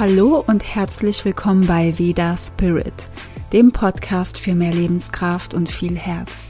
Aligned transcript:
Hallo 0.00 0.42
und 0.46 0.64
herzlich 0.64 1.26
willkommen 1.26 1.66
bei 1.66 1.98
Veda 1.98 2.34
Spirit, 2.34 3.06
dem 3.52 3.70
Podcast 3.70 4.38
für 4.38 4.54
mehr 4.54 4.72
Lebenskraft 4.72 5.52
und 5.52 5.70
viel 5.70 5.94
Herz. 5.98 6.48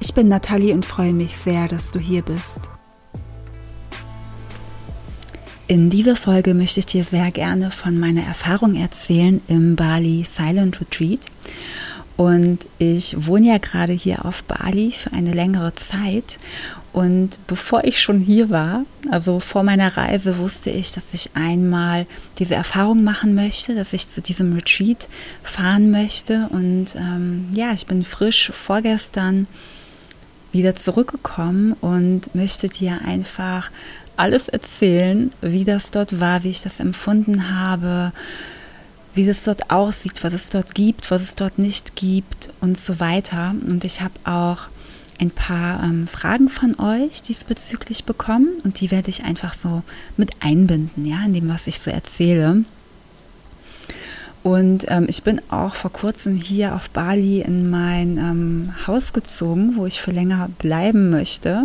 Ich 0.00 0.12
bin 0.12 0.28
Nathalie 0.28 0.74
und 0.74 0.84
freue 0.84 1.14
mich 1.14 1.34
sehr, 1.34 1.66
dass 1.66 1.92
du 1.92 1.98
hier 1.98 2.20
bist. 2.20 2.60
In 5.66 5.88
dieser 5.88 6.14
Folge 6.14 6.52
möchte 6.52 6.80
ich 6.80 6.84
dir 6.84 7.04
sehr 7.04 7.30
gerne 7.30 7.70
von 7.70 7.98
meiner 7.98 8.22
Erfahrung 8.22 8.76
erzählen 8.76 9.40
im 9.48 9.76
Bali 9.76 10.24
Silent 10.24 10.78
Retreat. 10.82 11.20
Und 12.18 12.66
ich 12.78 13.26
wohne 13.26 13.48
ja 13.48 13.56
gerade 13.56 13.94
hier 13.94 14.26
auf 14.26 14.44
Bali 14.44 14.90
für 14.90 15.14
eine 15.14 15.32
längere 15.32 15.74
Zeit 15.74 16.38
und 16.92 17.38
bevor 17.46 17.84
ich 17.84 18.00
schon 18.00 18.20
hier 18.20 18.50
war, 18.50 18.84
also 19.10 19.38
vor 19.38 19.62
meiner 19.62 19.96
Reise, 19.96 20.38
wusste 20.38 20.70
ich, 20.70 20.90
dass 20.90 21.14
ich 21.14 21.30
einmal 21.34 22.06
diese 22.38 22.56
Erfahrung 22.56 23.04
machen 23.04 23.34
möchte, 23.34 23.76
dass 23.76 23.92
ich 23.92 24.08
zu 24.08 24.20
diesem 24.20 24.54
Retreat 24.54 25.08
fahren 25.44 25.92
möchte. 25.92 26.48
Und 26.50 26.96
ähm, 26.96 27.48
ja, 27.52 27.72
ich 27.72 27.86
bin 27.86 28.04
frisch 28.04 28.50
vorgestern 28.52 29.46
wieder 30.50 30.74
zurückgekommen 30.74 31.74
und 31.80 32.34
möchte 32.34 32.68
dir 32.68 33.00
einfach 33.04 33.70
alles 34.16 34.48
erzählen, 34.48 35.32
wie 35.40 35.64
das 35.64 35.92
dort 35.92 36.18
war, 36.18 36.42
wie 36.42 36.50
ich 36.50 36.60
das 36.60 36.80
empfunden 36.80 37.56
habe, 37.56 38.12
wie 39.14 39.28
es 39.28 39.44
dort 39.44 39.70
aussieht, 39.70 40.24
was 40.24 40.32
es 40.32 40.50
dort 40.50 40.74
gibt, 40.74 41.12
was 41.12 41.22
es 41.22 41.36
dort 41.36 41.58
nicht 41.58 41.94
gibt 41.94 42.50
und 42.60 42.78
so 42.78 42.98
weiter. 42.98 43.54
Und 43.64 43.84
ich 43.84 44.00
habe 44.00 44.14
auch 44.24 44.66
ein 45.20 45.30
paar 45.30 45.82
ähm, 45.82 46.08
Fragen 46.08 46.48
von 46.48 46.78
euch 46.80 47.22
diesbezüglich 47.22 48.04
bekommen 48.04 48.48
und 48.64 48.80
die 48.80 48.90
werde 48.90 49.10
ich 49.10 49.24
einfach 49.24 49.52
so 49.52 49.82
mit 50.16 50.30
einbinden, 50.40 51.04
ja, 51.04 51.22
in 51.24 51.34
dem, 51.34 51.48
was 51.48 51.66
ich 51.66 51.78
so 51.78 51.90
erzähle. 51.90 52.64
Und 54.42 54.86
ähm, 54.88 55.04
ich 55.08 55.22
bin 55.22 55.42
auch 55.50 55.74
vor 55.74 55.92
kurzem 55.92 56.36
hier 56.36 56.74
auf 56.74 56.88
Bali 56.88 57.42
in 57.42 57.68
mein 57.68 58.16
ähm, 58.16 58.72
Haus 58.86 59.12
gezogen, 59.12 59.74
wo 59.76 59.84
ich 59.84 60.00
für 60.00 60.12
länger 60.12 60.48
bleiben 60.58 61.10
möchte. 61.10 61.64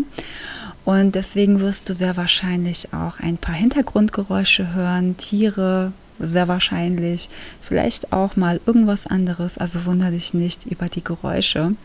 Und 0.83 1.15
deswegen 1.15 1.61
wirst 1.61 1.89
du 1.89 1.93
sehr 1.93 2.17
wahrscheinlich 2.17 2.93
auch 2.93 3.19
ein 3.21 3.37
paar 3.37 3.55
Hintergrundgeräusche 3.55 4.73
hören, 4.73 5.15
Tiere, 5.15 5.93
sehr 6.19 6.47
wahrscheinlich, 6.47 7.29
vielleicht 7.61 8.11
auch 8.11 8.35
mal 8.35 8.59
irgendwas 8.65 9.07
anderes. 9.07 9.57
Also 9.57 9.85
wundere 9.85 10.11
dich 10.11 10.33
nicht 10.33 10.65
über 10.65 10.89
die 10.89 11.03
Geräusche. 11.03 11.75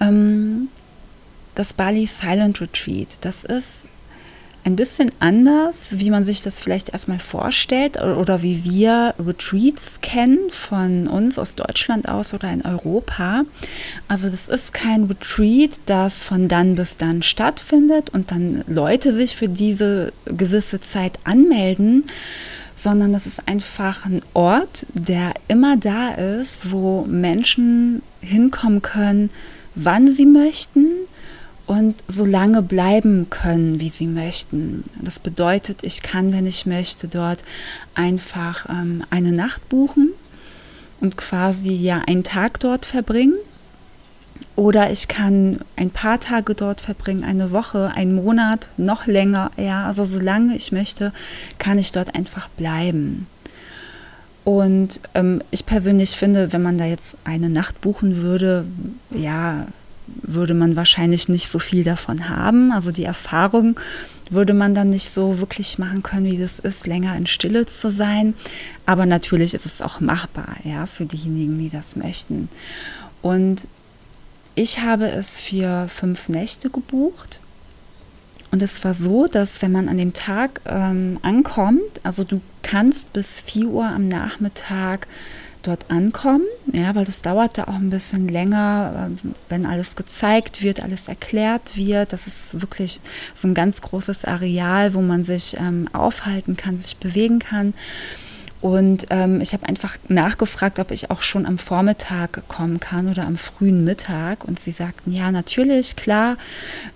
Ähm, 0.00 0.68
das 1.54 1.72
Bali 1.72 2.06
Silent 2.06 2.60
Retreat, 2.60 3.16
das 3.22 3.44
ist 3.44 3.88
ein 4.66 4.74
bisschen 4.74 5.12
anders, 5.20 5.90
wie 5.92 6.10
man 6.10 6.24
sich 6.24 6.42
das 6.42 6.58
vielleicht 6.58 6.88
erstmal 6.88 7.20
vorstellt 7.20 8.02
oder 8.02 8.42
wie 8.42 8.64
wir 8.64 9.14
Retreats 9.24 10.00
kennen 10.00 10.50
von 10.50 11.06
uns 11.06 11.38
aus 11.38 11.54
Deutschland 11.54 12.08
aus 12.08 12.34
oder 12.34 12.50
in 12.50 12.62
Europa. 12.62 13.44
Also 14.08 14.28
das 14.28 14.48
ist 14.48 14.74
kein 14.74 15.04
Retreat, 15.04 15.78
das 15.86 16.18
von 16.18 16.48
dann 16.48 16.74
bis 16.74 16.96
dann 16.96 17.22
stattfindet 17.22 18.10
und 18.10 18.32
dann 18.32 18.64
Leute 18.66 19.12
sich 19.12 19.36
für 19.36 19.48
diese 19.48 20.12
gewisse 20.24 20.80
Zeit 20.80 21.20
anmelden, 21.22 22.04
sondern 22.74 23.12
das 23.12 23.28
ist 23.28 23.46
einfach 23.46 24.04
ein 24.04 24.20
Ort, 24.34 24.84
der 24.94 25.32
immer 25.46 25.76
da 25.76 26.10
ist, 26.10 26.72
wo 26.72 27.04
Menschen 27.04 28.02
hinkommen 28.20 28.82
können, 28.82 29.30
wann 29.76 30.10
sie 30.10 30.26
möchten 30.26 30.88
und 31.66 32.02
so 32.08 32.24
lange 32.24 32.62
bleiben 32.62 33.28
können, 33.30 33.80
wie 33.80 33.90
sie 33.90 34.06
möchten. 34.06 34.84
Das 35.00 35.18
bedeutet, 35.18 35.78
ich 35.82 36.02
kann, 36.02 36.32
wenn 36.32 36.46
ich 36.46 36.66
möchte, 36.66 37.08
dort 37.08 37.44
einfach 37.94 38.68
ähm, 38.68 39.04
eine 39.10 39.32
Nacht 39.32 39.68
buchen 39.68 40.10
und 41.00 41.16
quasi 41.16 41.72
ja 41.72 42.02
einen 42.06 42.24
Tag 42.24 42.60
dort 42.60 42.86
verbringen. 42.86 43.34
Oder 44.54 44.90
ich 44.90 45.06
kann 45.06 45.60
ein 45.76 45.90
paar 45.90 46.18
Tage 46.18 46.54
dort 46.54 46.80
verbringen, 46.80 47.24
eine 47.24 47.52
Woche, 47.52 47.92
einen 47.94 48.14
Monat, 48.14 48.68
noch 48.78 49.06
länger. 49.06 49.50
Ja, 49.58 49.86
also 49.86 50.06
solange 50.06 50.56
ich 50.56 50.72
möchte, 50.72 51.12
kann 51.58 51.78
ich 51.78 51.92
dort 51.92 52.14
einfach 52.14 52.48
bleiben. 52.48 53.26
Und 54.46 55.00
ähm, 55.14 55.42
ich 55.50 55.66
persönlich 55.66 56.10
finde, 56.10 56.52
wenn 56.52 56.62
man 56.62 56.78
da 56.78 56.84
jetzt 56.84 57.16
eine 57.24 57.50
Nacht 57.50 57.80
buchen 57.80 58.22
würde, 58.22 58.64
ja, 59.10 59.66
würde 60.06 60.54
man 60.54 60.76
wahrscheinlich 60.76 61.28
nicht 61.28 61.48
so 61.48 61.58
viel 61.58 61.82
davon 61.82 62.28
haben. 62.28 62.70
Also 62.70 62.92
die 62.92 63.02
Erfahrung 63.02 63.80
würde 64.30 64.54
man 64.54 64.72
dann 64.72 64.90
nicht 64.90 65.10
so 65.10 65.40
wirklich 65.40 65.80
machen 65.80 66.04
können, 66.04 66.26
wie 66.26 66.38
das 66.38 66.60
ist, 66.60 66.86
länger 66.86 67.16
in 67.16 67.26
Stille 67.26 67.66
zu 67.66 67.90
sein. 67.90 68.34
Aber 68.86 69.04
natürlich 69.04 69.52
ist 69.52 69.66
es 69.66 69.82
auch 69.82 69.98
machbar, 69.98 70.58
ja, 70.62 70.86
für 70.86 71.06
diejenigen, 71.06 71.58
die 71.58 71.68
das 71.68 71.96
möchten. 71.96 72.48
Und 73.22 73.66
ich 74.54 74.78
habe 74.78 75.10
es 75.10 75.34
für 75.34 75.88
fünf 75.88 76.28
Nächte 76.28 76.70
gebucht 76.70 77.40
und 78.56 78.62
es 78.62 78.82
war 78.84 78.94
so, 78.94 79.26
dass 79.26 79.60
wenn 79.60 79.70
man 79.70 79.86
an 79.86 79.98
dem 79.98 80.14
Tag 80.14 80.62
ähm, 80.64 81.18
ankommt, 81.20 82.00
also 82.04 82.24
du 82.24 82.40
kannst 82.62 83.12
bis 83.12 83.38
4 83.38 83.66
Uhr 83.66 83.84
am 83.84 84.08
Nachmittag 84.08 85.08
dort 85.62 85.90
ankommen, 85.90 86.46
ja, 86.72 86.94
weil 86.94 87.04
das 87.04 87.20
dauert 87.20 87.58
da 87.58 87.64
auch 87.64 87.74
ein 87.74 87.90
bisschen 87.90 88.28
länger, 88.28 89.10
äh, 89.10 89.28
wenn 89.50 89.66
alles 89.66 89.94
gezeigt 89.94 90.62
wird, 90.62 90.82
alles 90.82 91.06
erklärt 91.06 91.76
wird. 91.76 92.14
Das 92.14 92.26
ist 92.26 92.58
wirklich 92.58 93.00
so 93.34 93.46
ein 93.46 93.52
ganz 93.52 93.82
großes 93.82 94.24
Areal, 94.24 94.94
wo 94.94 95.02
man 95.02 95.22
sich 95.22 95.58
ähm, 95.60 95.90
aufhalten 95.92 96.56
kann, 96.56 96.78
sich 96.78 96.96
bewegen 96.96 97.40
kann. 97.40 97.74
Und 98.60 99.06
ähm, 99.10 99.40
ich 99.40 99.52
habe 99.52 99.68
einfach 99.68 99.96
nachgefragt, 100.08 100.78
ob 100.78 100.90
ich 100.90 101.10
auch 101.10 101.22
schon 101.22 101.46
am 101.46 101.58
Vormittag 101.58 102.48
kommen 102.48 102.80
kann 102.80 103.08
oder 103.08 103.26
am 103.26 103.36
frühen 103.36 103.84
Mittag. 103.84 104.44
Und 104.44 104.58
sie 104.58 104.70
sagten, 104.70 105.12
ja, 105.12 105.30
natürlich, 105.30 105.94
klar, 105.94 106.36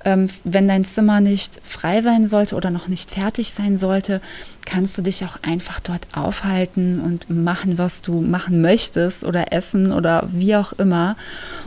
ähm, 0.05 0.29
wenn 0.45 0.69
dein 0.69 0.85
Zimmer 0.85 1.21
nicht 1.21 1.61
frei 1.63 2.01
sein 2.03 2.27
sollte 2.27 2.55
oder 2.55 2.71
noch 2.71 2.89
nicht 2.89 3.11
fertig 3.11 3.53
sein 3.53 3.77
sollte, 3.77 4.21
kannst 4.65 4.97
du 4.97 5.03
dich 5.03 5.25
auch 5.25 5.37
einfach 5.43 5.81
dort 5.81 6.07
aufhalten 6.13 7.01
und 7.01 7.29
machen, 7.29 7.77
was 7.77 8.03
du 8.03 8.21
machen 8.21 8.63
möchtest 8.63 9.25
oder 9.25 9.53
essen 9.53 9.93
oder 9.93 10.29
wie 10.33 10.57
auch 10.57 10.73
immer. 10.75 11.17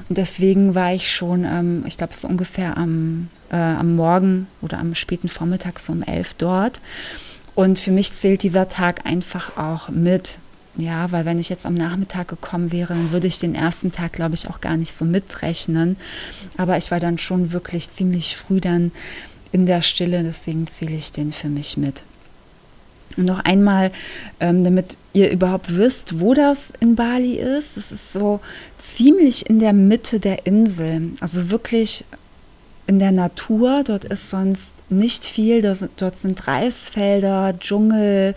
Und 0.09 0.17
deswegen 0.17 0.73
war 0.73 0.93
ich 0.93 1.13
schon, 1.13 1.43
ähm, 1.43 1.83
ich 1.87 1.97
glaube, 1.97 2.13
so 2.15 2.27
ungefähr 2.27 2.77
am, 2.77 3.29
äh, 3.51 3.57
am 3.57 3.95
Morgen 3.95 4.47
oder 4.61 4.79
am 4.79 4.95
späten 4.95 5.29
Vormittag 5.29 5.79
so 5.79 5.91
um 5.91 6.01
elf 6.01 6.33
dort. 6.35 6.79
Und 7.55 7.77
für 7.77 7.91
mich 7.91 8.13
zählt 8.13 8.43
dieser 8.43 8.69
Tag 8.69 9.05
einfach 9.05 9.57
auch 9.57 9.89
mit. 9.89 10.37
Ja, 10.75 11.11
weil 11.11 11.25
wenn 11.25 11.37
ich 11.37 11.49
jetzt 11.49 11.67
am 11.67 11.75
Nachmittag 11.75 12.27
gekommen 12.27 12.71
wäre, 12.71 12.95
dann 12.95 13.11
würde 13.11 13.27
ich 13.27 13.37
den 13.37 13.53
ersten 13.53 13.91
Tag, 13.91 14.13
glaube 14.13 14.33
ich, 14.33 14.49
auch 14.49 14.59
gar 14.59 14.75
nicht 14.75 14.93
so 14.93 15.05
mitrechnen. 15.05 15.97
Aber 16.57 16.77
ich 16.77 16.89
war 16.89 16.99
dann 16.99 17.19
schon 17.19 17.51
wirklich 17.51 17.89
ziemlich 17.89 18.35
früh 18.35 18.59
dann 18.59 18.91
in 19.51 19.67
der 19.67 19.83
Stille, 19.83 20.23
deswegen 20.23 20.65
zähle 20.65 20.95
ich 20.95 21.11
den 21.11 21.31
für 21.31 21.47
mich 21.47 21.77
mit. 21.77 22.03
Und 23.17 23.25
noch 23.25 23.45
einmal, 23.45 23.91
ähm, 24.39 24.63
damit 24.63 24.97
ihr 25.13 25.29
überhaupt 25.29 25.77
wisst, 25.77 26.19
wo 26.19 26.33
das 26.33 26.73
in 26.79 26.95
Bali 26.95 27.35
ist. 27.35 27.77
Es 27.77 27.91
ist 27.91 28.11
so 28.11 28.39
ziemlich 28.79 29.47
in 29.47 29.59
der 29.59 29.73
Mitte 29.73 30.19
der 30.19 30.47
Insel. 30.47 31.11
Also 31.19 31.51
wirklich 31.51 32.05
in 32.87 32.99
der 32.99 33.11
Natur. 33.11 33.83
Dort 33.83 34.05
ist 34.05 34.29
sonst 34.29 34.73
nicht 34.89 35.25
viel. 35.25 35.61
Dort 35.61 36.17
sind 36.17 36.47
Reisfelder, 36.47 37.53
Dschungel, 37.59 38.35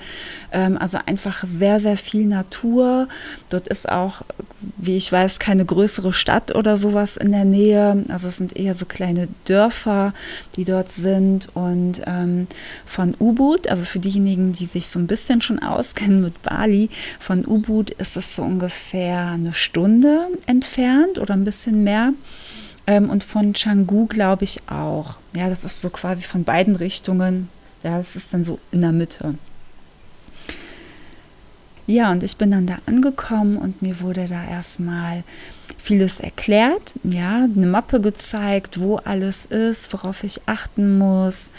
ähm, 0.53 0.79
also 0.79 0.99
einfach 1.05 1.45
sehr, 1.45 1.81
sehr 1.81 1.97
viel 1.97 2.27
Natur. 2.27 3.09
Dort 3.51 3.69
ist 3.69 3.89
auch, 3.89 4.23
wie 4.77 4.97
ich 4.97 5.11
weiß, 5.11 5.39
keine 5.39 5.65
größere 5.65 6.13
Stadt 6.13 6.55
oder 6.55 6.77
sowas 6.77 7.17
in 7.17 7.33
der 7.33 7.45
Nähe. 7.45 8.05
Also 8.09 8.29
es 8.29 8.37
sind 8.37 8.57
eher 8.57 8.75
so 8.75 8.87
kleine 8.87 9.29
Dörfer, 9.45 10.15
die 10.57 10.65
dort 10.65 10.93
sind. 10.93 11.49
Und 11.55 12.03
ähm, 12.07 12.47
von 12.87 13.15
Ubud, 13.19 13.69
also 13.69 13.85
für 13.85 13.99
diejenigen, 13.99 14.53
die 14.53 14.67
sich 14.67 14.89
so 14.89 14.99
ein 14.99 15.07
bisschen 15.07 15.43
schon 15.43 15.59
auskennen 15.59 16.23
mit 16.23 16.43
Bali, 16.43 16.89
von 17.19 17.45
Ubud 17.45 17.91
ist 17.91 18.17
es 18.17 18.37
so 18.37 18.43
ungefähr 18.43 19.27
eine 19.27 19.55
Stunde 19.55 20.29
entfernt 20.47 21.19
oder 21.19 21.35
ein 21.35 21.45
bisschen 21.45 21.85
mehr. 21.85 22.13
Ähm, 22.87 23.11
und 23.11 23.25
von 23.25 23.53
Canggu 23.53 24.07
glaube 24.07 24.45
ich 24.45 24.69
auch. 24.69 25.17
Ja, 25.35 25.49
das 25.49 25.65
ist 25.65 25.81
so 25.81 25.91
quasi 25.91 26.23
von 26.25 26.45
beiden 26.45 26.77
Richtungen. 26.77 27.49
Ja, 27.83 27.99
das 27.99 28.17
ist 28.17 28.33
dann 28.33 28.45
so 28.45 28.59
in 28.73 28.81
der 28.81 28.93
Mitte. 28.93 29.35
Ja, 31.89 32.11
und 32.11 32.25
ich 32.25 32.37
bin 32.37 32.51
dann 32.51 32.67
da 32.67 32.79
angekommen 32.87 33.57
und 33.57 33.81
mir 33.81 34.01
wurde 34.01 34.27
da 34.27 34.45
erstmal 34.45 35.23
vieles 35.79 36.19
erklärt. 36.19 36.95
Ja, 37.05 37.45
eine 37.45 37.67
Mappe 37.67 38.01
gezeigt, 38.01 38.81
wo 38.81 38.97
alles 38.97 39.45
ist, 39.45 39.93
worauf 39.93 40.25
ich 40.25 40.41
achten 40.47 40.99
muss. 40.99 41.53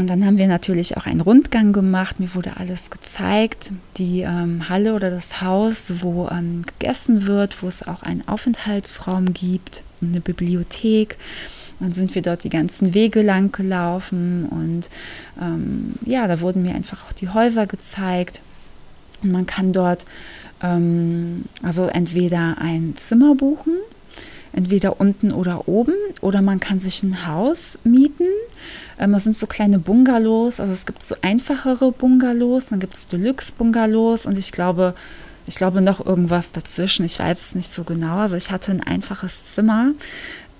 Und 0.00 0.06
dann 0.06 0.24
haben 0.24 0.38
wir 0.38 0.48
natürlich 0.48 0.96
auch 0.96 1.04
einen 1.04 1.20
Rundgang 1.20 1.74
gemacht. 1.74 2.20
Mir 2.20 2.34
wurde 2.34 2.56
alles 2.56 2.88
gezeigt. 2.88 3.70
Die 3.98 4.22
ähm, 4.22 4.70
Halle 4.70 4.94
oder 4.94 5.10
das 5.10 5.42
Haus, 5.42 5.92
wo 6.00 6.26
ähm, 6.28 6.64
gegessen 6.64 7.26
wird, 7.26 7.62
wo 7.62 7.68
es 7.68 7.86
auch 7.86 8.02
einen 8.02 8.26
Aufenthaltsraum 8.26 9.34
gibt 9.34 9.82
eine 10.02 10.20
Bibliothek. 10.20 11.18
Dann 11.80 11.92
sind 11.92 12.14
wir 12.14 12.22
dort 12.22 12.44
die 12.44 12.48
ganzen 12.48 12.94
Wege 12.94 13.20
lang 13.20 13.52
gelaufen 13.52 14.46
und 14.50 14.90
ähm, 15.40 15.94
ja, 16.06 16.26
da 16.26 16.40
wurden 16.40 16.62
mir 16.62 16.74
einfach 16.74 17.06
auch 17.06 17.12
die 17.12 17.28
Häuser 17.28 17.66
gezeigt. 17.66 18.40
Und 19.22 19.32
man 19.32 19.44
kann 19.44 19.74
dort 19.74 20.06
ähm, 20.62 21.44
also 21.62 21.84
entweder 21.84 22.56
ein 22.58 22.94
Zimmer 22.96 23.34
buchen, 23.34 23.74
entweder 24.52 25.00
unten 25.00 25.32
oder 25.32 25.68
oben, 25.68 25.94
oder 26.20 26.42
man 26.42 26.60
kann 26.60 26.78
sich 26.78 27.02
ein 27.02 27.26
Haus 27.26 27.78
mieten. 27.84 28.26
Ähm, 28.98 29.12
das 29.12 29.24
sind 29.24 29.36
so 29.36 29.46
kleine 29.46 29.78
Bungalows, 29.78 30.60
also 30.60 30.72
es 30.72 30.86
gibt 30.86 31.04
so 31.04 31.14
einfachere 31.22 31.92
Bungalows, 31.92 32.66
dann 32.66 32.80
gibt 32.80 32.96
es 32.96 33.06
Deluxe-Bungalows 33.06 34.26
und 34.26 34.36
ich 34.38 34.52
glaube, 34.52 34.94
ich 35.46 35.56
glaube 35.56 35.80
noch 35.80 36.04
irgendwas 36.04 36.52
dazwischen. 36.52 37.04
Ich 37.04 37.18
weiß 37.18 37.40
es 37.40 37.54
nicht 37.54 37.72
so 37.72 37.84
genau. 37.84 38.18
Also 38.18 38.36
ich 38.36 38.50
hatte 38.50 38.70
ein 38.70 38.82
einfaches 38.82 39.54
Zimmer 39.54 39.92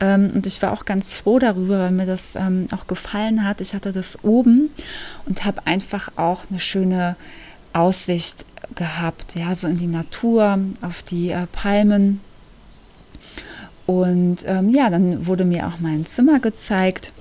ähm, 0.00 0.30
und 0.34 0.46
ich 0.46 0.60
war 0.62 0.72
auch 0.72 0.84
ganz 0.84 1.14
froh 1.14 1.38
darüber, 1.38 1.78
weil 1.78 1.90
mir 1.90 2.06
das 2.06 2.34
ähm, 2.34 2.66
auch 2.72 2.86
gefallen 2.86 3.44
hat. 3.44 3.60
Ich 3.60 3.74
hatte 3.74 3.92
das 3.92 4.24
oben 4.24 4.70
und 5.26 5.44
habe 5.44 5.66
einfach 5.66 6.10
auch 6.16 6.42
eine 6.50 6.58
schöne 6.58 7.16
Aussicht 7.72 8.44
gehabt, 8.74 9.36
ja, 9.36 9.54
so 9.54 9.68
in 9.68 9.76
die 9.76 9.86
Natur, 9.86 10.58
auf 10.82 11.02
die 11.02 11.30
äh, 11.30 11.46
Palmen. 11.52 12.20
Und 13.90 14.44
ähm, 14.46 14.70
ja, 14.70 14.88
dann 14.88 15.26
wurde 15.26 15.44
mir 15.44 15.66
auch 15.66 15.80
mein 15.80 16.06
Zimmer 16.06 16.38
gezeigt. 16.38 17.12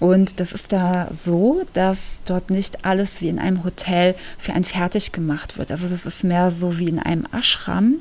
Und 0.00 0.40
das 0.40 0.52
ist 0.52 0.72
da 0.72 1.08
so, 1.12 1.64
dass 1.74 2.22
dort 2.24 2.48
nicht 2.48 2.86
alles 2.86 3.20
wie 3.20 3.28
in 3.28 3.38
einem 3.38 3.62
Hotel 3.62 4.14
für 4.38 4.54
einen 4.54 4.64
fertig 4.64 5.12
gemacht 5.12 5.58
wird. 5.58 5.70
Also 5.70 5.88
das 5.90 6.06
ist 6.06 6.24
mehr 6.24 6.50
so 6.50 6.78
wie 6.78 6.88
in 6.88 6.98
einem 6.98 7.26
Ashram, 7.30 7.96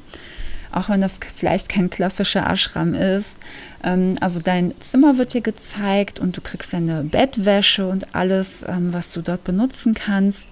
auch 0.72 0.88
wenn 0.88 1.02
das 1.02 1.20
vielleicht 1.36 1.68
kein 1.68 1.90
klassischer 1.90 2.50
Ashram 2.50 2.94
ist. 2.94 3.36
Ähm, 3.84 4.16
also 4.22 4.40
dein 4.40 4.74
Zimmer 4.80 5.18
wird 5.18 5.34
dir 5.34 5.42
gezeigt 5.42 6.18
und 6.18 6.38
du 6.38 6.40
kriegst 6.40 6.72
deine 6.72 7.04
Bettwäsche 7.04 7.90
und 7.90 8.16
alles, 8.16 8.64
ähm, 8.66 8.94
was 8.94 9.12
du 9.12 9.22
dort 9.22 9.44
benutzen 9.44 9.96
kannst. 9.96 10.48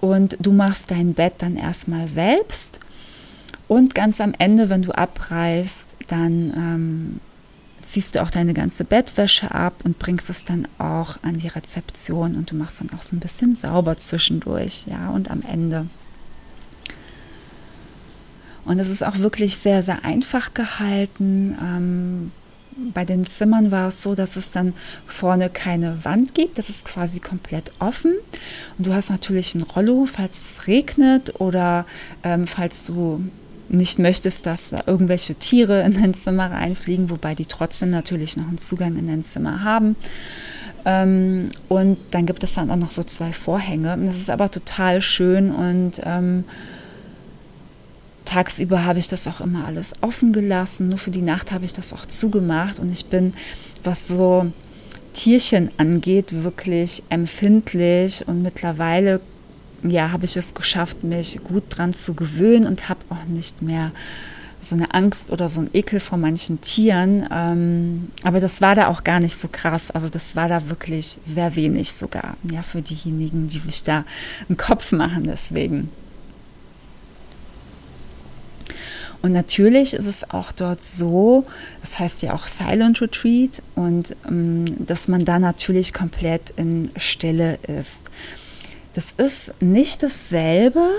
Und 0.00 0.36
du 0.40 0.50
machst 0.50 0.90
dein 0.90 1.14
Bett 1.14 1.34
dann 1.38 1.56
erstmal 1.56 2.08
selbst. 2.08 2.80
Und 3.68 3.94
ganz 3.94 4.20
am 4.20 4.34
Ende, 4.36 4.68
wenn 4.68 4.82
du 4.82 4.90
abreißt, 4.90 5.89
dann 6.10 6.52
ähm, 6.56 7.20
ziehst 7.82 8.14
du 8.14 8.22
auch 8.22 8.30
deine 8.30 8.54
ganze 8.54 8.84
Bettwäsche 8.84 9.52
ab 9.54 9.74
und 9.84 9.98
bringst 9.98 10.30
es 10.30 10.44
dann 10.44 10.68
auch 10.78 11.18
an 11.22 11.38
die 11.38 11.48
Rezeption 11.48 12.36
und 12.36 12.50
du 12.50 12.56
machst 12.56 12.80
dann 12.80 12.90
auch 12.96 13.02
so 13.02 13.16
ein 13.16 13.20
bisschen 13.20 13.56
sauber 13.56 13.98
zwischendurch, 13.98 14.86
ja, 14.88 15.10
und 15.10 15.30
am 15.30 15.42
Ende. 15.42 15.86
Und 18.64 18.78
es 18.78 18.88
ist 18.88 19.04
auch 19.04 19.18
wirklich 19.18 19.56
sehr, 19.56 19.82
sehr 19.82 20.04
einfach 20.04 20.54
gehalten. 20.54 21.56
Ähm, 21.60 22.32
bei 22.94 23.04
den 23.04 23.26
Zimmern 23.26 23.70
war 23.70 23.88
es 23.88 24.02
so, 24.02 24.14
dass 24.14 24.36
es 24.36 24.52
dann 24.52 24.74
vorne 25.06 25.50
keine 25.50 26.04
Wand 26.04 26.34
gibt. 26.34 26.58
Das 26.58 26.70
ist 26.70 26.84
quasi 26.84 27.20
komplett 27.20 27.72
offen. 27.78 28.14
Und 28.78 28.86
du 28.86 28.94
hast 28.94 29.10
natürlich 29.10 29.54
ein 29.54 29.62
Rollo, 29.62 30.06
falls 30.06 30.38
es 30.38 30.66
regnet 30.66 31.40
oder 31.40 31.86
ähm, 32.22 32.46
falls 32.46 32.86
du 32.86 33.24
nicht 33.72 33.98
möchtest, 33.98 34.46
dass 34.46 34.70
da 34.70 34.82
irgendwelche 34.86 35.34
Tiere 35.34 35.82
in 35.82 35.94
dein 35.94 36.14
Zimmer 36.14 36.50
reinfliegen, 36.50 37.10
wobei 37.10 37.34
die 37.34 37.46
trotzdem 37.46 37.90
natürlich 37.90 38.36
noch 38.36 38.48
einen 38.48 38.58
Zugang 38.58 38.96
in 38.96 39.06
dein 39.06 39.24
Zimmer 39.24 39.64
haben. 39.64 39.96
Ähm, 40.84 41.50
und 41.68 41.98
dann 42.10 42.26
gibt 42.26 42.42
es 42.42 42.54
dann 42.54 42.70
auch 42.70 42.76
noch 42.76 42.90
so 42.90 43.02
zwei 43.04 43.32
Vorhänge. 43.32 43.96
Das 44.04 44.16
ist 44.16 44.30
aber 44.30 44.50
total 44.50 45.02
schön 45.02 45.50
und 45.50 46.00
ähm, 46.04 46.44
tagsüber 48.24 48.84
habe 48.84 48.98
ich 48.98 49.08
das 49.08 49.26
auch 49.26 49.40
immer 49.40 49.66
alles 49.66 49.92
offen 50.00 50.32
gelassen. 50.32 50.88
Nur 50.88 50.98
für 50.98 51.10
die 51.10 51.22
Nacht 51.22 51.52
habe 51.52 51.64
ich 51.64 51.72
das 51.72 51.92
auch 51.92 52.06
zugemacht 52.06 52.78
und 52.78 52.90
ich 52.90 53.06
bin, 53.06 53.34
was 53.84 54.08
so 54.08 54.50
Tierchen 55.12 55.70
angeht, 55.76 56.44
wirklich 56.44 57.02
empfindlich 57.08 58.26
und 58.26 58.42
mittlerweile 58.42 59.20
ja, 59.82 60.10
habe 60.12 60.24
ich 60.24 60.36
es 60.36 60.54
geschafft, 60.54 61.04
mich 61.04 61.40
gut 61.44 61.64
dran 61.68 61.94
zu 61.94 62.14
gewöhnen 62.14 62.66
und 62.66 62.88
habe 62.88 63.00
auch 63.10 63.24
nicht 63.24 63.62
mehr 63.62 63.92
so 64.60 64.74
eine 64.74 64.92
Angst 64.92 65.30
oder 65.30 65.48
so 65.48 65.60
ein 65.60 65.70
Ekel 65.72 66.00
vor 66.00 66.18
manchen 66.18 66.60
Tieren. 66.60 67.26
Ähm, 67.32 68.10
aber 68.22 68.40
das 68.40 68.60
war 68.60 68.74
da 68.74 68.88
auch 68.88 69.04
gar 69.04 69.20
nicht 69.20 69.38
so 69.38 69.48
krass. 69.50 69.90
Also 69.90 70.08
das 70.08 70.36
war 70.36 70.48
da 70.48 70.68
wirklich 70.68 71.18
sehr 71.24 71.56
wenig 71.56 71.92
sogar, 71.92 72.36
ja, 72.50 72.62
für 72.62 72.82
diejenigen, 72.82 73.48
die 73.48 73.58
sich 73.58 73.82
da 73.82 74.04
einen 74.48 74.58
Kopf 74.58 74.92
machen 74.92 75.24
deswegen. 75.24 75.88
Und 79.22 79.32
natürlich 79.32 79.92
ist 79.92 80.06
es 80.06 80.30
auch 80.30 80.50
dort 80.50 80.82
so, 80.82 81.46
das 81.82 81.98
heißt 81.98 82.22
ja 82.22 82.32
auch 82.32 82.48
Silent 82.48 83.02
Retreat, 83.02 83.62
und 83.74 84.16
ähm, 84.26 84.64
dass 84.86 85.08
man 85.08 85.26
da 85.26 85.38
natürlich 85.38 85.92
komplett 85.92 86.54
in 86.56 86.90
Stille 86.96 87.58
ist. 87.66 88.02
Das 88.94 89.12
ist 89.16 89.52
nicht 89.60 90.02
dasselbe 90.02 90.90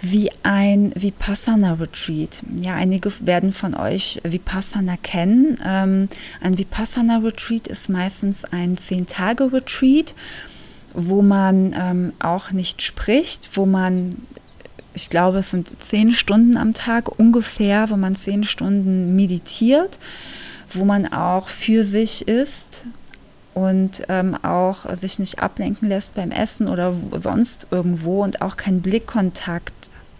wie 0.00 0.30
ein 0.42 0.92
Vipassana 0.94 1.74
Retreat. 1.74 2.42
Ja, 2.60 2.74
einige 2.74 3.10
werden 3.20 3.52
von 3.52 3.74
euch 3.74 4.20
Vipassana 4.22 4.96
kennen. 5.02 5.58
Ähm, 5.64 6.08
ein 6.40 6.58
Vipassana 6.58 7.18
Retreat 7.18 7.68
ist 7.68 7.88
meistens 7.88 8.44
ein 8.44 8.76
Zehn-Tage-Retreat, 8.76 10.14
wo 10.92 11.22
man 11.22 11.74
ähm, 11.78 12.12
auch 12.20 12.50
nicht 12.50 12.82
spricht, 12.82 13.50
wo 13.54 13.66
man, 13.66 14.16
ich 14.94 15.10
glaube, 15.10 15.38
es 15.38 15.50
sind 15.50 15.68
zehn 15.82 16.12
Stunden 16.12 16.56
am 16.56 16.74
Tag 16.74 17.18
ungefähr, 17.18 17.90
wo 17.90 17.96
man 17.96 18.14
zehn 18.14 18.44
Stunden 18.44 19.16
meditiert, 19.16 19.98
wo 20.70 20.84
man 20.84 21.12
auch 21.12 21.48
für 21.48 21.84
sich 21.84 22.28
ist, 22.28 22.84
und 23.54 24.02
ähm, 24.08 24.36
auch 24.42 24.94
sich 24.96 25.18
nicht 25.18 25.38
ablenken 25.38 25.88
lässt 25.88 26.14
beim 26.14 26.32
Essen 26.32 26.68
oder 26.68 26.94
sonst 27.12 27.68
irgendwo 27.70 28.22
und 28.22 28.42
auch 28.42 28.56
keinen 28.56 28.82
Blickkontakt 28.82 29.72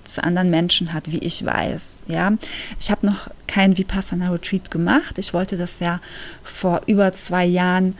zu 0.05 0.23
anderen 0.23 0.51
Menschen 0.51 0.93
hat, 0.93 1.11
wie 1.11 1.19
ich 1.19 1.45
weiß. 1.45 1.97
Ja, 2.07 2.33
ich 2.79 2.91
habe 2.91 3.07
noch 3.07 3.29
kein 3.47 3.77
Vipassana 3.77 4.31
Retreat 4.31 4.71
gemacht. 4.71 5.19
Ich 5.19 5.35
wollte 5.35 5.57
das 5.57 5.81
ja 5.81 6.01
vor 6.43 6.83
über 6.87 7.13
zwei 7.13 7.45
Jahren 7.45 7.97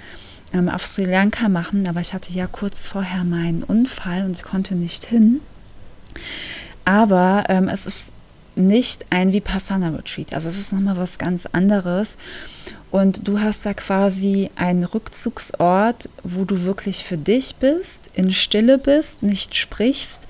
ähm, 0.53 0.69
auf 0.69 0.87
Sri 0.87 1.05
Lanka 1.05 1.49
machen, 1.49 1.89
aber 1.89 2.01
ich 2.01 2.15
hatte 2.15 2.33
ja 2.33 2.47
kurz 2.47 2.87
vorher 2.87 3.25
meinen 3.25 3.63
Unfall 3.63 4.25
und 4.25 4.33
ich 4.37 4.43
konnte 4.43 4.75
nicht 4.75 5.07
hin. 5.07 5.41
Aber 6.85 7.45
ähm, 7.49 7.69
es 7.69 7.87
ist 7.87 8.11
nicht 8.55 9.07
ein 9.11 9.33
Vipassana 9.33 9.89
Retreat, 9.89 10.33
also 10.33 10.49
es 10.49 10.59
ist 10.59 10.73
nochmal 10.73 10.97
was 10.97 11.19
ganz 11.19 11.47
anderes. 11.47 12.17
Und 12.95 13.27
du 13.27 13.41
hast 13.41 13.67
da 13.67 13.75
quasi 13.75 14.51
einen 14.55 14.85
Rückzugsort, 14.85 16.09
wo 16.23 16.45
du 16.45 16.63
wirklich 16.63 17.03
für 17.03 17.19
dich 17.19 17.57
bist, 17.57 18.09
in 18.15 18.31
Stille 18.31 18.79
bist, 18.79 19.21
nicht 19.21 19.57
sprichst 19.57 20.21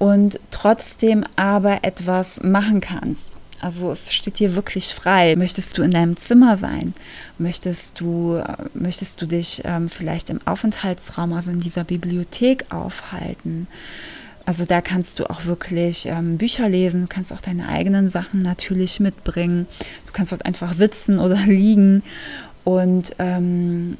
und 0.00 0.40
trotzdem 0.50 1.22
aber 1.36 1.84
etwas 1.84 2.42
machen 2.42 2.80
kannst. 2.80 3.30
Also 3.60 3.92
es 3.92 4.12
steht 4.12 4.40
dir 4.40 4.56
wirklich 4.56 4.92
frei. 4.92 5.36
Möchtest 5.36 5.78
du 5.78 5.82
in 5.82 5.92
deinem 5.92 6.16
Zimmer 6.16 6.56
sein? 6.56 6.94
Möchtest 7.38 8.00
du, 8.00 8.42
möchtest 8.74 9.22
du 9.22 9.26
dich 9.26 9.62
ähm, 9.64 9.88
vielleicht 9.88 10.30
im 10.30 10.40
Aufenthaltsraum, 10.46 11.32
also 11.32 11.52
in 11.52 11.60
dieser 11.60 11.84
Bibliothek 11.84 12.64
aufhalten? 12.70 13.68
Also 14.46 14.64
da 14.66 14.80
kannst 14.80 15.18
du 15.18 15.30
auch 15.30 15.46
wirklich 15.46 16.06
ähm, 16.06 16.36
Bücher 16.36 16.68
lesen, 16.68 17.02
du 17.02 17.06
kannst 17.06 17.32
auch 17.32 17.40
deine 17.40 17.68
eigenen 17.68 18.08
Sachen 18.08 18.42
natürlich 18.42 19.00
mitbringen. 19.00 19.66
Du 20.06 20.12
kannst 20.12 20.32
dort 20.32 20.44
einfach 20.44 20.74
sitzen 20.74 21.18
oder 21.18 21.36
liegen. 21.46 22.02
Und 22.62 23.12
ähm, 23.18 23.96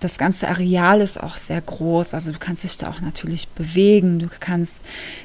das 0.00 0.18
ganze 0.18 0.48
Areal 0.48 1.00
ist 1.00 1.22
auch 1.22 1.36
sehr 1.36 1.60
groß. 1.60 2.14
Also 2.14 2.32
du 2.32 2.38
kannst 2.38 2.64
dich 2.64 2.78
da 2.78 2.90
auch 2.90 3.00
natürlich 3.00 3.48
bewegen. 3.48 4.18
Du 4.18 4.28
kannst 4.40 4.80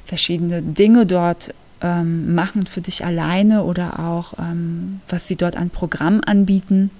verschiedene 0.05 0.61
Dinge 0.61 1.05
dort 1.05 1.53
ähm, 1.81 2.33
machen 2.33 2.65
für 2.65 2.81
dich 2.81 3.05
alleine 3.05 3.63
oder 3.63 3.99
auch, 3.99 4.33
ähm, 4.39 5.01
was 5.07 5.27
sie 5.27 5.35
dort 5.35 5.55
an 5.55 5.69
Programm 5.69 6.21
anbieten. 6.25 6.91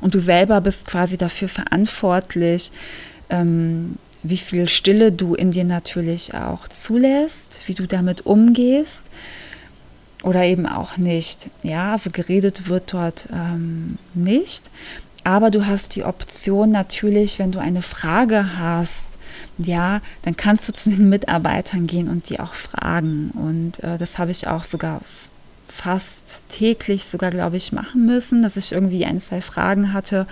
Und 0.00 0.14
du 0.14 0.20
selber 0.20 0.60
bist 0.60 0.86
quasi 0.86 1.16
dafür 1.16 1.48
verantwortlich, 1.48 2.72
ähm, 3.30 3.96
wie 4.24 4.38
viel 4.38 4.68
Stille 4.68 5.12
du 5.12 5.34
in 5.34 5.52
dir 5.52 5.64
natürlich 5.64 6.34
auch 6.34 6.66
zulässt, 6.66 7.60
wie 7.66 7.74
du 7.74 7.86
damit 7.86 8.26
umgehst 8.26 9.02
oder 10.22 10.42
eben 10.44 10.66
auch 10.66 10.96
nicht. 10.96 11.50
Ja, 11.62 11.92
also 11.92 12.10
geredet 12.10 12.68
wird 12.68 12.92
dort 12.92 13.28
ähm, 13.32 13.98
nicht, 14.14 14.70
aber 15.22 15.50
du 15.50 15.66
hast 15.66 15.94
die 15.94 16.04
Option 16.04 16.70
natürlich, 16.70 17.38
wenn 17.38 17.52
du 17.52 17.58
eine 17.58 17.82
Frage 17.82 18.58
hast, 18.58 19.18
ja, 19.58 20.00
dann 20.22 20.36
kannst 20.36 20.68
du 20.68 20.72
zu 20.72 20.90
den 20.90 21.08
Mitarbeitern 21.08 21.86
gehen 21.86 22.08
und 22.08 22.28
die 22.30 22.40
auch 22.40 22.54
fragen. 22.54 23.30
Und 23.30 23.84
äh, 23.84 23.98
das 23.98 24.18
habe 24.18 24.30
ich 24.30 24.48
auch 24.48 24.64
sogar 24.64 25.02
fast 25.68 26.42
täglich 26.48 27.04
sogar, 27.04 27.30
glaube 27.30 27.56
ich, 27.56 27.72
machen 27.72 28.06
müssen, 28.06 28.42
dass 28.42 28.56
ich 28.56 28.72
irgendwie 28.72 29.04
ein, 29.04 29.20
zwei 29.20 29.40
Fragen 29.40 29.92
hatte 29.92 30.26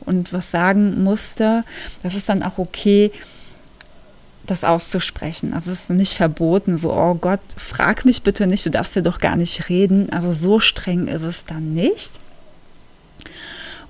und 0.00 0.32
was 0.32 0.50
sagen 0.50 1.02
musste. 1.02 1.64
Das 2.02 2.14
ist 2.14 2.28
dann 2.28 2.42
auch 2.42 2.58
okay, 2.58 3.12
das 4.50 4.64
auszusprechen. 4.64 5.54
Also 5.54 5.72
es 5.72 5.82
ist 5.82 5.90
nicht 5.90 6.14
verboten, 6.14 6.76
so, 6.76 6.92
oh 6.92 7.14
Gott, 7.14 7.40
frag 7.56 8.04
mich 8.04 8.22
bitte 8.22 8.46
nicht, 8.46 8.66
du 8.66 8.70
darfst 8.70 8.96
ja 8.96 9.02
doch 9.02 9.20
gar 9.20 9.36
nicht 9.36 9.68
reden. 9.68 10.10
Also 10.12 10.32
so 10.32 10.60
streng 10.60 11.06
ist 11.06 11.22
es 11.22 11.46
dann 11.46 11.72
nicht. 11.74 12.12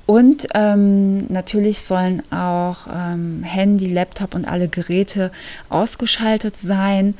Und 0.06 0.48
ähm, 0.54 1.26
natürlich 1.30 1.80
sollen 1.80 2.22
auch 2.32 2.86
ähm, 2.90 3.42
Handy, 3.42 3.92
Laptop 3.92 4.34
und 4.34 4.46
alle 4.46 4.68
Geräte 4.68 5.30
ausgeschaltet 5.68 6.56
sein 6.56 7.14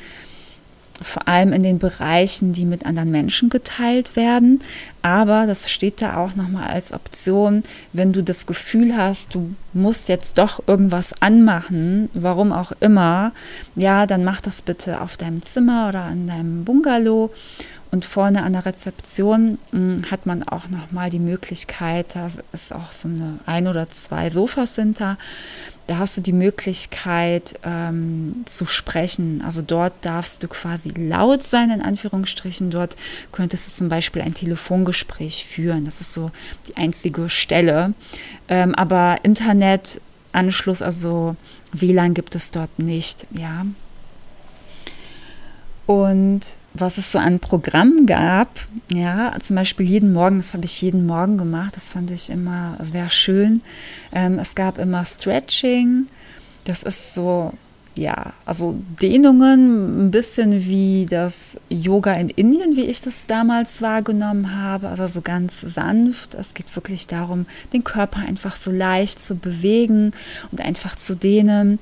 vor 1.02 1.28
allem 1.28 1.52
in 1.52 1.62
den 1.62 1.78
Bereichen, 1.78 2.52
die 2.52 2.64
mit 2.64 2.84
anderen 2.86 3.10
Menschen 3.10 3.50
geteilt 3.50 4.16
werden. 4.16 4.60
Aber 5.02 5.46
das 5.46 5.70
steht 5.70 6.02
da 6.02 6.16
auch 6.16 6.34
nochmal 6.34 6.68
als 6.68 6.92
Option, 6.92 7.62
wenn 7.92 8.12
du 8.12 8.22
das 8.22 8.46
Gefühl 8.46 8.96
hast, 8.96 9.34
du 9.34 9.54
musst 9.72 10.08
jetzt 10.08 10.38
doch 10.38 10.62
irgendwas 10.66 11.14
anmachen, 11.20 12.10
warum 12.14 12.52
auch 12.52 12.72
immer, 12.80 13.32
ja, 13.76 14.06
dann 14.06 14.24
mach 14.24 14.40
das 14.40 14.60
bitte 14.60 15.00
auf 15.00 15.16
deinem 15.16 15.42
Zimmer 15.42 15.88
oder 15.88 16.08
in 16.10 16.26
deinem 16.26 16.64
Bungalow. 16.64 17.30
Und 17.90 18.04
vorne 18.04 18.42
an 18.42 18.52
der 18.52 18.66
Rezeption 18.66 19.58
mh, 19.72 19.78
hm, 19.78 20.10
hat 20.10 20.26
man 20.26 20.42
auch 20.42 20.68
nochmal 20.68 21.10
die 21.10 21.18
Möglichkeit, 21.18 22.14
da 22.14 22.30
ist 22.52 22.72
auch 22.72 22.92
so 22.92 23.08
eine 23.08 23.38
ein 23.46 23.66
oder 23.66 23.88
zwei 23.90 24.30
Sofas 24.30 24.74
sind 24.74 25.00
da, 25.00 25.16
da 25.88 25.96
hast 25.96 26.18
du 26.18 26.20
die 26.20 26.34
Möglichkeit 26.34 27.58
ähm, 27.64 28.42
zu 28.44 28.66
sprechen. 28.66 29.42
Also 29.44 29.62
dort 29.62 29.94
darfst 30.02 30.42
du 30.42 30.48
quasi 30.48 30.90
laut 30.90 31.44
sein, 31.44 31.70
in 31.70 31.80
Anführungsstrichen. 31.80 32.70
Dort 32.70 32.94
könntest 33.32 33.68
du 33.68 33.72
zum 33.72 33.88
Beispiel 33.88 34.20
ein 34.20 34.34
Telefongespräch 34.34 35.46
führen. 35.46 35.86
Das 35.86 36.02
ist 36.02 36.12
so 36.12 36.30
die 36.68 36.76
einzige 36.76 37.30
Stelle. 37.30 37.94
Ähm, 38.48 38.74
aber 38.74 39.20
Internetanschluss, 39.22 40.82
also 40.82 41.36
WLAN 41.72 42.12
gibt 42.12 42.34
es 42.34 42.50
dort 42.50 42.78
nicht, 42.78 43.26
ja. 43.30 43.64
Und 45.86 46.42
was 46.80 46.98
es 46.98 47.12
so 47.12 47.18
an 47.18 47.40
Programmen 47.40 48.06
gab. 48.06 48.48
Ja, 48.90 49.32
zum 49.40 49.56
Beispiel 49.56 49.86
jeden 49.86 50.12
Morgen, 50.12 50.38
das 50.38 50.54
habe 50.54 50.64
ich 50.64 50.80
jeden 50.80 51.06
Morgen 51.06 51.38
gemacht, 51.38 51.76
das 51.76 51.84
fand 51.84 52.10
ich 52.10 52.30
immer 52.30 52.78
sehr 52.82 53.10
schön. 53.10 53.62
Ähm, 54.12 54.38
es 54.38 54.54
gab 54.54 54.78
immer 54.78 55.04
Stretching, 55.04 56.06
das 56.64 56.82
ist 56.82 57.14
so 57.14 57.52
ja, 57.94 58.32
also 58.46 58.76
Dehnungen, 59.02 60.06
ein 60.06 60.10
bisschen 60.10 60.64
wie 60.64 61.06
das 61.08 61.56
Yoga 61.68 62.12
in 62.14 62.30
Indien, 62.30 62.76
wie 62.76 62.84
ich 62.84 63.00
das 63.00 63.26
damals 63.26 63.82
wahrgenommen 63.82 64.54
habe, 64.54 64.88
aber 64.88 65.08
so 65.08 65.20
ganz 65.20 65.60
sanft. 65.60 66.34
Es 66.34 66.54
geht 66.54 66.74
wirklich 66.76 67.08
darum, 67.08 67.46
den 67.72 67.82
Körper 67.82 68.20
einfach 68.20 68.54
so 68.54 68.70
leicht 68.70 69.20
zu 69.20 69.34
bewegen 69.34 70.12
und 70.52 70.60
einfach 70.60 70.94
zu 70.94 71.16
dehnen. 71.16 71.80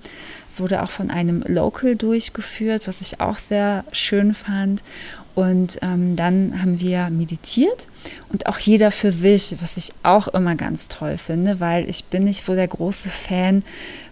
Es 0.48 0.58
wurde 0.58 0.82
auch 0.82 0.90
von 0.90 1.10
einem 1.10 1.42
Local 1.46 1.96
durchgeführt, 1.96 2.88
was 2.88 3.02
ich 3.02 3.20
auch 3.20 3.38
sehr 3.38 3.84
schön 3.92 4.32
fand. 4.32 4.82
Und 5.36 5.78
ähm, 5.82 6.16
dann 6.16 6.62
haben 6.62 6.80
wir 6.80 7.10
meditiert 7.10 7.86
und 8.32 8.46
auch 8.46 8.58
jeder 8.58 8.90
für 8.90 9.12
sich, 9.12 9.54
was 9.60 9.76
ich 9.76 9.92
auch 10.02 10.28
immer 10.28 10.54
ganz 10.54 10.88
toll 10.88 11.18
finde, 11.18 11.60
weil 11.60 11.90
ich 11.90 12.06
bin 12.06 12.24
nicht 12.24 12.42
so 12.42 12.54
der 12.54 12.66
große 12.66 13.10
Fan 13.10 13.62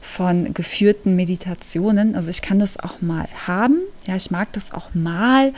von 0.03 0.53
geführten 0.53 1.17
Meditationen. 1.17 2.15
Also 2.15 2.29
ich 2.29 2.43
kann 2.43 2.59
das 2.59 2.79
auch 2.79 3.01
mal 3.01 3.27
haben, 3.47 3.79
ja, 4.07 4.17
ich 4.17 4.31
mag 4.31 4.53
das 4.53 4.71
auch 4.71 4.93
mal, 4.93 5.55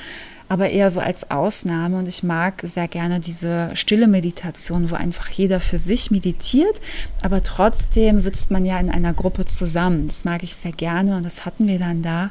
aber 0.48 0.70
eher 0.70 0.88
so 0.92 1.00
als 1.00 1.32
Ausnahme. 1.32 1.98
Und 1.98 2.06
ich 2.06 2.22
mag 2.22 2.62
sehr 2.62 2.86
gerne 2.86 3.18
diese 3.18 3.70
stille 3.74 4.06
Meditation, 4.06 4.92
wo 4.92 4.94
einfach 4.94 5.28
jeder 5.30 5.58
für 5.58 5.78
sich 5.78 6.12
meditiert, 6.12 6.80
aber 7.22 7.42
trotzdem 7.42 8.20
sitzt 8.20 8.52
man 8.52 8.64
ja 8.64 8.78
in 8.78 8.88
einer 8.88 9.14
Gruppe 9.14 9.44
zusammen. 9.46 10.06
Das 10.06 10.24
mag 10.24 10.44
ich 10.44 10.54
sehr 10.54 10.70
gerne 10.70 11.16
und 11.16 11.24
das 11.24 11.44
hatten 11.44 11.66
wir 11.66 11.80
dann 11.80 12.02
da. 12.02 12.30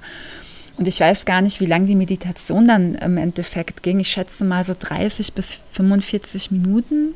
Und 0.78 0.88
ich 0.88 1.00
weiß 1.00 1.26
gar 1.26 1.42
nicht, 1.42 1.62
wie 1.62 1.66
lange 1.66 1.88
die 1.88 1.96
Meditation 1.96 2.68
dann 2.68 2.96
im 2.96 3.18
Endeffekt 3.18 3.82
ging. 3.84 4.00
Ich 4.00 4.10
schätze 4.10 4.44
mal 4.44 4.66
so 4.66 4.76
30 4.78 5.34
bis 5.34 5.60
45 5.72 6.52
Minuten. 6.52 7.14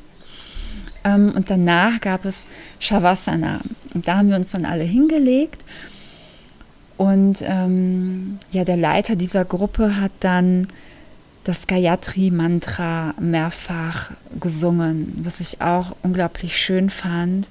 Ähm, 1.04 1.34
und 1.36 1.50
danach 1.50 2.00
gab 2.01 2.25
es 2.25 2.46
Shavasana. 2.80 3.62
Und 3.94 4.08
da 4.08 4.18
haben 4.18 4.30
wir 4.30 4.38
uns 4.38 4.51
dann 4.51 4.66
alle 4.66 4.84
hingelegt. 4.84 5.63
Und 6.98 7.42
ähm, 7.42 8.39
ja, 8.51 8.63
der 8.66 8.78
Leiter 8.78 9.16
dieser 9.16 9.46
Gruppe 9.46 10.00
hat 10.00 10.12
dann 10.20 10.68
das 11.44 11.66
Gayatri-Mantra 11.68 13.16
mehrfach 13.20 14.12
gesungen, 14.39 15.22
was 15.24 15.39
ich 15.39 15.62
auch 15.62 15.96
unglaublich 16.04 16.58
schön 16.58 16.89
fand. 16.89 17.50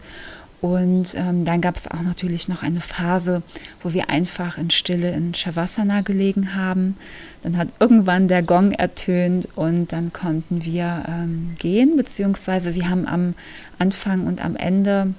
Und 0.61 1.15
ähm, 1.15 1.45
dann 1.45 1.61
gab 1.61 1.77
es 1.77 1.89
auch 1.89 2.03
natürlich 2.03 2.49
noch 2.49 2.65
eine 2.65 2.81
Phase, 2.81 3.43
wo 3.83 3.93
wir 3.93 4.11
einfach 4.11 4.59
in 4.59 4.71
Stille 4.71 5.13
in 5.13 5.33
Shavasana 5.33 6.01
gelegen 6.01 6.57
haben. 6.57 6.97
Dann 7.45 7.57
hat 7.57 7.69
irgendwann 7.79 8.27
der 8.27 8.43
Gong 8.43 8.73
ertönt 8.73 9.49
und 9.55 9.93
dann 9.93 10.13
konnten 10.13 10.65
wir 10.65 11.05
ähm, 11.07 11.55
gehen, 11.59 11.97
beziehungsweise 11.97 12.75
wir 12.75 12.89
haben 12.89 13.07
am 13.07 13.35
Anfang 13.79 14.27
und 14.27 14.45
am 14.45 14.57
Ende 14.57 15.15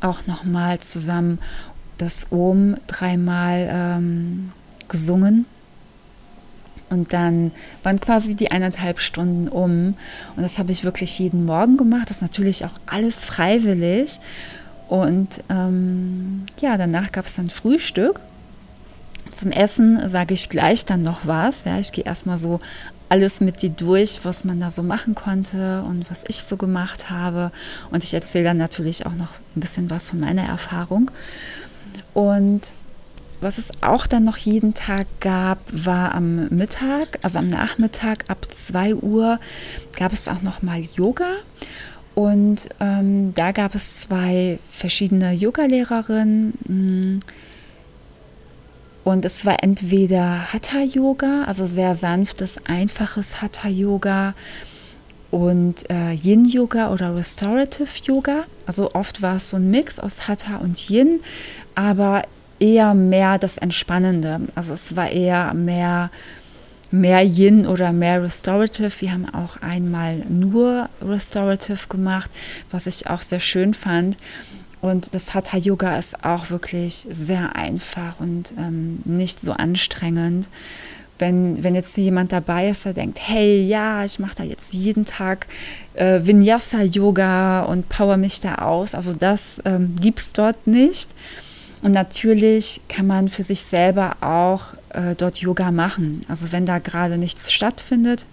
auch 0.00 0.26
nochmal 0.26 0.80
zusammen 0.80 1.38
das 1.98 2.32
Om 2.32 2.76
dreimal 2.86 3.68
ähm, 3.70 4.52
gesungen. 4.88 5.44
Und 6.94 7.12
dann 7.12 7.50
waren 7.82 8.00
quasi 8.00 8.34
die 8.34 8.50
eineinhalb 8.50 9.00
Stunden 9.00 9.48
um. 9.48 9.94
Und 10.36 10.42
das 10.42 10.58
habe 10.58 10.72
ich 10.72 10.84
wirklich 10.84 11.18
jeden 11.18 11.44
Morgen 11.44 11.76
gemacht. 11.76 12.08
Das 12.08 12.18
ist 12.18 12.22
natürlich 12.22 12.64
auch 12.64 12.78
alles 12.86 13.16
freiwillig. 13.24 14.20
Und 14.88 15.42
ähm, 15.50 16.46
ja, 16.60 16.78
danach 16.78 17.10
gab 17.10 17.26
es 17.26 17.34
dann 17.34 17.48
Frühstück. 17.48 18.20
Zum 19.32 19.50
Essen 19.50 20.08
sage 20.08 20.34
ich 20.34 20.48
gleich 20.48 20.84
dann 20.84 21.00
noch 21.00 21.26
was. 21.26 21.64
Ja, 21.64 21.80
ich 21.80 21.90
gehe 21.90 22.04
erstmal 22.04 22.38
so 22.38 22.60
alles 23.08 23.40
mit 23.40 23.62
dir 23.62 23.70
durch, 23.70 24.20
was 24.22 24.44
man 24.44 24.60
da 24.60 24.70
so 24.70 24.82
machen 24.82 25.14
konnte 25.14 25.82
und 25.82 26.08
was 26.10 26.24
ich 26.28 26.42
so 26.42 26.56
gemacht 26.56 27.10
habe. 27.10 27.50
Und 27.90 28.04
ich 28.04 28.14
erzähle 28.14 28.44
dann 28.44 28.58
natürlich 28.58 29.04
auch 29.06 29.14
noch 29.14 29.32
ein 29.56 29.60
bisschen 29.60 29.90
was 29.90 30.10
von 30.10 30.20
meiner 30.20 30.44
Erfahrung. 30.44 31.10
Und 32.12 32.72
was 33.44 33.58
es 33.58 33.70
auch 33.82 34.06
dann 34.06 34.24
noch 34.24 34.38
jeden 34.38 34.74
Tag 34.74 35.06
gab, 35.20 35.58
war 35.70 36.14
am 36.14 36.48
Mittag, 36.48 37.18
also 37.22 37.38
am 37.38 37.46
Nachmittag 37.46 38.24
ab 38.28 38.48
2 38.50 38.96
Uhr, 38.96 39.38
gab 39.96 40.12
es 40.12 40.26
auch 40.28 40.42
noch 40.42 40.62
mal 40.62 40.80
Yoga. 40.80 41.30
Und 42.14 42.68
ähm, 42.80 43.34
da 43.34 43.52
gab 43.52 43.74
es 43.74 44.00
zwei 44.00 44.58
verschiedene 44.70 45.32
Yoga-Lehrerinnen. 45.32 46.54
Mm, 46.66 47.20
und 49.04 49.24
es 49.24 49.44
war 49.44 49.62
entweder 49.62 50.52
Hatha-Yoga, 50.52 51.44
also 51.44 51.66
sehr 51.66 51.96
sanftes, 51.96 52.58
einfaches 52.66 53.42
Hatha-Yoga 53.42 54.34
und 55.30 55.90
äh, 55.90 56.12
Yin-Yoga 56.12 56.92
oder 56.92 57.14
Restorative 57.14 57.88
Yoga. 58.04 58.44
Also 58.66 58.94
oft 58.94 59.20
war 59.20 59.36
es 59.36 59.50
so 59.50 59.56
ein 59.56 59.70
Mix 59.70 59.98
aus 59.98 60.28
Hatha 60.28 60.56
und 60.58 60.88
Yin, 60.88 61.20
aber 61.74 62.22
eher 62.58 62.94
mehr 62.94 63.38
das 63.38 63.58
Entspannende. 63.58 64.40
Also 64.54 64.72
es 64.72 64.96
war 64.96 65.10
eher 65.10 65.54
mehr, 65.54 66.10
mehr 66.90 67.22
Yin 67.22 67.66
oder 67.66 67.92
mehr 67.92 68.22
Restorative. 68.22 68.92
Wir 69.00 69.12
haben 69.12 69.28
auch 69.34 69.56
einmal 69.60 70.16
nur 70.28 70.88
Restorative 71.02 71.88
gemacht, 71.88 72.30
was 72.70 72.86
ich 72.86 73.08
auch 73.08 73.22
sehr 73.22 73.40
schön 73.40 73.74
fand. 73.74 74.16
Und 74.80 75.14
das 75.14 75.32
Hatha 75.32 75.56
Yoga 75.56 75.96
ist 75.96 76.24
auch 76.26 76.50
wirklich 76.50 77.06
sehr 77.10 77.56
einfach 77.56 78.20
und 78.20 78.52
ähm, 78.58 78.98
nicht 79.06 79.40
so 79.40 79.52
anstrengend. 79.52 80.46
Wenn, 81.18 81.62
wenn 81.64 81.74
jetzt 81.74 81.96
jemand 81.96 82.32
dabei 82.32 82.68
ist, 82.68 82.84
der 82.84 82.92
denkt, 82.92 83.18
hey, 83.22 83.66
ja, 83.66 84.04
ich 84.04 84.18
mache 84.18 84.34
da 84.34 84.42
jetzt 84.42 84.74
jeden 84.74 85.06
Tag 85.06 85.46
äh, 85.94 86.20
Vinyasa 86.24 86.82
Yoga 86.82 87.62
und 87.62 87.88
power 87.88 88.18
mich 88.18 88.40
da 88.40 88.56
aus. 88.56 88.94
Also 88.94 89.14
das 89.14 89.62
ähm, 89.64 89.96
gibt 90.00 90.20
es 90.20 90.34
dort 90.34 90.66
nicht. 90.66 91.08
Und 91.84 91.92
natürlich 91.92 92.80
kann 92.88 93.06
man 93.06 93.28
für 93.28 93.42
sich 93.42 93.62
selber 93.62 94.16
auch 94.22 94.72
äh, 94.88 95.14
dort 95.14 95.36
Yoga 95.36 95.70
machen. 95.70 96.24
Also 96.28 96.50
wenn 96.50 96.64
da 96.64 96.78
gerade 96.78 97.18
nichts 97.18 97.52
stattfindet 97.52 98.24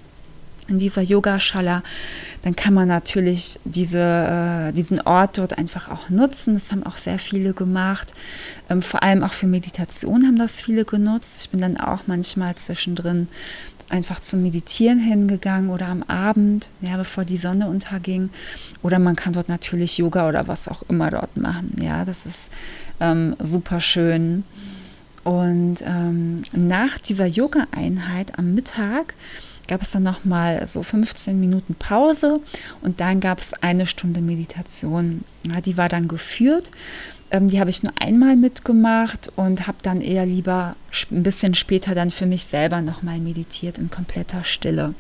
in 0.70 0.80
dieser 0.80 1.02
Yogaschala, 1.02 1.84
dann 2.44 2.56
kann 2.56 2.74
man 2.74 2.88
natürlich 2.88 3.60
diese, 3.66 4.70
äh, 4.70 4.72
diesen 4.72 5.02
Ort 5.02 5.38
dort 5.38 5.58
einfach 5.58 5.90
auch 5.90 6.08
nutzen. 6.08 6.54
Das 6.54 6.72
haben 6.72 6.84
auch 6.84 6.96
sehr 6.96 7.20
viele 7.20 7.52
gemacht. 7.52 8.14
Ähm, 8.70 8.82
vor 8.82 9.04
allem 9.04 9.22
auch 9.22 9.34
für 9.34 9.48
Meditation 9.48 10.26
haben 10.26 10.40
das 10.40 10.56
viele 10.56 10.86
genutzt. 10.86 11.42
Ich 11.42 11.50
bin 11.50 11.60
dann 11.60 11.76
auch 11.76 12.04
manchmal 12.08 12.56
zwischendrin 12.56 13.28
einfach 13.90 14.22
zum 14.22 14.44
Meditieren 14.44 15.00
hingegangen 15.00 15.72
oder 15.72 15.88
am 15.88 16.04
Abend, 16.04 16.70
ja, 16.80 16.96
bevor 16.96 17.26
die 17.26 17.36
Sonne 17.36 17.68
unterging. 17.68 18.30
Oder 18.82 18.98
man 18.98 19.18
kann 19.18 19.34
dort 19.34 19.50
natürlich 19.50 19.98
Yoga 19.98 20.30
oder 20.30 20.48
was 20.48 20.70
auch 20.70 20.84
immer 20.88 21.12
dort 21.12 21.36
machen. 21.36 21.76
Ja, 21.82 22.06
das 22.06 22.26
ist 22.26 22.48
ähm, 23.02 23.36
super 23.40 23.82
schön. 23.82 24.46
Und 25.24 25.78
ähm, 25.82 26.44
nach 26.54 26.98
dieser 26.98 27.26
Yoga-Einheit 27.26 28.40
am 28.40 28.56
Mittag 28.56 29.14
gab 29.68 29.82
es 29.82 29.92
dann 29.92 30.04
nochmal 30.04 30.66
so 30.66 30.82
15 30.82 31.40
Minuten 31.40 31.76
Pause 31.76 32.40
und 32.82 33.00
dann 33.00 33.20
gab 33.20 33.40
es 33.40 33.54
eine 33.54 33.86
Stunde 33.86 34.22
Meditation. 34.22 35.24
Ja, 35.44 35.62
die 35.62 35.78
war 35.78 35.90
dann 35.90 36.08
geführt. 36.08 36.72
Ähm, 37.30 37.48
die 37.48 37.60
habe 37.60 37.70
ich 37.70 37.84
nur 37.84 37.94
einmal 38.00 38.36
mitgemacht 38.36 39.32
und 39.36 39.68
habe 39.68 39.78
dann 39.84 40.02
eher 40.02 40.26
lieber 40.26 40.76
ein 41.12 41.24
bisschen 41.24 41.56
später 41.56 41.96
dann 41.96 42.12
für 42.12 42.26
mich 42.26 42.46
selber 42.46 42.82
nochmal 42.82 43.20
meditiert 43.20 43.78
in 43.78 43.90
kompletter 43.92 44.44
Stille. 44.44 44.94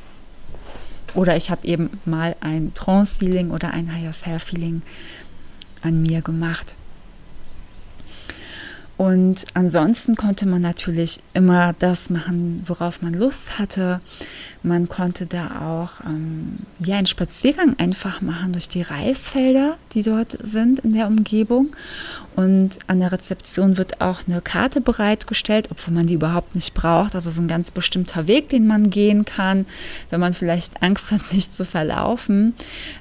oder 1.13 1.35
ich 1.35 1.51
habe 1.51 1.67
eben 1.67 1.89
mal 2.05 2.35
ein 2.39 2.73
Trance-Feeling 2.73 3.51
oder 3.51 3.71
ein 3.71 3.93
Higher 3.93 4.13
Self-Feeling 4.13 4.81
an 5.81 6.01
mir 6.01 6.21
gemacht. 6.21 6.73
Und 9.01 9.45
ansonsten 9.55 10.15
konnte 10.15 10.45
man 10.45 10.61
natürlich 10.61 11.21
immer 11.33 11.73
das 11.79 12.11
machen, 12.11 12.63
worauf 12.67 13.01
man 13.01 13.15
Lust 13.15 13.57
hatte. 13.57 13.99
Man 14.61 14.89
konnte 14.89 15.25
da 15.25 15.61
auch 15.61 16.05
ähm, 16.05 16.59
ja, 16.77 16.97
einen 16.97 17.07
Spaziergang 17.07 17.75
einfach 17.79 18.21
machen 18.21 18.53
durch 18.53 18.67
die 18.67 18.83
Reisfelder, 18.83 19.79
die 19.93 20.03
dort 20.03 20.37
sind 20.43 20.81
in 20.81 20.93
der 20.93 21.07
Umgebung. 21.07 21.75
Und 22.35 22.77
an 22.85 22.99
der 22.99 23.11
Rezeption 23.11 23.77
wird 23.77 24.01
auch 24.01 24.19
eine 24.27 24.39
Karte 24.39 24.81
bereitgestellt, 24.81 25.69
obwohl 25.71 25.95
man 25.95 26.05
die 26.05 26.13
überhaupt 26.13 26.53
nicht 26.53 26.75
braucht. 26.75 27.15
Also 27.15 27.31
so 27.31 27.41
ein 27.41 27.47
ganz 27.47 27.71
bestimmter 27.71 28.27
Weg, 28.27 28.49
den 28.49 28.67
man 28.67 28.91
gehen 28.91 29.25
kann, 29.25 29.65
wenn 30.11 30.19
man 30.19 30.33
vielleicht 30.33 30.83
Angst 30.83 31.09
hat, 31.09 31.23
sich 31.31 31.49
zu 31.49 31.65
verlaufen. 31.65 32.53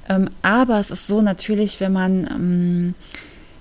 Ähm, 0.08 0.30
aber 0.40 0.80
es 0.80 0.90
ist 0.90 1.08
so 1.08 1.20
natürlich, 1.20 1.78
wenn 1.78 1.92
man 1.92 2.26
ähm, 2.26 2.94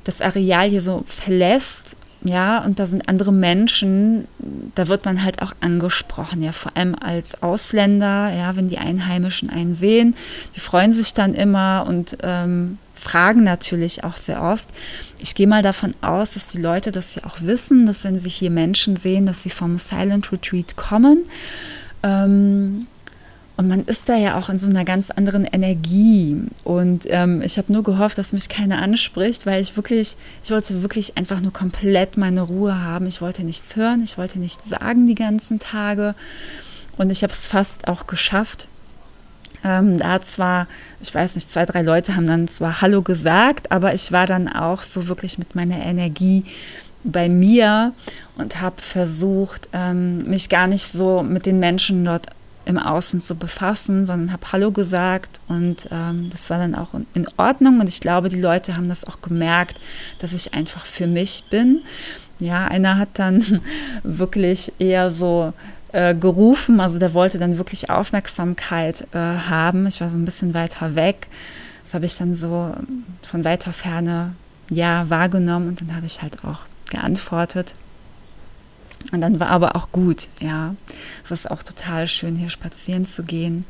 das 0.06 0.22
Areal 0.22 0.70
hier 0.70 0.82
so 0.82 1.04
verlässt, 1.06 1.98
ja, 2.22 2.64
und 2.64 2.80
da 2.80 2.86
sind 2.86 3.08
andere 3.08 3.32
Menschen, 3.32 4.28
da 4.76 4.88
wird 4.88 5.06
man 5.06 5.24
halt 5.24 5.42
auch 5.42 5.54
angesprochen, 5.62 6.42
ja, 6.42 6.52
vor 6.52 6.76
allem 6.76 6.96
als 6.96 7.42
Ausländer, 7.42 8.34
ja, 8.36 8.56
wenn 8.56 8.68
die 8.68 8.78
Einheimischen 8.78 9.50
einen 9.50 9.74
sehen, 9.74 10.16
die 10.56 10.60
freuen 10.60 10.94
sich 10.94 11.14
dann 11.14 11.34
immer 11.34 11.86
und 11.88 12.18
ähm, 12.22 12.78
fragen 12.96 13.44
natürlich 13.44 14.04
auch 14.04 14.18
sehr 14.18 14.42
oft. 14.42 14.68
Ich 15.20 15.34
gehe 15.34 15.48
mal 15.48 15.62
davon 15.62 15.94
aus, 16.02 16.34
dass 16.34 16.50
die 16.50 16.62
Leute 16.62 16.92
das 16.92 17.16
ja 17.16 17.24
auch 17.24 17.38
wissen, 17.42 17.86
dass 17.86 18.04
wenn 18.04 18.20
sie 18.20 18.30
hier 18.30 18.52
Menschen 18.52 18.98
sehen, 18.98 19.26
dass 19.26 19.44
sie 19.44 19.50
vom 19.50 19.78
Silent 19.78 20.32
Retreat 20.34 20.76
kommen. 20.76 21.24
Ähm, 22.04 22.88
und 23.60 23.68
man 23.68 23.84
ist 23.84 24.08
da 24.08 24.16
ja 24.16 24.40
auch 24.40 24.48
in 24.48 24.58
so 24.58 24.70
einer 24.70 24.86
ganz 24.86 25.12
anderen 25.12 25.44
Energie. 25.44 26.38
Und 26.64 27.04
ähm, 27.08 27.42
ich 27.42 27.58
habe 27.58 27.74
nur 27.74 27.84
gehofft, 27.84 28.18
dass 28.18 28.32
mich 28.32 28.48
keiner 28.48 28.82
anspricht, 28.82 29.46
weil 29.46 29.62
ich 29.62 29.76
wirklich, 29.76 30.16
ich 30.46 30.50
wollte 30.50 30.82
wirklich 30.82 31.18
einfach 31.18 31.42
nur 31.42 31.52
komplett 31.52 32.16
meine 32.16 32.40
Ruhe 32.40 32.82
haben. 32.82 33.06
Ich 33.06 33.20
wollte 33.20 33.44
nichts 33.44 33.76
hören, 33.76 34.02
ich 34.02 34.18
wollte 34.18 34.40
nichts 34.40 34.70
sagen 34.70 35.08
die 35.08 35.16
ganzen 35.16 35.60
Tage. 35.60 36.16
Und 36.98 37.10
ich 37.10 37.22
habe 37.22 37.34
es 37.34 37.46
fast 37.46 37.90
auch 37.90 38.08
geschafft. 38.08 38.70
Ähm, 39.66 39.98
da 39.98 40.22
zwar, 40.22 40.68
ich 41.02 41.14
weiß 41.14 41.36
nicht, 41.36 41.52
zwei, 41.52 41.66
drei 41.66 41.82
Leute 41.82 42.16
haben 42.16 42.28
dann 42.28 42.48
zwar 42.48 42.80
Hallo 42.80 43.02
gesagt, 43.02 43.74
aber 43.74 43.94
ich 43.94 44.14
war 44.14 44.26
dann 44.26 44.48
auch 44.48 44.84
so 44.84 45.10
wirklich 45.10 45.38
mit 45.38 45.56
meiner 45.56 45.86
Energie 45.86 46.46
bei 47.04 47.28
mir 47.28 47.92
und 48.38 48.62
habe 48.62 48.82
versucht, 48.82 49.68
ähm, 49.74 50.20
mich 50.30 50.48
gar 50.48 50.68
nicht 50.68 50.94
so 50.94 51.24
mit 51.24 51.46
den 51.46 51.60
Menschen 51.60 52.06
dort 52.06 52.28
im 52.70 52.78
Außen 52.78 53.20
zu 53.20 53.34
befassen, 53.34 54.06
sondern 54.06 54.32
habe 54.32 54.52
Hallo 54.52 54.72
gesagt 54.72 55.42
und 55.48 55.90
ähm, 55.92 56.30
das 56.30 56.52
war 56.52 56.60
dann 56.60 56.76
auch 56.76 56.90
in 57.16 57.28
Ordnung 57.36 57.80
und 57.80 57.88
ich 57.88 58.00
glaube, 58.00 58.30
die 58.30 58.40
Leute 58.40 58.78
haben 58.78 58.88
das 58.88 59.06
auch 59.06 59.22
gemerkt, 59.22 59.80
dass 60.20 60.34
ich 60.34 60.54
einfach 60.54 60.86
für 60.86 61.08
mich 61.08 61.46
bin. 61.50 61.82
Ja, 62.40 62.68
einer 62.68 63.00
hat 63.00 63.10
dann 63.16 63.62
wirklich 64.04 64.72
eher 64.78 65.10
so 65.10 65.52
äh, 65.94 66.14
gerufen, 66.14 66.80
also 66.80 67.00
der 67.00 67.16
wollte 67.16 67.40
dann 67.40 67.58
wirklich 67.58 67.90
Aufmerksamkeit 67.90 69.08
äh, 69.14 69.18
haben. 69.18 69.88
Ich 69.88 70.00
war 70.00 70.12
so 70.12 70.18
ein 70.18 70.26
bisschen 70.26 70.54
weiter 70.54 70.94
weg. 70.94 71.26
Das 71.86 71.96
habe 71.96 72.06
ich 72.06 72.16
dann 72.18 72.36
so 72.36 72.72
von 73.28 73.44
weiter 73.44 73.74
Ferne 73.74 74.36
ja 74.70 75.10
wahrgenommen 75.10 75.70
und 75.70 75.82
dann 75.82 75.96
habe 75.96 76.06
ich 76.06 76.22
halt 76.22 76.38
auch 76.46 76.60
geantwortet. 76.92 77.74
Und 79.12 79.22
dann 79.22 79.40
war 79.40 79.50
aber 79.50 79.76
auch 79.76 79.92
gut, 79.92 80.28
ja. 80.40 80.76
Es 81.24 81.32
ist 81.32 81.50
auch 81.50 81.64
total 81.64 82.08
schön, 82.08 82.36
hier 82.36 82.50
spazieren 82.50 83.06
zu 83.06 83.24
gehen. 83.24 83.66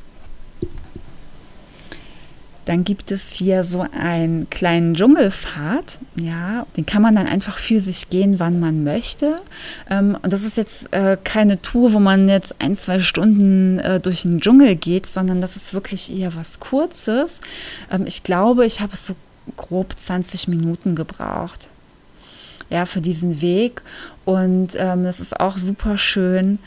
Dann 2.65 2.83
gibt 2.83 3.09
es 3.09 3.31
hier 3.31 3.63
so 3.63 3.83
einen 4.00 4.48
kleinen 4.51 4.94
Dschungelpfad, 4.94 5.98
ja, 6.15 6.68
den 6.77 6.85
kann 6.85 7.01
man 7.01 7.15
dann 7.15 7.25
einfach 7.25 7.57
für 7.57 7.79
sich 7.79 8.11
gehen, 8.11 8.39
wann 8.39 8.59
man 8.59 8.83
möchte. 8.83 9.37
Ähm, 9.89 10.15
und 10.22 10.31
das 10.31 10.44
ist 10.44 10.55
jetzt 10.55 10.94
äh, 10.94 11.18
keine 11.24 11.59
Tour, 11.63 11.94
wo 11.94 12.00
man 12.00 12.29
jetzt 12.29 12.53
ein, 12.59 12.75
zwei 12.75 13.00
Stunden 13.00 13.79
äh, 13.79 14.00
durch 14.00 14.22
den 14.22 14.39
Dschungel 14.39 14.75
geht, 14.75 15.07
sondern 15.07 15.42
das 15.42 15.55
ist 15.55 15.74
wirklich 15.74 16.15
eher 16.15 16.35
was 16.35 16.59
Kurzes. 16.59 17.42
Ähm, 17.89 18.05
ich 18.05 18.22
glaube, 18.22 18.68
ich 18.68 18.81
habe 18.81 18.94
es 18.94 19.07
so 19.07 19.15
grob 19.57 19.98
20 19.98 20.48
Minuten 20.48 20.94
gebraucht 20.94 21.70
ja, 22.70 22.86
für 22.86 23.01
diesen 23.01 23.42
Weg. 23.42 23.82
Und 24.25 24.70
ähm, 24.75 25.03
das 25.03 25.20
ist 25.20 25.40
auch 25.40 25.58
super 25.58 25.98
schön. 25.98 26.60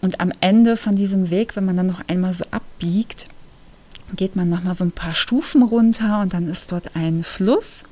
Und 0.00 0.20
am 0.20 0.32
Ende 0.40 0.76
von 0.76 0.96
diesem 0.96 1.30
Weg, 1.30 1.56
wenn 1.56 1.64
man 1.64 1.76
dann 1.76 1.86
noch 1.86 2.02
einmal 2.08 2.34
so 2.34 2.44
abbiegt, 2.50 3.26
geht 4.16 4.36
man 4.36 4.48
noch 4.48 4.62
mal 4.62 4.74
so 4.74 4.84
ein 4.84 4.92
paar 4.92 5.14
Stufen 5.14 5.62
runter 5.62 6.20
und 6.20 6.34
dann 6.34 6.48
ist 6.48 6.72
dort 6.72 6.96
ein 6.96 7.22
Fluss 7.22 7.84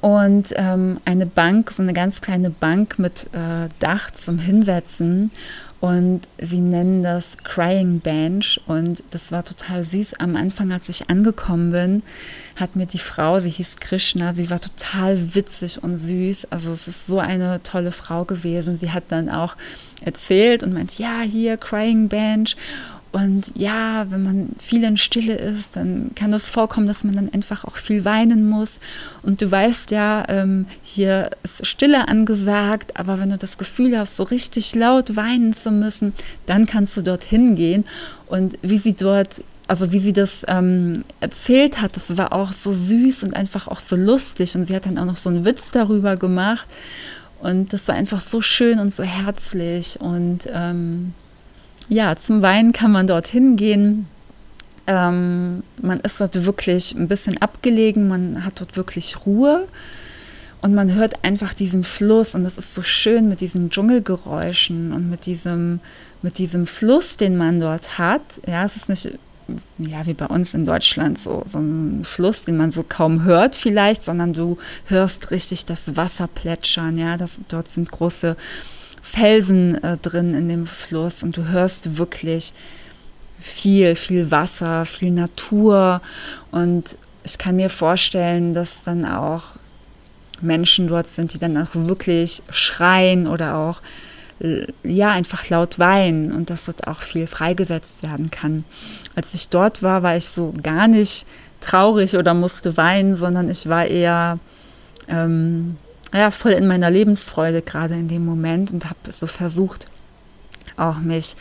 und 0.00 0.54
ähm, 0.56 1.00
eine 1.04 1.26
Bank, 1.26 1.72
so 1.72 1.82
eine 1.82 1.92
ganz 1.92 2.20
kleine 2.20 2.50
Bank 2.50 2.98
mit 2.98 3.28
äh, 3.32 3.68
Dach 3.80 4.10
zum 4.12 4.38
Hinsetzen 4.38 5.30
und 5.80 6.22
sie 6.38 6.60
nennen 6.60 7.04
das 7.04 7.36
Crying 7.44 8.00
Bench 8.00 8.60
und 8.66 9.04
das 9.10 9.30
war 9.30 9.44
total 9.44 9.84
süß. 9.84 10.14
Am 10.14 10.34
Anfang, 10.34 10.72
als 10.72 10.88
ich 10.88 11.08
angekommen 11.08 11.70
bin, 11.70 12.02
hat 12.56 12.74
mir 12.74 12.86
die 12.86 12.98
Frau, 12.98 13.38
sie 13.38 13.50
hieß 13.50 13.76
Krishna, 13.76 14.34
sie 14.34 14.50
war 14.50 14.60
total 14.60 15.34
witzig 15.36 15.80
und 15.82 15.96
süß. 15.96 16.48
Also 16.50 16.72
es 16.72 16.88
ist 16.88 17.06
so 17.06 17.20
eine 17.20 17.62
tolle 17.62 17.92
Frau 17.92 18.24
gewesen. 18.24 18.76
Sie 18.76 18.90
hat 18.90 19.04
dann 19.08 19.28
auch 19.28 19.54
erzählt 20.00 20.64
und 20.64 20.72
meint, 20.72 20.98
ja, 20.98 21.20
hier 21.20 21.56
Crying 21.56 22.08
Bench 22.08 22.56
und 23.10 23.52
ja, 23.54 24.06
wenn 24.10 24.22
man 24.22 24.48
viel 24.58 24.84
in 24.84 24.98
Stille 24.98 25.34
ist, 25.34 25.76
dann 25.76 26.10
kann 26.14 26.30
das 26.30 26.46
vorkommen, 26.46 26.86
dass 26.86 27.04
man 27.04 27.14
dann 27.14 27.32
einfach 27.32 27.64
auch 27.64 27.76
viel 27.76 28.04
weinen 28.04 28.48
muss. 28.48 28.80
Und 29.22 29.40
du 29.40 29.50
weißt 29.50 29.90
ja, 29.92 30.24
ähm, 30.28 30.66
hier 30.82 31.30
ist 31.42 31.66
Stille 31.66 32.06
angesagt, 32.08 32.98
aber 32.98 33.18
wenn 33.18 33.30
du 33.30 33.38
das 33.38 33.56
Gefühl 33.56 33.98
hast, 33.98 34.16
so 34.16 34.24
richtig 34.24 34.74
laut 34.74 35.16
weinen 35.16 35.54
zu 35.54 35.70
müssen, 35.70 36.12
dann 36.44 36.66
kannst 36.66 36.98
du 36.98 37.02
dorthin 37.02 37.56
gehen. 37.56 37.86
Und 38.26 38.58
wie 38.60 38.78
sie 38.78 38.92
dort, 38.92 39.42
also 39.68 39.90
wie 39.90 40.00
sie 40.00 40.12
das 40.12 40.44
ähm, 40.46 41.04
erzählt 41.20 41.80
hat, 41.80 41.96
das 41.96 42.14
war 42.18 42.34
auch 42.34 42.52
so 42.52 42.74
süß 42.74 43.22
und 43.22 43.34
einfach 43.34 43.68
auch 43.68 43.80
so 43.80 43.96
lustig. 43.96 44.54
Und 44.54 44.66
sie 44.66 44.76
hat 44.76 44.84
dann 44.84 44.98
auch 44.98 45.06
noch 45.06 45.16
so 45.16 45.30
einen 45.30 45.46
Witz 45.46 45.70
darüber 45.70 46.18
gemacht. 46.18 46.66
Und 47.40 47.72
das 47.72 47.88
war 47.88 47.94
einfach 47.94 48.20
so 48.20 48.42
schön 48.42 48.78
und 48.78 48.92
so 48.92 49.02
herzlich. 49.02 49.98
Und 49.98 50.40
ähm, 50.52 51.14
ja, 51.88 52.16
zum 52.16 52.42
Weinen 52.42 52.72
kann 52.72 52.92
man 52.92 53.06
dorthin 53.06 53.56
gehen. 53.56 54.06
Ähm, 54.86 55.62
man 55.82 56.00
ist 56.00 56.20
dort 56.20 56.44
wirklich 56.44 56.94
ein 56.94 57.08
bisschen 57.08 57.40
abgelegen, 57.42 58.08
man 58.08 58.44
hat 58.44 58.60
dort 58.60 58.76
wirklich 58.76 59.26
Ruhe 59.26 59.68
und 60.62 60.74
man 60.74 60.94
hört 60.94 61.24
einfach 61.24 61.54
diesen 61.54 61.84
Fluss 61.84 62.34
und 62.34 62.44
das 62.44 62.58
ist 62.58 62.74
so 62.74 62.82
schön 62.82 63.28
mit 63.28 63.40
diesen 63.40 63.70
Dschungelgeräuschen 63.70 64.92
und 64.92 65.10
mit 65.10 65.26
diesem, 65.26 65.80
mit 66.22 66.38
diesem 66.38 66.66
Fluss, 66.66 67.16
den 67.16 67.36
man 67.36 67.60
dort 67.60 67.98
hat. 67.98 68.22
Ja, 68.46 68.64
es 68.64 68.76
ist 68.76 68.88
nicht 68.88 69.10
ja, 69.78 70.06
wie 70.06 70.14
bei 70.14 70.26
uns 70.26 70.54
in 70.54 70.64
Deutschland, 70.64 71.18
so, 71.18 71.42
so 71.50 71.58
ein 71.58 72.04
Fluss, 72.04 72.44
den 72.44 72.56
man 72.56 72.70
so 72.70 72.84
kaum 72.86 73.24
hört 73.24 73.56
vielleicht, 73.56 74.04
sondern 74.04 74.32
du 74.32 74.58
hörst 74.86 75.30
richtig 75.30 75.64
das 75.64 75.96
Wasser 75.96 76.28
plätschern, 76.28 76.98
ja, 76.98 77.16
das, 77.16 77.40
dort 77.48 77.68
sind 77.68 77.90
große 77.90 78.36
Felsen 79.12 79.82
äh, 79.82 79.96
drin 79.96 80.34
in 80.34 80.48
dem 80.48 80.66
Fluss 80.66 81.22
und 81.22 81.36
du 81.36 81.48
hörst 81.48 81.96
wirklich 81.98 82.52
viel, 83.40 83.94
viel 83.94 84.30
Wasser, 84.30 84.84
viel 84.84 85.10
Natur 85.10 86.00
und 86.50 86.96
ich 87.24 87.38
kann 87.38 87.56
mir 87.56 87.70
vorstellen, 87.70 88.54
dass 88.54 88.84
dann 88.84 89.04
auch 89.04 89.42
Menschen 90.40 90.88
dort 90.88 91.08
sind, 91.08 91.34
die 91.34 91.38
dann 91.38 91.56
auch 91.56 91.68
wirklich 91.72 92.42
schreien 92.50 93.26
oder 93.26 93.56
auch 93.56 93.80
äh, 94.40 94.66
ja 94.82 95.10
einfach 95.10 95.48
laut 95.48 95.78
weinen 95.78 96.32
und 96.32 96.50
dass 96.50 96.66
dort 96.66 96.86
auch 96.86 97.00
viel 97.02 97.26
freigesetzt 97.26 98.02
werden 98.02 98.30
kann. 98.30 98.64
Als 99.14 99.34
ich 99.34 99.48
dort 99.48 99.82
war, 99.82 100.02
war 100.02 100.16
ich 100.16 100.28
so 100.28 100.54
gar 100.62 100.88
nicht 100.88 101.26
traurig 101.60 102.16
oder 102.16 102.34
musste 102.34 102.76
weinen, 102.76 103.16
sondern 103.16 103.50
ich 103.50 103.68
war 103.68 103.86
eher 103.86 104.38
ähm, 105.08 105.76
ja, 106.12 106.30
voll 106.30 106.52
in 106.52 106.66
meiner 106.66 106.90
Lebensfreude 106.90 107.62
gerade 107.62 107.94
in 107.94 108.08
dem 108.08 108.24
Moment 108.24 108.72
und 108.72 108.86
habe 108.86 109.12
so 109.12 109.26
versucht, 109.26 109.86
auch 110.76 110.98
mich 110.98 111.36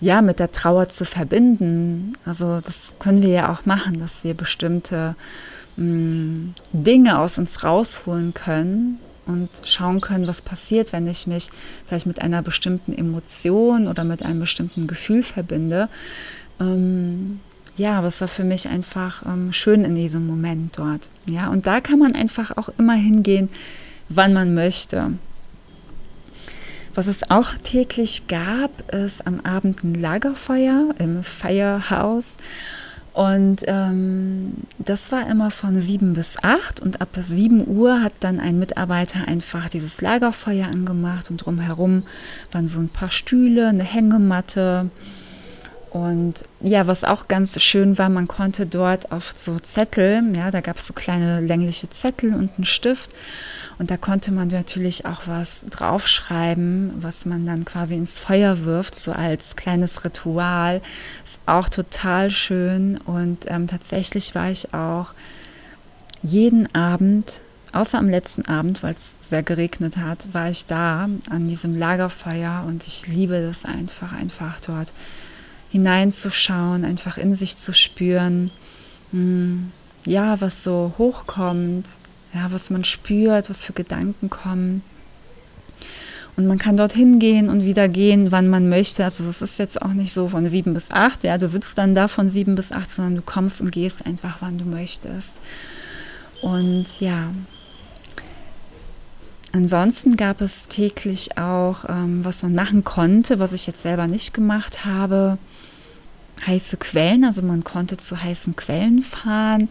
ja 0.00 0.22
mit 0.22 0.38
der 0.38 0.52
Trauer 0.52 0.88
zu 0.88 1.04
verbinden. 1.04 2.14
Also 2.24 2.60
das 2.64 2.88
können 2.98 3.22
wir 3.22 3.30
ja 3.30 3.52
auch 3.52 3.66
machen, 3.66 4.00
dass 4.00 4.24
wir 4.24 4.34
bestimmte 4.34 5.14
mh, 5.76 5.84
mm, 5.84 6.54
Dinge 6.72 7.18
aus 7.18 7.38
uns 7.38 7.62
rausholen 7.62 8.34
können 8.34 8.98
und 9.26 9.48
schauen 9.64 10.00
können, 10.00 10.26
was 10.26 10.40
passiert, 10.40 10.92
wenn 10.92 11.06
ich 11.06 11.26
mich 11.26 11.50
vielleicht 11.86 12.06
mit 12.06 12.20
einer 12.22 12.42
bestimmten 12.42 12.92
Emotion 12.92 13.86
oder 13.86 14.04
mit 14.04 14.24
einem 14.24 14.40
bestimmten 14.40 14.86
Gefühl 14.86 15.22
verbinde. 15.22 15.88
Ähm, 16.58 17.40
ja, 17.76 18.04
es 18.04 18.20
war 18.20 18.28
für 18.28 18.44
mich 18.44 18.68
einfach 18.68 19.24
ähm, 19.24 19.52
schön 19.52 19.84
in 19.84 19.94
diesem 19.94 20.26
Moment 20.26 20.76
dort. 20.76 21.08
Ja, 21.26 21.48
und 21.48 21.66
da 21.66 21.80
kann 21.80 21.98
man 21.98 22.14
einfach 22.14 22.56
auch 22.56 22.70
immer 22.78 22.94
hingehen, 22.94 23.48
wann 24.10 24.34
man 24.34 24.52
möchte. 24.52 25.12
Was 26.94 27.06
es 27.06 27.30
auch 27.30 27.54
täglich 27.62 28.26
gab, 28.26 28.92
ist 28.92 29.26
am 29.26 29.40
Abend 29.40 29.82
ein 29.84 29.94
Lagerfeuer 29.94 30.90
im 30.98 31.22
Firehouse. 31.22 32.36
Und 33.12 33.62
ähm, 33.66 34.54
das 34.78 35.10
war 35.10 35.28
immer 35.28 35.50
von 35.50 35.80
sieben 35.80 36.14
bis 36.14 36.36
acht 36.42 36.80
und 36.80 37.00
ab 37.00 37.08
sieben 37.20 37.66
Uhr 37.66 38.02
hat 38.02 38.12
dann 38.20 38.38
ein 38.38 38.58
Mitarbeiter 38.58 39.26
einfach 39.26 39.68
dieses 39.68 40.00
Lagerfeuer 40.00 40.66
angemacht 40.66 41.30
und 41.30 41.38
drumherum 41.38 42.04
waren 42.52 42.68
so 42.68 42.78
ein 42.78 42.88
paar 42.88 43.10
Stühle, 43.10 43.68
eine 43.68 43.82
Hängematte. 43.82 44.90
Und 45.90 46.44
ja, 46.60 46.86
was 46.86 47.02
auch 47.02 47.26
ganz 47.26 47.60
schön 47.60 47.98
war, 47.98 48.08
man 48.08 48.28
konnte 48.28 48.64
dort 48.64 49.10
auf 49.10 49.32
so 49.36 49.58
Zettel, 49.58 50.22
ja, 50.36 50.52
da 50.52 50.60
gab 50.60 50.78
es 50.78 50.86
so 50.86 50.92
kleine 50.92 51.40
längliche 51.40 51.90
Zettel 51.90 52.32
und 52.32 52.52
einen 52.56 52.64
Stift 52.64 53.10
und 53.80 53.90
da 53.90 53.96
konnte 53.96 54.30
man 54.30 54.48
natürlich 54.48 55.06
auch 55.06 55.22
was 55.24 55.64
draufschreiben, 55.70 56.92
was 57.00 57.24
man 57.24 57.46
dann 57.46 57.64
quasi 57.64 57.94
ins 57.94 58.18
Feuer 58.18 58.66
wirft, 58.66 58.94
so 58.94 59.10
als 59.10 59.56
kleines 59.56 60.04
Ritual. 60.04 60.82
Ist 61.24 61.38
auch 61.46 61.70
total 61.70 62.30
schön. 62.30 62.98
Und 62.98 63.50
ähm, 63.50 63.68
tatsächlich 63.68 64.34
war 64.34 64.50
ich 64.50 64.74
auch 64.74 65.14
jeden 66.22 66.74
Abend, 66.74 67.40
außer 67.72 67.96
am 67.96 68.10
letzten 68.10 68.44
Abend, 68.44 68.82
weil 68.82 68.92
es 68.92 69.16
sehr 69.22 69.42
geregnet 69.42 69.96
hat, 69.96 70.28
war 70.34 70.50
ich 70.50 70.66
da 70.66 71.08
an 71.30 71.48
diesem 71.48 71.72
Lagerfeuer 71.72 72.64
und 72.68 72.86
ich 72.86 73.06
liebe 73.06 73.40
das 73.40 73.64
einfach, 73.64 74.12
einfach 74.12 74.60
dort 74.60 74.92
hineinzuschauen, 75.70 76.84
einfach 76.84 77.16
in 77.16 77.34
sich 77.34 77.56
zu 77.56 77.72
spüren. 77.72 78.50
Hm, 79.12 79.72
ja, 80.04 80.38
was 80.42 80.62
so 80.62 80.92
hochkommt, 80.98 81.86
ja, 82.34 82.50
was 82.50 82.70
man 82.70 82.84
spürt, 82.84 83.50
was 83.50 83.64
für 83.64 83.72
Gedanken 83.72 84.30
kommen. 84.30 84.82
Und 86.36 86.46
man 86.46 86.58
kann 86.58 86.76
dorthin 86.76 87.18
gehen 87.18 87.48
und 87.48 87.64
wieder 87.64 87.88
gehen, 87.88 88.32
wann 88.32 88.48
man 88.48 88.68
möchte. 88.68 89.04
Also 89.04 89.28
es 89.28 89.42
ist 89.42 89.58
jetzt 89.58 89.82
auch 89.82 89.92
nicht 89.92 90.14
so 90.14 90.28
von 90.28 90.48
sieben 90.48 90.72
bis 90.74 90.90
acht, 90.90 91.24
ja, 91.24 91.36
du 91.36 91.48
sitzt 91.48 91.76
dann 91.76 91.94
da 91.94 92.08
von 92.08 92.30
sieben 92.30 92.54
bis 92.54 92.72
acht, 92.72 92.90
sondern 92.90 93.16
du 93.16 93.22
kommst 93.22 93.60
und 93.60 93.72
gehst 93.72 94.06
einfach, 94.06 94.38
wann 94.40 94.56
du 94.56 94.64
möchtest. 94.64 95.36
Und 96.40 96.86
ja, 97.00 97.30
ansonsten 99.52 100.16
gab 100.16 100.40
es 100.40 100.68
täglich 100.68 101.36
auch, 101.36 101.84
ähm, 101.88 102.24
was 102.24 102.42
man 102.42 102.54
machen 102.54 102.84
konnte, 102.84 103.38
was 103.38 103.52
ich 103.52 103.66
jetzt 103.66 103.82
selber 103.82 104.06
nicht 104.06 104.32
gemacht 104.32 104.84
habe, 104.84 105.36
heiße 106.46 106.76
Quellen. 106.78 107.24
Also 107.24 107.42
man 107.42 107.64
konnte 107.64 107.96
zu 107.98 108.22
heißen 108.22 108.56
Quellen 108.56 109.02
fahren. 109.02 109.68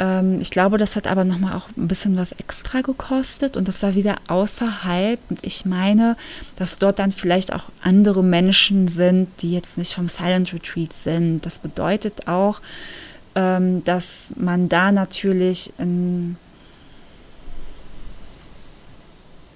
Ähm, 0.00 0.40
ich 0.40 0.50
glaube, 0.50 0.78
das 0.78 0.96
hat 0.96 1.06
aber 1.06 1.24
nochmal 1.24 1.54
auch 1.56 1.68
ein 1.76 1.88
bisschen 1.88 2.16
was 2.16 2.32
extra 2.32 2.80
gekostet 2.80 3.56
und 3.56 3.68
das 3.68 3.82
war 3.82 3.94
wieder 3.94 4.16
außerhalb. 4.28 5.18
Und 5.30 5.44
ich 5.44 5.64
meine, 5.64 6.16
dass 6.56 6.78
dort 6.78 6.98
dann 6.98 7.12
vielleicht 7.12 7.52
auch 7.52 7.70
andere 7.82 8.22
Menschen 8.22 8.88
sind, 8.88 9.28
die 9.42 9.52
jetzt 9.52 9.78
nicht 9.78 9.94
vom 9.94 10.08
Silent 10.08 10.52
Retreat 10.52 10.92
sind. 10.92 11.44
Das 11.46 11.58
bedeutet 11.58 12.28
auch, 12.28 12.60
ähm, 13.34 13.84
dass 13.84 14.26
man 14.36 14.68
da 14.68 14.92
natürlich 14.92 15.72
in, 15.78 16.36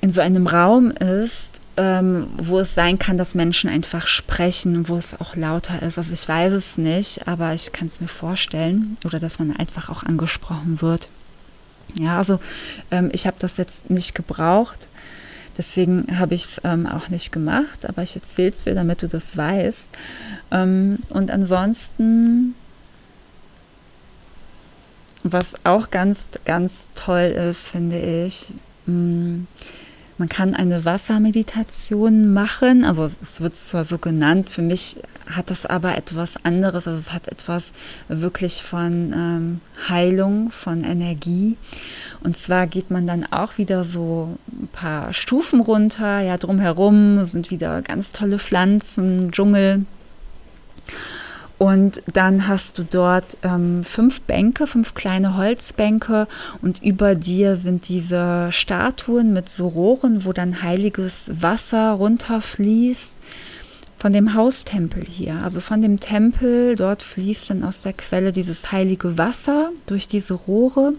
in 0.00 0.12
so 0.12 0.20
einem 0.20 0.46
Raum 0.46 0.90
ist, 0.90 1.60
ähm, 1.76 2.28
wo 2.38 2.60
es 2.60 2.74
sein 2.74 2.98
kann, 2.98 3.16
dass 3.16 3.34
Menschen 3.34 3.68
einfach 3.68 4.06
sprechen, 4.06 4.88
wo 4.88 4.96
es 4.96 5.18
auch 5.20 5.36
lauter 5.36 5.82
ist. 5.82 5.98
Also 5.98 6.12
ich 6.12 6.26
weiß 6.26 6.52
es 6.52 6.78
nicht, 6.78 7.28
aber 7.28 7.54
ich 7.54 7.72
kann 7.72 7.88
es 7.88 8.00
mir 8.00 8.08
vorstellen 8.08 8.96
oder 9.04 9.20
dass 9.20 9.38
man 9.38 9.54
einfach 9.54 9.90
auch 9.90 10.02
angesprochen 10.02 10.80
wird. 10.80 11.08
Ja, 11.94 12.18
also 12.18 12.40
ähm, 12.90 13.10
ich 13.12 13.26
habe 13.26 13.36
das 13.38 13.58
jetzt 13.58 13.90
nicht 13.90 14.14
gebraucht, 14.14 14.88
deswegen 15.56 16.18
habe 16.18 16.34
ich 16.34 16.44
es 16.44 16.60
ähm, 16.64 16.86
auch 16.86 17.08
nicht 17.08 17.30
gemacht, 17.30 17.86
aber 17.86 18.02
ich 18.02 18.16
erzähle 18.16 18.50
es 18.50 18.64
dir, 18.64 18.74
damit 18.74 19.02
du 19.02 19.08
das 19.08 19.36
weißt. 19.36 19.88
Ähm, 20.50 20.98
und 21.10 21.30
ansonsten, 21.30 22.54
was 25.22 25.54
auch 25.64 25.90
ganz, 25.90 26.28
ganz 26.44 26.72
toll 26.94 27.34
ist, 27.50 27.68
finde 27.68 27.98
ich, 28.26 28.46
mh, 28.86 28.94
mm, 28.94 29.46
man 30.18 30.28
kann 30.28 30.54
eine 30.54 30.84
Wassermeditation 30.84 32.32
machen, 32.32 32.84
also 32.84 33.04
es 33.04 33.40
wird 33.40 33.54
zwar 33.54 33.84
so 33.84 33.98
genannt, 33.98 34.48
für 34.48 34.62
mich 34.62 34.96
hat 35.30 35.50
das 35.50 35.66
aber 35.66 35.96
etwas 35.96 36.44
anderes, 36.44 36.86
also 36.86 36.98
es 36.98 37.12
hat 37.12 37.28
etwas 37.28 37.72
wirklich 38.08 38.62
von 38.62 39.12
ähm, 39.12 39.60
Heilung, 39.88 40.50
von 40.52 40.84
Energie. 40.84 41.56
Und 42.22 42.36
zwar 42.36 42.66
geht 42.66 42.90
man 42.90 43.06
dann 43.06 43.30
auch 43.30 43.58
wieder 43.58 43.84
so 43.84 44.38
ein 44.48 44.68
paar 44.68 45.12
Stufen 45.12 45.60
runter, 45.60 46.20
ja, 46.20 46.38
drumherum 46.38 47.24
sind 47.26 47.50
wieder 47.50 47.82
ganz 47.82 48.12
tolle 48.12 48.38
Pflanzen, 48.38 49.32
Dschungel. 49.32 49.84
Und 51.58 52.02
dann 52.12 52.48
hast 52.48 52.78
du 52.78 52.84
dort 52.84 53.38
ähm, 53.42 53.82
fünf 53.82 54.20
Bänke, 54.22 54.66
fünf 54.66 54.92
kleine 54.92 55.38
Holzbänke 55.38 56.28
und 56.60 56.82
über 56.82 57.14
dir 57.14 57.56
sind 57.56 57.88
diese 57.88 58.48
Statuen 58.52 59.32
mit 59.32 59.48
so 59.48 59.68
Rohren, 59.68 60.26
wo 60.26 60.34
dann 60.34 60.62
heiliges 60.62 61.30
Wasser 61.32 61.92
runterfließt 61.92 63.16
von 63.96 64.12
dem 64.12 64.34
Haustempel 64.34 65.04
hier. 65.04 65.40
Also 65.42 65.60
von 65.60 65.80
dem 65.80 65.98
Tempel, 65.98 66.76
dort 66.76 67.02
fließt 67.02 67.48
dann 67.48 67.64
aus 67.64 67.80
der 67.80 67.94
Quelle 67.94 68.32
dieses 68.32 68.70
heilige 68.70 69.16
Wasser 69.16 69.70
durch 69.86 70.08
diese 70.08 70.34
Rohre. 70.34 70.92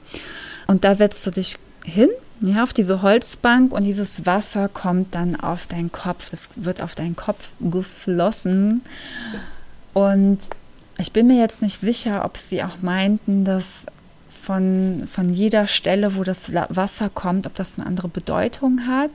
Und 0.65 0.83
da 0.83 0.95
setzt 0.95 1.25
du 1.27 1.31
dich 1.31 1.57
hin, 1.83 2.09
ja, 2.41 2.63
auf 2.63 2.73
diese 2.73 3.01
Holzbank 3.01 3.71
und 3.71 3.83
dieses 3.83 4.25
Wasser 4.25 4.69
kommt 4.69 5.15
dann 5.15 5.35
auf 5.39 5.67
deinen 5.67 5.91
Kopf. 5.91 6.33
Es 6.33 6.49
wird 6.55 6.81
auf 6.81 6.95
deinen 6.95 7.15
Kopf 7.15 7.49
geflossen. 7.59 8.81
Und 9.97 10.37
ich 10.99 11.11
bin 11.11 11.25
mir 11.25 11.39
jetzt 11.39 11.63
nicht 11.63 11.79
sicher, 11.79 12.23
ob 12.23 12.37
sie 12.37 12.61
auch 12.61 12.83
meinten, 12.83 13.43
dass 13.45 13.79
von, 14.43 15.07
von 15.11 15.33
jeder 15.33 15.65
Stelle, 15.65 16.15
wo 16.15 16.23
das 16.23 16.53
Wasser 16.53 17.09
kommt, 17.09 17.47
ob 17.47 17.55
das 17.55 17.79
eine 17.79 17.87
andere 17.87 18.07
Bedeutung 18.07 18.81
hat. 18.85 19.09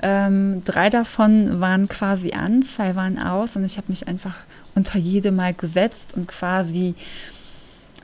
Ähm, 0.00 0.62
drei 0.64 0.90
davon 0.90 1.60
waren 1.60 1.88
quasi 1.88 2.34
an, 2.34 2.62
zwei 2.62 2.94
waren 2.94 3.18
aus 3.18 3.56
und 3.56 3.64
ich 3.64 3.78
habe 3.78 3.88
mich 3.88 4.06
einfach 4.06 4.36
unter 4.76 4.96
jede 4.96 5.32
mal 5.32 5.54
gesetzt 5.54 6.10
und 6.14 6.28
quasi 6.28 6.94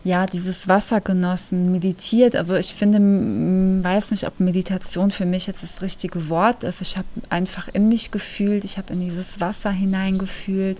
ja, 0.02 0.26
dieses 0.26 0.66
Wasser 0.66 1.00
genossen, 1.00 1.70
meditiert. 1.70 2.34
Also 2.34 2.56
ich 2.56 2.74
finde, 2.74 2.98
weiß 2.98 4.10
nicht, 4.10 4.26
ob 4.26 4.40
Meditation 4.40 5.12
für 5.12 5.24
mich 5.24 5.46
jetzt 5.46 5.62
das 5.62 5.82
richtige 5.82 6.28
Wort 6.28 6.64
ist. 6.64 6.80
Ich 6.80 6.96
habe 6.96 7.06
einfach 7.30 7.68
in 7.68 7.88
mich 7.88 8.10
gefühlt, 8.10 8.64
ich 8.64 8.76
habe 8.76 8.92
in 8.92 8.98
dieses 8.98 9.40
Wasser 9.40 9.70
hineingefühlt 9.70 10.78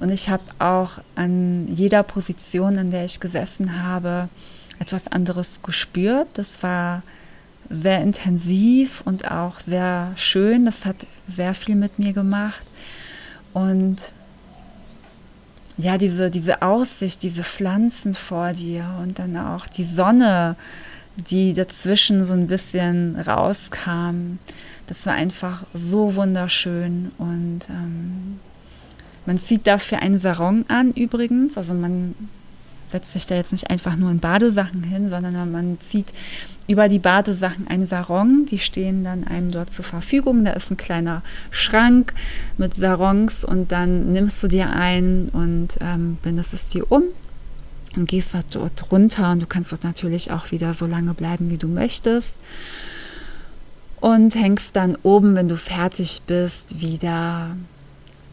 und 0.00 0.10
ich 0.10 0.28
habe 0.28 0.44
auch 0.58 0.98
an 1.16 1.66
jeder 1.74 2.02
Position, 2.02 2.76
in 2.76 2.90
der 2.90 3.04
ich 3.04 3.20
gesessen 3.20 3.82
habe, 3.82 4.28
etwas 4.78 5.08
anderes 5.08 5.60
gespürt. 5.62 6.28
Das 6.34 6.62
war 6.62 7.02
sehr 7.68 8.00
intensiv 8.00 9.02
und 9.04 9.30
auch 9.30 9.60
sehr 9.60 10.12
schön. 10.16 10.64
Das 10.64 10.84
hat 10.84 11.06
sehr 11.26 11.54
viel 11.54 11.74
mit 11.74 11.98
mir 11.98 12.12
gemacht. 12.12 12.62
Und 13.52 13.96
ja, 15.76 15.98
diese, 15.98 16.30
diese 16.30 16.62
Aussicht, 16.62 17.22
diese 17.22 17.42
Pflanzen 17.42 18.14
vor 18.14 18.52
dir 18.52 18.84
und 19.02 19.18
dann 19.18 19.36
auch 19.36 19.66
die 19.66 19.84
Sonne, 19.84 20.56
die 21.16 21.54
dazwischen 21.54 22.24
so 22.24 22.34
ein 22.34 22.46
bisschen 22.46 23.18
rauskam, 23.18 24.38
das 24.86 25.04
war 25.06 25.14
einfach 25.14 25.64
so 25.74 26.14
wunderschön 26.14 27.12
und 27.18 27.60
ähm, 27.68 28.40
man 29.28 29.38
zieht 29.38 29.66
dafür 29.66 30.00
einen 30.00 30.18
Sarong 30.18 30.64
an 30.68 30.90
übrigens. 30.90 31.58
Also 31.58 31.74
man 31.74 32.14
setzt 32.90 33.12
sich 33.12 33.26
da 33.26 33.34
jetzt 33.34 33.52
nicht 33.52 33.68
einfach 33.68 33.94
nur 33.94 34.10
in 34.10 34.20
Badesachen 34.20 34.82
hin, 34.82 35.10
sondern 35.10 35.52
man 35.52 35.78
zieht 35.78 36.14
über 36.66 36.88
die 36.88 36.98
Badesachen 36.98 37.68
einen 37.68 37.84
Sarong. 37.84 38.46
Die 38.46 38.58
stehen 38.58 39.04
dann 39.04 39.24
einem 39.24 39.50
dort 39.50 39.70
zur 39.70 39.84
Verfügung. 39.84 40.46
Da 40.46 40.52
ist 40.52 40.70
ein 40.70 40.78
kleiner 40.78 41.20
Schrank 41.50 42.14
mit 42.56 42.74
Sarongs 42.74 43.44
und 43.44 43.70
dann 43.70 44.12
nimmst 44.12 44.42
du 44.42 44.48
dir 44.48 44.70
einen 44.70 45.28
und 45.28 45.76
ähm, 45.82 46.16
bindest 46.22 46.54
es 46.54 46.70
dir 46.70 46.90
um 46.90 47.02
und 47.96 48.08
gehst 48.08 48.34
dort 48.52 48.90
runter 48.90 49.32
und 49.32 49.42
du 49.42 49.46
kannst 49.46 49.72
dort 49.72 49.84
natürlich 49.84 50.30
auch 50.30 50.52
wieder 50.52 50.72
so 50.72 50.86
lange 50.86 51.12
bleiben, 51.12 51.50
wie 51.50 51.58
du 51.58 51.68
möchtest. 51.68 52.38
Und 54.00 54.34
hängst 54.36 54.74
dann 54.74 54.96
oben, 55.02 55.34
wenn 55.34 55.48
du 55.48 55.58
fertig 55.58 56.22
bist, 56.26 56.80
wieder 56.80 57.56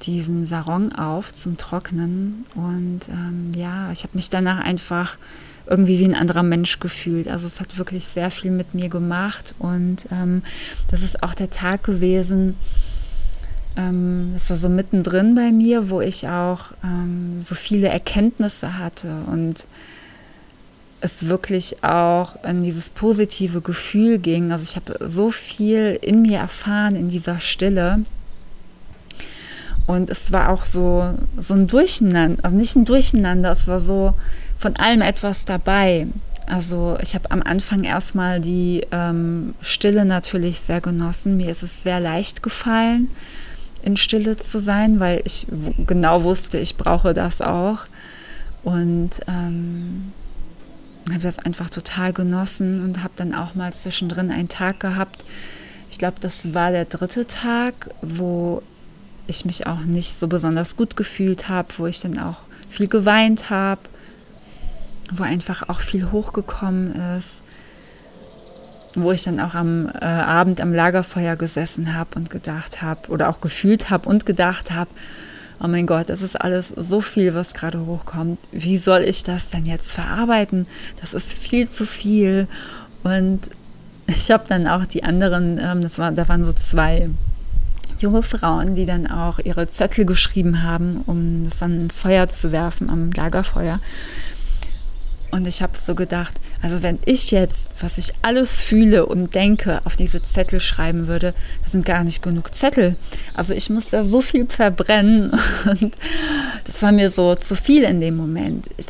diesen 0.06 0.46
Sarong 0.46 0.94
auf 0.94 1.32
zum 1.32 1.58
Trocknen. 1.58 2.46
Und 2.56 3.02
ähm, 3.10 3.52
ja, 3.56 3.92
ich 3.92 4.04
habe 4.04 4.16
mich 4.16 4.30
danach 4.30 4.60
einfach 4.64 5.18
irgendwie 5.68 6.00
wie 6.00 6.06
ein 6.06 6.16
anderer 6.16 6.44
Mensch 6.44 6.80
gefühlt. 6.80 7.28
Also 7.28 7.48
es 7.48 7.60
hat 7.60 7.78
wirklich 7.78 8.08
sehr 8.08 8.32
viel 8.32 8.52
mit 8.52 8.74
mir 8.74 8.90
gemacht. 8.90 9.56
Und 9.60 10.08
ähm, 10.12 10.44
das 10.90 11.02
ist 11.02 11.24
auch 11.24 11.34
der 11.34 11.50
Tag 11.50 11.84
gewesen, 11.84 12.56
ähm, 13.78 14.32
das 14.34 14.50
war 14.50 14.58
so 14.58 14.70
mittendrin 14.70 15.36
bei 15.36 15.52
mir, 15.52 15.90
wo 15.90 16.02
ich 16.02 16.28
auch 16.28 16.72
ähm, 16.84 17.42
so 17.42 17.56
viele 17.56 17.90
Erkenntnisse 17.90 18.78
hatte 18.78 19.10
und 19.32 19.66
es 21.02 21.28
wirklich 21.28 21.84
auch 21.84 22.44
in 22.44 22.64
dieses 22.64 22.90
positive 22.90 23.62
Gefühl 23.62 24.18
ging. 24.18 24.52
Also 24.52 24.64
ich 24.64 24.76
habe 24.76 24.98
so 25.08 25.30
viel 25.30 26.00
in 26.02 26.22
mir 26.22 26.40
erfahren 26.40 26.96
in 26.96 27.10
dieser 27.10 27.40
Stille 27.40 28.06
Und 29.88 30.10
es 30.10 30.32
war 30.32 30.50
auch 30.50 30.66
so, 30.66 31.14
so 31.38 31.54
ein 31.54 31.68
Durcheinander, 31.68 32.44
also 32.44 32.58
nicht 32.58 32.76
ein 32.76 32.86
Durcheinander, 32.86 33.52
es 33.52 33.68
war 33.68 33.80
so 33.80 34.14
von 34.58 34.76
allem 34.78 35.02
etwas 35.02 35.46
dabei. 35.46 36.08
Also 36.48 36.98
ich 37.02 37.16
habe 37.16 37.32
am 37.32 37.42
Anfang 37.42 37.84
erstmal 37.84 38.40
die 38.40 38.86
ähm, 38.92 39.56
Stille 39.62 40.06
natürlich 40.06 40.62
sehr 40.62 40.82
genossen. 40.82 41.38
Mir 41.38 41.52
ist 41.52 41.64
es 41.64 41.84
sehr 41.84 42.00
leicht 42.00 42.44
gefallen, 42.44 43.10
in 43.84 43.98
Stille 43.98 44.38
zu 44.38 44.60
sein, 44.60 45.00
weil 45.00 45.22
ich 45.26 45.48
genau 45.86 46.24
wusste, 46.24 46.58
ich 46.60 46.78
brauche 46.78 47.14
das 47.14 47.42
auch. 47.42 47.80
Und 48.64 49.12
ähm, 49.28 50.12
habe 51.10 51.22
das 51.22 51.40
einfach 51.40 51.70
total 51.70 52.14
genossen 52.14 52.84
und 52.84 53.04
habe 53.04 53.14
dann 53.16 53.34
auch 53.36 53.54
mal 53.54 53.74
zwischendrin 53.74 54.32
einen 54.32 54.50
Tag 54.50 54.80
gehabt. 54.80 55.24
Ich 55.92 56.00
glaube, 56.00 56.18
das 56.20 56.54
war 56.54 56.72
der 56.72 56.86
dritte 56.86 57.28
Tag, 57.28 57.90
wo 58.02 58.64
ich 59.28 59.46
mich 59.46 59.68
auch 59.68 59.82
nicht 59.82 60.16
so 60.16 60.28
besonders 60.28 60.76
gut 60.76 60.96
gefühlt 60.96 61.50
habe, 61.50 61.70
wo 61.78 61.88
ich 61.88 62.00
dann 62.00 62.20
auch 62.20 62.38
viel 62.70 62.88
geweint 62.88 63.50
habe, 63.50 63.82
wo 65.12 65.24
einfach 65.24 65.70
auch 65.70 65.82
viel 65.82 66.12
hochgekommen 66.12 67.18
ist, 67.18 67.44
wo 68.96 69.12
ich 69.12 69.24
dann 69.24 69.40
auch 69.40 69.54
am 69.54 69.90
äh, 69.90 70.06
Abend 70.06 70.62
am 70.62 70.74
Lagerfeuer 70.74 71.36
gesessen 71.36 71.94
habe 71.94 72.12
und 72.16 72.30
gedacht 72.30 72.82
habe 72.82 73.10
oder 73.10 73.30
auch 73.30 73.42
gefühlt 73.42 73.90
habe 73.90 74.10
und 74.10 74.26
gedacht 74.26 74.72
habe, 74.72 74.90
oh 75.62 75.68
mein 75.68 75.86
Gott, 75.86 76.10
das 76.10 76.22
ist 76.22 76.40
alles 76.40 76.70
so 76.70 77.02
viel, 77.02 77.34
was 77.34 77.54
gerade 77.54 77.86
hochkommt. 77.86 78.40
Wie 78.52 78.78
soll 78.78 79.02
ich 79.02 79.24
das 79.24 79.50
denn 79.50 79.66
jetzt 79.66 79.92
verarbeiten? 79.92 80.68
Das 81.02 81.14
ist 81.14 81.32
viel 81.32 81.70
zu 81.70 81.86
viel. 81.86 82.48
Und 83.04 83.42
ich 84.08 84.32
habe 84.32 84.46
dann 84.48 84.68
auch 84.68 84.86
die 84.86 85.04
anderen, 85.04 85.60
ähm, 85.62 85.82
das 85.82 85.98
war, 85.98 86.12
da 86.12 86.28
waren 86.28 86.46
so 86.46 86.54
zwei 86.54 87.10
junge 88.00 88.24
Frauen, 88.24 88.76
die 88.76 88.86
dann 88.86 89.08
auch 89.08 89.40
ihre 89.40 89.68
Zettel 89.68 90.06
geschrieben 90.06 90.64
haben, 90.64 91.02
um 91.06 91.46
das 91.46 91.60
dann 91.60 91.80
ins 91.82 92.00
Feuer 92.00 92.30
zu 92.30 92.52
werfen 92.52 92.90
am 92.90 93.12
Lagerfeuer. 93.12 93.80
Und 95.36 95.48
ich 95.48 95.62
habe 95.62 95.74
so 95.78 95.96
gedacht, 95.96 96.40
also 96.62 96.82
wenn 96.82 96.98
ich 97.04 97.32
jetzt, 97.32 97.70
was 97.82 97.98
ich 97.98 98.14
alles 98.22 98.56
fühle 98.56 99.06
und 99.06 99.36
denke, 99.36 99.82
auf 99.84 99.98
diese 99.98 100.22
Zettel 100.22 100.62
schreiben 100.62 101.08
würde, 101.08 101.34
das 101.62 101.74
sind 101.74 101.86
gar 101.86 102.06
nicht 102.06 102.24
genug 102.24 102.56
Zettel. 102.56 102.96
Also 103.34 103.54
ich 103.54 103.70
muss 103.70 103.90
da 103.90 104.06
so 104.06 104.22
viel 104.22 104.46
verbrennen 104.48 105.32
und 105.66 105.94
das 106.64 106.82
war 106.82 106.94
mir 106.94 107.10
so 107.10 107.36
zu 107.36 107.56
viel 107.56 107.84
in 107.84 108.00
dem 108.00 108.16
Moment. 108.16 108.70
Ich, 108.78 108.86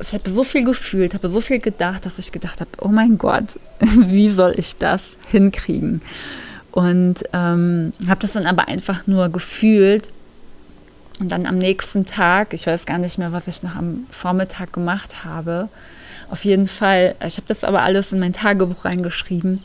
ich 0.00 0.12
habe 0.12 0.30
so 0.30 0.44
viel 0.44 0.64
gefühlt, 0.64 1.14
habe 1.14 1.30
so 1.30 1.40
viel 1.40 1.60
gedacht, 1.60 2.04
dass 2.04 2.18
ich 2.18 2.30
gedacht 2.30 2.60
habe, 2.60 2.70
oh 2.80 2.88
mein 2.88 3.16
Gott, 3.16 3.58
wie 3.80 4.28
soll 4.28 4.52
ich 4.56 4.76
das 4.76 5.16
hinkriegen? 5.30 6.02
Und 6.72 7.24
ähm, 7.32 7.92
habe 8.06 8.20
das 8.20 8.34
dann 8.34 8.46
aber 8.46 8.68
einfach 8.68 9.06
nur 9.06 9.28
gefühlt 9.30 10.10
und 11.18 11.32
dann 11.32 11.46
am 11.46 11.56
nächsten 11.56 12.06
Tag, 12.06 12.54
ich 12.54 12.66
weiß 12.66 12.86
gar 12.86 12.98
nicht 12.98 13.18
mehr, 13.18 13.32
was 13.32 13.48
ich 13.48 13.62
noch 13.62 13.74
am 13.74 14.06
Vormittag 14.10 14.72
gemacht 14.72 15.24
habe. 15.24 15.68
Auf 16.30 16.44
jeden 16.44 16.68
Fall, 16.68 17.16
ich 17.26 17.36
habe 17.36 17.48
das 17.48 17.64
aber 17.64 17.82
alles 17.82 18.12
in 18.12 18.20
mein 18.20 18.32
Tagebuch 18.32 18.84
reingeschrieben, 18.84 19.62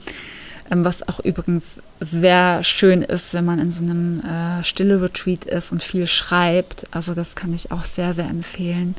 ähm, 0.71 0.86
was 0.86 1.08
auch 1.08 1.19
übrigens 1.19 1.82
sehr 1.99 2.63
schön 2.63 3.02
ist, 3.02 3.34
wenn 3.34 3.45
man 3.45 3.60
in 3.60 3.71
so 3.71 3.84
einem 3.84 4.21
äh, 4.21 4.63
Stille-Retreat 4.63 5.45
ist 5.45 5.71
und 5.71 5.84
viel 5.84 6.08
schreibt. 6.08 6.86
Also 6.91 7.13
das 7.13 7.36
kann 7.36 7.54
ich 7.54 7.71
auch 7.71 7.86
sehr, 7.86 8.13
sehr 8.13 8.30
empfehlen. 8.30 8.95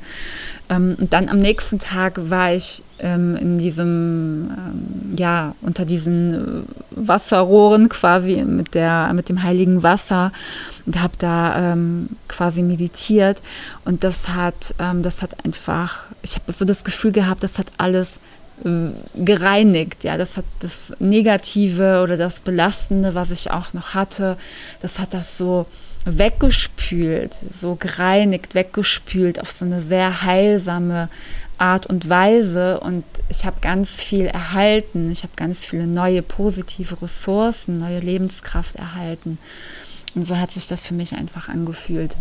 Ähm, 0.68 0.96
und 0.98 1.12
dann 1.12 1.28
am 1.28 1.36
nächsten 1.36 1.78
Tag 1.78 2.30
war 2.30 2.52
ich 2.54 2.82
ähm, 2.98 3.36
in 3.36 3.58
diesem, 3.58 4.50
ähm, 4.50 5.16
ja, 5.16 5.54
unter 5.60 5.84
diesen 5.84 6.34
äh, 6.34 6.62
Wasserrohren 6.90 7.88
quasi 7.88 8.42
mit, 8.42 8.74
der, 8.74 9.12
mit 9.12 9.28
dem 9.28 9.42
heiligen 9.42 9.82
Wasser 9.82 10.32
und 10.86 11.00
habe 11.00 11.14
da 11.18 11.72
ähm, 11.72 12.10
quasi 12.28 12.62
meditiert. 12.62 13.42
Und 13.84 14.04
das 14.04 14.28
hat, 14.28 14.74
ähm, 14.78 15.02
das 15.02 15.22
hat 15.22 15.44
einfach, 15.44 16.02
ich 16.22 16.36
habe 16.36 16.52
so 16.52 16.64
das 16.64 16.84
Gefühl 16.84 17.12
gehabt, 17.12 17.42
das 17.42 17.58
hat 17.58 17.66
alles 17.76 18.20
gereinigt. 19.14 20.04
Ja, 20.04 20.16
das 20.16 20.36
hat 20.36 20.44
das 20.60 20.92
Negative 20.98 22.02
oder 22.02 22.16
das 22.16 22.40
Belastende, 22.40 23.14
was 23.14 23.30
ich 23.30 23.50
auch 23.50 23.74
noch 23.74 23.94
hatte, 23.94 24.36
das 24.80 24.98
hat 24.98 25.12
das 25.12 25.36
so 25.36 25.66
weggespült, 26.06 27.32
so 27.52 27.76
gereinigt, 27.76 28.54
weggespült 28.54 29.40
auf 29.40 29.52
so 29.52 29.64
eine 29.64 29.80
sehr 29.80 30.22
heilsame 30.22 31.08
Art 31.58 31.86
und 31.86 32.08
Weise. 32.08 32.80
Und 32.80 33.04
ich 33.28 33.44
habe 33.44 33.56
ganz 33.60 33.96
viel 34.02 34.26
erhalten. 34.26 35.10
Ich 35.10 35.22
habe 35.22 35.32
ganz 35.36 35.64
viele 35.64 35.86
neue 35.86 36.22
positive 36.22 37.00
Ressourcen, 37.00 37.78
neue 37.78 38.00
Lebenskraft 38.00 38.76
erhalten. 38.76 39.38
Und 40.14 40.26
so 40.26 40.36
hat 40.36 40.52
sich 40.52 40.66
das 40.66 40.86
für 40.86 40.94
mich 40.94 41.14
einfach 41.14 41.48
angefühlt. 41.48 42.16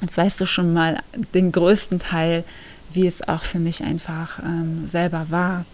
Jetzt 0.00 0.16
weißt 0.16 0.40
du 0.40 0.46
schon 0.46 0.72
mal 0.72 0.98
den 1.32 1.52
größten 1.52 2.00
Teil, 2.00 2.44
wie 2.94 3.06
es 3.06 3.26
auch 3.26 3.44
für 3.44 3.58
mich 3.58 3.82
einfach 3.82 4.38
ähm, 4.40 4.86
selber 4.86 5.26
war. 5.30 5.64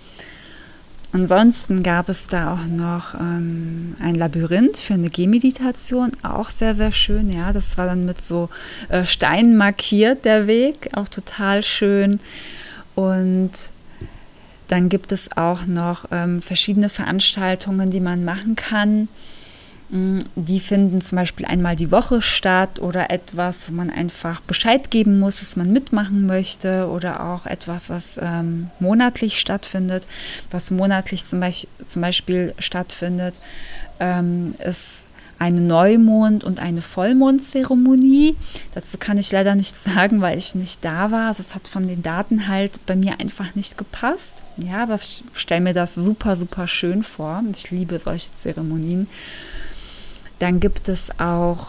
Ansonsten 1.10 1.82
gab 1.82 2.10
es 2.10 2.26
da 2.26 2.52
auch 2.52 2.66
noch 2.66 3.14
ähm, 3.14 3.96
ein 3.98 4.14
Labyrinth 4.14 4.76
für 4.76 4.94
eine 4.94 5.08
Gehmeditation, 5.08 6.12
auch 6.22 6.50
sehr, 6.50 6.74
sehr 6.74 6.92
schön. 6.92 7.32
Ja, 7.32 7.54
das 7.54 7.78
war 7.78 7.86
dann 7.86 8.04
mit 8.04 8.20
so 8.20 8.50
äh, 8.90 9.06
Steinen 9.06 9.56
markiert, 9.56 10.26
der 10.26 10.46
Weg, 10.48 10.90
auch 10.92 11.08
total 11.08 11.62
schön. 11.62 12.20
Und 12.94 13.52
dann 14.68 14.90
gibt 14.90 15.12
es 15.12 15.34
auch 15.34 15.64
noch 15.64 16.04
ähm, 16.10 16.42
verschiedene 16.42 16.90
Veranstaltungen, 16.90 17.90
die 17.90 18.00
man 18.00 18.24
machen 18.24 18.54
kann. 18.54 19.08
Mm, 19.90 20.18
die 20.36 20.60
finden 20.60 21.00
zum 21.00 21.16
Beispiel 21.16 21.46
einmal 21.46 21.74
die 21.74 21.90
Woche 21.90 22.20
statt 22.20 22.78
oder 22.78 23.10
etwas, 23.10 23.68
wo 23.68 23.74
man 23.74 23.90
einfach 23.90 24.40
Bescheid 24.40 24.90
geben 24.90 25.18
muss, 25.18 25.40
dass 25.40 25.56
man 25.56 25.72
mitmachen 25.72 26.26
möchte 26.26 26.88
oder 26.88 27.24
auch 27.24 27.46
etwas, 27.46 27.88
was 27.88 28.18
ähm, 28.22 28.70
monatlich 28.80 29.40
stattfindet. 29.40 30.06
Was 30.50 30.70
monatlich 30.70 31.24
zum 31.24 31.40
Beispiel, 31.40 31.70
zum 31.86 32.02
Beispiel 32.02 32.54
stattfindet, 32.58 33.40
ähm, 33.98 34.54
ist 34.58 35.04
eine 35.38 35.60
Neumond- 35.60 36.44
und 36.44 36.60
eine 36.60 36.82
Vollmondzeremonie. 36.82 38.36
Dazu 38.74 38.98
kann 38.98 39.18
ich 39.18 39.30
leider 39.32 39.54
nichts 39.54 39.84
sagen, 39.94 40.20
weil 40.20 40.36
ich 40.36 40.54
nicht 40.54 40.84
da 40.84 41.10
war. 41.10 41.28
Also 41.28 41.42
es 41.42 41.54
hat 41.54 41.66
von 41.66 41.86
den 41.86 42.02
Daten 42.02 42.48
halt 42.48 42.84
bei 42.84 42.96
mir 42.96 43.20
einfach 43.20 43.54
nicht 43.54 43.78
gepasst. 43.78 44.42
Ja, 44.58 44.82
aber 44.82 44.96
ich 44.96 45.24
stelle 45.32 45.62
mir 45.62 45.74
das 45.74 45.94
super, 45.94 46.36
super 46.36 46.68
schön 46.68 47.02
vor. 47.02 47.42
Ich 47.54 47.70
liebe 47.70 47.98
solche 47.98 48.34
Zeremonien. 48.34 49.08
Dann 50.38 50.60
gibt 50.60 50.88
es 50.88 51.18
auch 51.18 51.68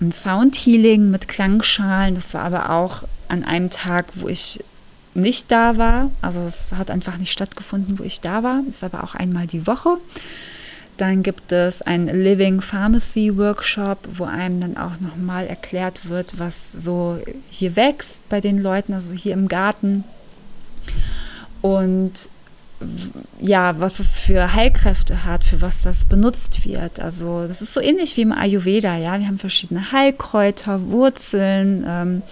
ein 0.00 0.12
Soundhealing 0.12 1.10
mit 1.10 1.28
Klangschalen. 1.28 2.14
Das 2.14 2.34
war 2.34 2.42
aber 2.42 2.70
auch 2.70 3.04
an 3.28 3.44
einem 3.44 3.70
Tag, 3.70 4.06
wo 4.14 4.28
ich 4.28 4.62
nicht 5.14 5.50
da 5.50 5.76
war. 5.76 6.10
Also 6.22 6.40
es 6.40 6.72
hat 6.72 6.90
einfach 6.90 7.18
nicht 7.18 7.32
stattgefunden, 7.32 7.98
wo 7.98 8.02
ich 8.02 8.20
da 8.20 8.42
war. 8.42 8.62
Ist 8.70 8.84
aber 8.84 9.04
auch 9.04 9.14
einmal 9.14 9.46
die 9.46 9.66
Woche. 9.66 9.98
Dann 10.96 11.22
gibt 11.22 11.50
es 11.50 11.80
ein 11.80 12.06
Living 12.06 12.60
Pharmacy 12.60 13.36
Workshop, 13.36 14.06
wo 14.14 14.24
einem 14.24 14.60
dann 14.60 14.76
auch 14.76 15.00
nochmal 15.00 15.46
erklärt 15.46 16.08
wird, 16.08 16.38
was 16.38 16.72
so 16.72 17.18
hier 17.48 17.74
wächst 17.74 18.28
bei 18.28 18.42
den 18.42 18.62
Leuten, 18.62 18.92
also 18.92 19.12
hier 19.12 19.32
im 19.32 19.48
Garten. 19.48 20.04
Und 21.62 22.12
ja, 23.38 23.78
was 23.78 23.98
es 23.98 24.18
für 24.18 24.54
Heilkräfte 24.54 25.24
hat, 25.24 25.44
für 25.44 25.60
was 25.60 25.82
das 25.82 26.04
benutzt 26.04 26.64
wird. 26.64 27.00
Also 27.00 27.46
das 27.46 27.62
ist 27.62 27.74
so 27.74 27.80
ähnlich 27.80 28.16
wie 28.16 28.22
im 28.22 28.32
Ayurveda, 28.32 28.96
ja. 28.96 29.18
Wir 29.18 29.26
haben 29.26 29.38
verschiedene 29.38 29.92
Heilkräuter, 29.92 30.88
Wurzeln, 30.88 31.84
ähm, 31.86 32.22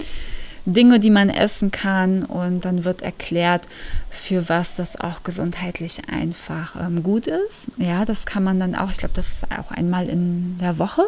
Dinge, 0.65 1.01
die 1.01 1.11
man 1.11 1.31
essen 1.31 1.71
kann 1.71 2.25
und 2.25 2.65
dann 2.65 2.85
wird 2.85 3.01
erklärt, 3.03 3.63
für 4.11 4.49
was 4.49 4.77
das 4.77 5.01
auch 5.01 5.23
gesundheitlich 5.23 6.03
einfach 6.11 6.77
ähm, 6.79 7.03
gut 7.03 7.27
ist. 7.27 7.69
Ja, 7.79 8.05
das 8.05 8.27
kann 8.27 8.45
man 8.45 8.61
dann 8.61 8.75
auch, 8.75 8.91
ich 8.91 8.99
glaube, 8.99 9.15
das 9.15 9.29
ist 9.29 9.45
auch 9.51 9.71
einmal 9.71 10.09
in 10.09 10.59
der 10.59 10.79
Woche. 10.79 11.03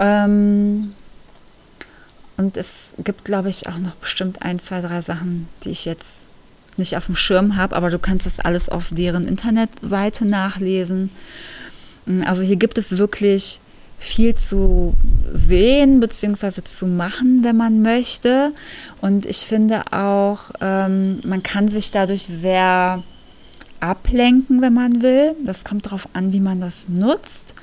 Ähm, 0.00 0.94
und 2.36 2.56
es 2.56 2.90
gibt, 3.04 3.24
glaube 3.24 3.50
ich, 3.50 3.68
auch 3.68 3.78
noch 3.78 3.94
bestimmt 3.96 4.42
ein, 4.42 4.58
zwei, 4.58 4.80
drei 4.80 5.02
Sachen, 5.02 5.48
die 5.62 5.70
ich 5.70 5.84
jetzt 5.84 6.10
nicht 6.80 6.96
auf 6.96 7.06
dem 7.06 7.16
Schirm 7.16 7.56
habe, 7.56 7.76
aber 7.76 7.90
du 7.90 7.98
kannst 7.98 8.26
das 8.26 8.40
alles 8.40 8.68
auf 8.68 8.88
deren 8.90 9.28
Internetseite 9.28 10.24
nachlesen. 10.24 11.10
Mm, 12.06 12.22
also 12.22 12.42
hier 12.42 12.56
gibt 12.56 12.78
es 12.78 12.98
wirklich 12.98 13.60
viel 14.00 14.34
zu 14.34 14.94
sehen 15.32 16.00
bzw. 16.00 16.62
zu 16.64 16.86
machen, 16.86 17.44
wenn 17.44 17.56
man 17.56 17.82
möchte. 17.82 18.52
Und 19.00 19.26
ich 19.26 19.40
finde 19.40 19.92
auch, 19.92 20.50
ähm, 20.60 21.20
man 21.22 21.42
kann 21.42 21.68
sich 21.68 21.90
dadurch 21.90 22.22
sehr 22.22 23.02
ablenken, 23.78 24.62
wenn 24.62 24.72
man 24.72 25.02
will. 25.02 25.36
Das 25.44 25.64
kommt 25.64 25.86
darauf 25.86 26.08
an, 26.14 26.32
wie 26.32 26.40
man 26.40 26.60
das 26.60 26.88
nutzt. 26.88 27.54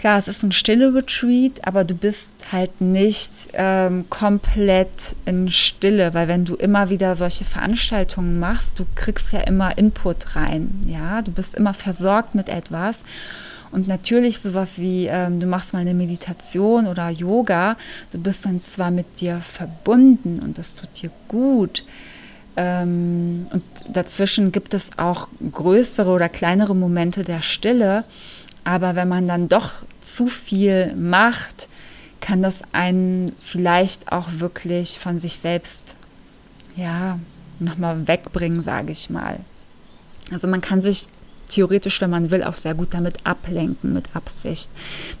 Klar, 0.00 0.18
es 0.18 0.28
ist 0.28 0.42
ein 0.42 0.52
stille 0.52 0.94
Retreat, 0.94 1.60
aber 1.66 1.84
du 1.84 1.94
bist 1.94 2.30
halt 2.50 2.80
nicht 2.80 3.32
ähm, 3.52 4.06
komplett 4.08 4.88
in 5.26 5.50
Stille, 5.50 6.14
weil 6.14 6.26
wenn 6.26 6.46
du 6.46 6.54
immer 6.54 6.88
wieder 6.88 7.14
solche 7.14 7.44
Veranstaltungen 7.44 8.40
machst, 8.40 8.78
du 8.78 8.86
kriegst 8.94 9.34
ja 9.34 9.40
immer 9.40 9.76
Input 9.76 10.36
rein, 10.36 10.86
ja, 10.86 11.20
du 11.20 11.32
bist 11.32 11.54
immer 11.54 11.74
versorgt 11.74 12.34
mit 12.34 12.48
etwas 12.48 13.04
Und 13.72 13.88
natürlich 13.88 14.38
sowas 14.38 14.78
wie, 14.78 15.04
ähm, 15.04 15.38
du 15.38 15.44
machst 15.44 15.74
mal 15.74 15.80
eine 15.80 15.92
Meditation 15.92 16.86
oder 16.86 17.10
Yoga, 17.10 17.76
du 18.10 18.18
bist 18.18 18.46
dann 18.46 18.58
zwar 18.62 18.90
mit 18.90 19.20
dir 19.20 19.42
verbunden 19.42 20.40
und 20.42 20.56
das 20.56 20.76
tut 20.76 21.02
dir 21.02 21.10
gut. 21.28 21.84
Ähm, 22.56 23.48
und 23.52 23.62
dazwischen 23.92 24.50
gibt 24.50 24.72
es 24.72 24.90
auch 24.96 25.28
größere 25.52 26.10
oder 26.10 26.30
kleinere 26.30 26.74
Momente 26.74 27.22
der 27.22 27.42
Stille. 27.42 28.04
Aber 28.70 28.94
wenn 28.94 29.08
man 29.08 29.26
dann 29.26 29.48
doch 29.48 29.72
zu 30.00 30.28
viel 30.28 30.94
macht, 30.94 31.68
kann 32.20 32.40
das 32.40 32.60
einen 32.70 33.32
vielleicht 33.40 34.12
auch 34.12 34.28
wirklich 34.34 35.00
von 35.00 35.18
sich 35.18 35.40
selbst, 35.40 35.96
ja, 36.76 37.18
nochmal 37.58 38.06
wegbringen, 38.06 38.62
sage 38.62 38.92
ich 38.92 39.10
mal. 39.10 39.40
Also 40.30 40.46
man 40.46 40.60
kann 40.60 40.82
sich 40.82 41.08
theoretisch, 41.48 42.00
wenn 42.00 42.10
man 42.10 42.30
will, 42.30 42.44
auch 42.44 42.56
sehr 42.56 42.74
gut 42.74 42.94
damit 42.94 43.26
ablenken, 43.26 43.92
mit 43.92 44.14
Absicht. 44.14 44.70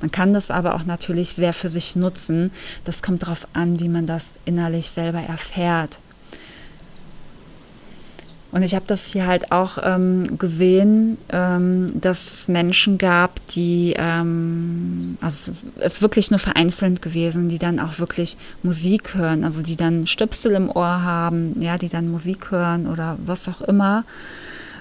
Man 0.00 0.12
kann 0.12 0.32
das 0.32 0.52
aber 0.52 0.76
auch 0.76 0.84
natürlich 0.84 1.32
sehr 1.32 1.52
für 1.52 1.70
sich 1.70 1.96
nutzen. 1.96 2.52
Das 2.84 3.02
kommt 3.02 3.24
darauf 3.24 3.48
an, 3.52 3.80
wie 3.80 3.88
man 3.88 4.06
das 4.06 4.26
innerlich 4.44 4.90
selber 4.90 5.22
erfährt. 5.22 5.98
Und 8.52 8.62
ich 8.62 8.74
habe 8.74 8.84
das 8.86 9.06
hier 9.06 9.26
halt 9.26 9.52
auch 9.52 9.78
ähm, 9.82 10.36
gesehen, 10.38 11.18
ähm, 11.32 11.92
dass 12.00 12.32
es 12.32 12.48
Menschen 12.48 12.98
gab, 12.98 13.46
die, 13.48 13.94
ähm, 13.96 15.18
also 15.20 15.52
es 15.78 15.94
ist 15.94 16.02
wirklich 16.02 16.30
nur 16.30 16.40
vereinzelt 16.40 17.00
gewesen, 17.00 17.48
die 17.48 17.58
dann 17.58 17.78
auch 17.78 18.00
wirklich 18.00 18.36
Musik 18.62 19.14
hören, 19.14 19.44
also 19.44 19.62
die 19.62 19.76
dann 19.76 20.08
Stöpsel 20.08 20.52
im 20.52 20.68
Ohr 20.68 21.02
haben, 21.02 21.62
ja, 21.62 21.78
die 21.78 21.88
dann 21.88 22.08
Musik 22.08 22.50
hören 22.50 22.88
oder 22.88 23.18
was 23.24 23.46
auch 23.46 23.60
immer. 23.60 24.04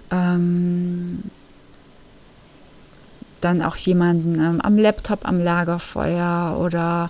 Ähm, 0.10 1.24
dann 3.42 3.62
auch 3.62 3.76
jemanden 3.76 4.36
ähm, 4.36 4.62
am 4.62 4.78
Laptop 4.78 5.28
am 5.28 5.44
Lagerfeuer 5.44 6.58
oder 6.60 7.10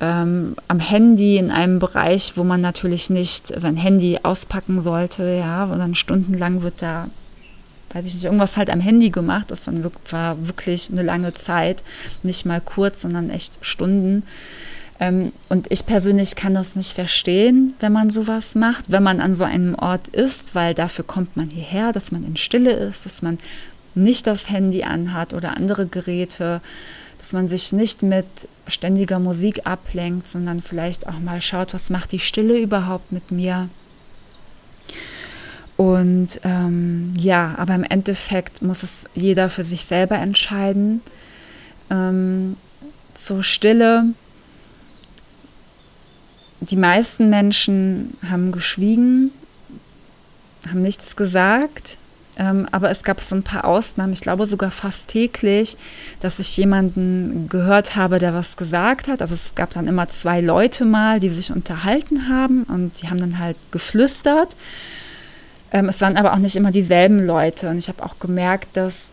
ähm, 0.00 0.56
am 0.68 0.80
Handy 0.80 1.38
in 1.38 1.50
einem 1.50 1.78
Bereich, 1.78 2.36
wo 2.36 2.44
man 2.44 2.60
natürlich 2.60 3.10
nicht 3.10 3.48
sein 3.58 3.76
Handy 3.76 4.18
auspacken 4.22 4.80
sollte, 4.80 5.24
ja, 5.24 5.64
und 5.64 5.78
dann 5.78 5.94
stundenlang 5.94 6.62
wird 6.62 6.82
da, 6.82 7.08
weiß 7.92 8.04
ich 8.04 8.14
nicht, 8.14 8.24
irgendwas 8.24 8.56
halt 8.56 8.70
am 8.70 8.80
Handy 8.80 9.10
gemacht. 9.10 9.50
Das 9.50 9.64
dann 9.64 9.84
war 10.10 10.46
wirklich 10.46 10.90
eine 10.90 11.02
lange 11.02 11.34
Zeit, 11.34 11.82
nicht 12.22 12.44
mal 12.44 12.60
kurz, 12.60 13.02
sondern 13.02 13.30
echt 13.30 13.58
Stunden. 13.60 14.24
Ähm, 15.00 15.32
und 15.48 15.70
ich 15.70 15.86
persönlich 15.86 16.36
kann 16.36 16.54
das 16.54 16.76
nicht 16.76 16.92
verstehen, 16.92 17.74
wenn 17.80 17.92
man 17.92 18.10
sowas 18.10 18.54
macht, 18.54 18.90
wenn 18.90 19.02
man 19.02 19.20
an 19.20 19.34
so 19.34 19.44
einem 19.44 19.74
Ort 19.74 20.08
ist, 20.08 20.54
weil 20.54 20.74
dafür 20.74 21.04
kommt 21.04 21.36
man 21.36 21.48
hierher, 21.50 21.92
dass 21.92 22.12
man 22.12 22.24
in 22.24 22.36
Stille 22.36 22.72
ist, 22.72 23.04
dass 23.04 23.22
man 23.22 23.38
nicht 23.94 24.26
das 24.26 24.50
Handy 24.50 24.82
anhat 24.84 25.32
oder 25.32 25.56
andere 25.56 25.86
Geräte, 25.86 26.60
dass 27.18 27.32
man 27.32 27.48
sich 27.48 27.72
nicht 27.72 28.02
mit 28.02 28.26
ständiger 28.66 29.18
Musik 29.18 29.62
ablenkt, 29.64 30.28
sondern 30.28 30.62
vielleicht 30.62 31.06
auch 31.06 31.18
mal 31.18 31.40
schaut, 31.40 31.72
was 31.74 31.90
macht 31.90 32.12
die 32.12 32.18
Stille 32.18 32.58
überhaupt 32.58 33.12
mit 33.12 33.30
mir. 33.30 33.68
Und 35.76 36.40
ähm, 36.44 37.14
ja, 37.18 37.54
aber 37.56 37.74
im 37.74 37.84
Endeffekt 37.84 38.62
muss 38.62 38.82
es 38.82 39.06
jeder 39.14 39.48
für 39.48 39.64
sich 39.64 39.84
selber 39.84 40.16
entscheiden. 40.16 41.02
Ähm, 41.90 42.56
zur 43.14 43.42
Stille. 43.42 44.04
Die 46.60 46.76
meisten 46.76 47.30
Menschen 47.30 48.16
haben 48.28 48.52
geschwiegen, 48.52 49.30
haben 50.68 50.82
nichts 50.82 51.16
gesagt. 51.16 51.96
Ähm, 52.36 52.66
aber 52.72 52.90
es 52.90 53.04
gab 53.04 53.20
so 53.20 53.36
ein 53.36 53.44
paar 53.44 53.64
Ausnahmen, 53.64 54.12
ich 54.12 54.20
glaube 54.20 54.46
sogar 54.46 54.72
fast 54.72 55.08
täglich, 55.08 55.76
dass 56.20 56.40
ich 56.40 56.56
jemanden 56.56 57.48
gehört 57.48 57.94
habe, 57.94 58.18
der 58.18 58.34
was 58.34 58.56
gesagt 58.56 59.06
hat. 59.06 59.22
Also 59.22 59.34
es 59.34 59.54
gab 59.54 59.72
dann 59.72 59.86
immer 59.86 60.08
zwei 60.08 60.40
Leute 60.40 60.84
mal, 60.84 61.20
die 61.20 61.28
sich 61.28 61.52
unterhalten 61.52 62.28
haben 62.28 62.64
und 62.64 63.00
die 63.00 63.08
haben 63.08 63.20
dann 63.20 63.38
halt 63.38 63.56
geflüstert. 63.70 64.56
Ähm, 65.72 65.88
es 65.88 66.00
waren 66.00 66.16
aber 66.16 66.32
auch 66.32 66.38
nicht 66.38 66.56
immer 66.56 66.72
dieselben 66.72 67.24
Leute 67.24 67.70
und 67.70 67.78
ich 67.78 67.88
habe 67.88 68.02
auch 68.02 68.18
gemerkt, 68.18 68.76
dass 68.76 69.12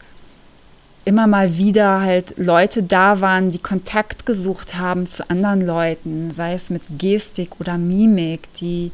immer 1.06 1.28
mal 1.28 1.58
wieder 1.58 2.02
halt 2.02 2.36
Leute 2.38 2.84
da 2.84 3.22
waren, 3.22 3.52
die 3.52 3.60
Kontakt 3.60 4.26
gesucht 4.26 4.76
haben 4.76 5.08
zu 5.08 5.28
anderen 5.30 5.66
Leuten, 5.66 6.32
sei 6.32 6.54
es 6.54 6.70
mit 6.70 6.84
Gestik 6.98 7.60
oder 7.60 7.78
Mimik, 7.78 8.54
die, 8.56 8.92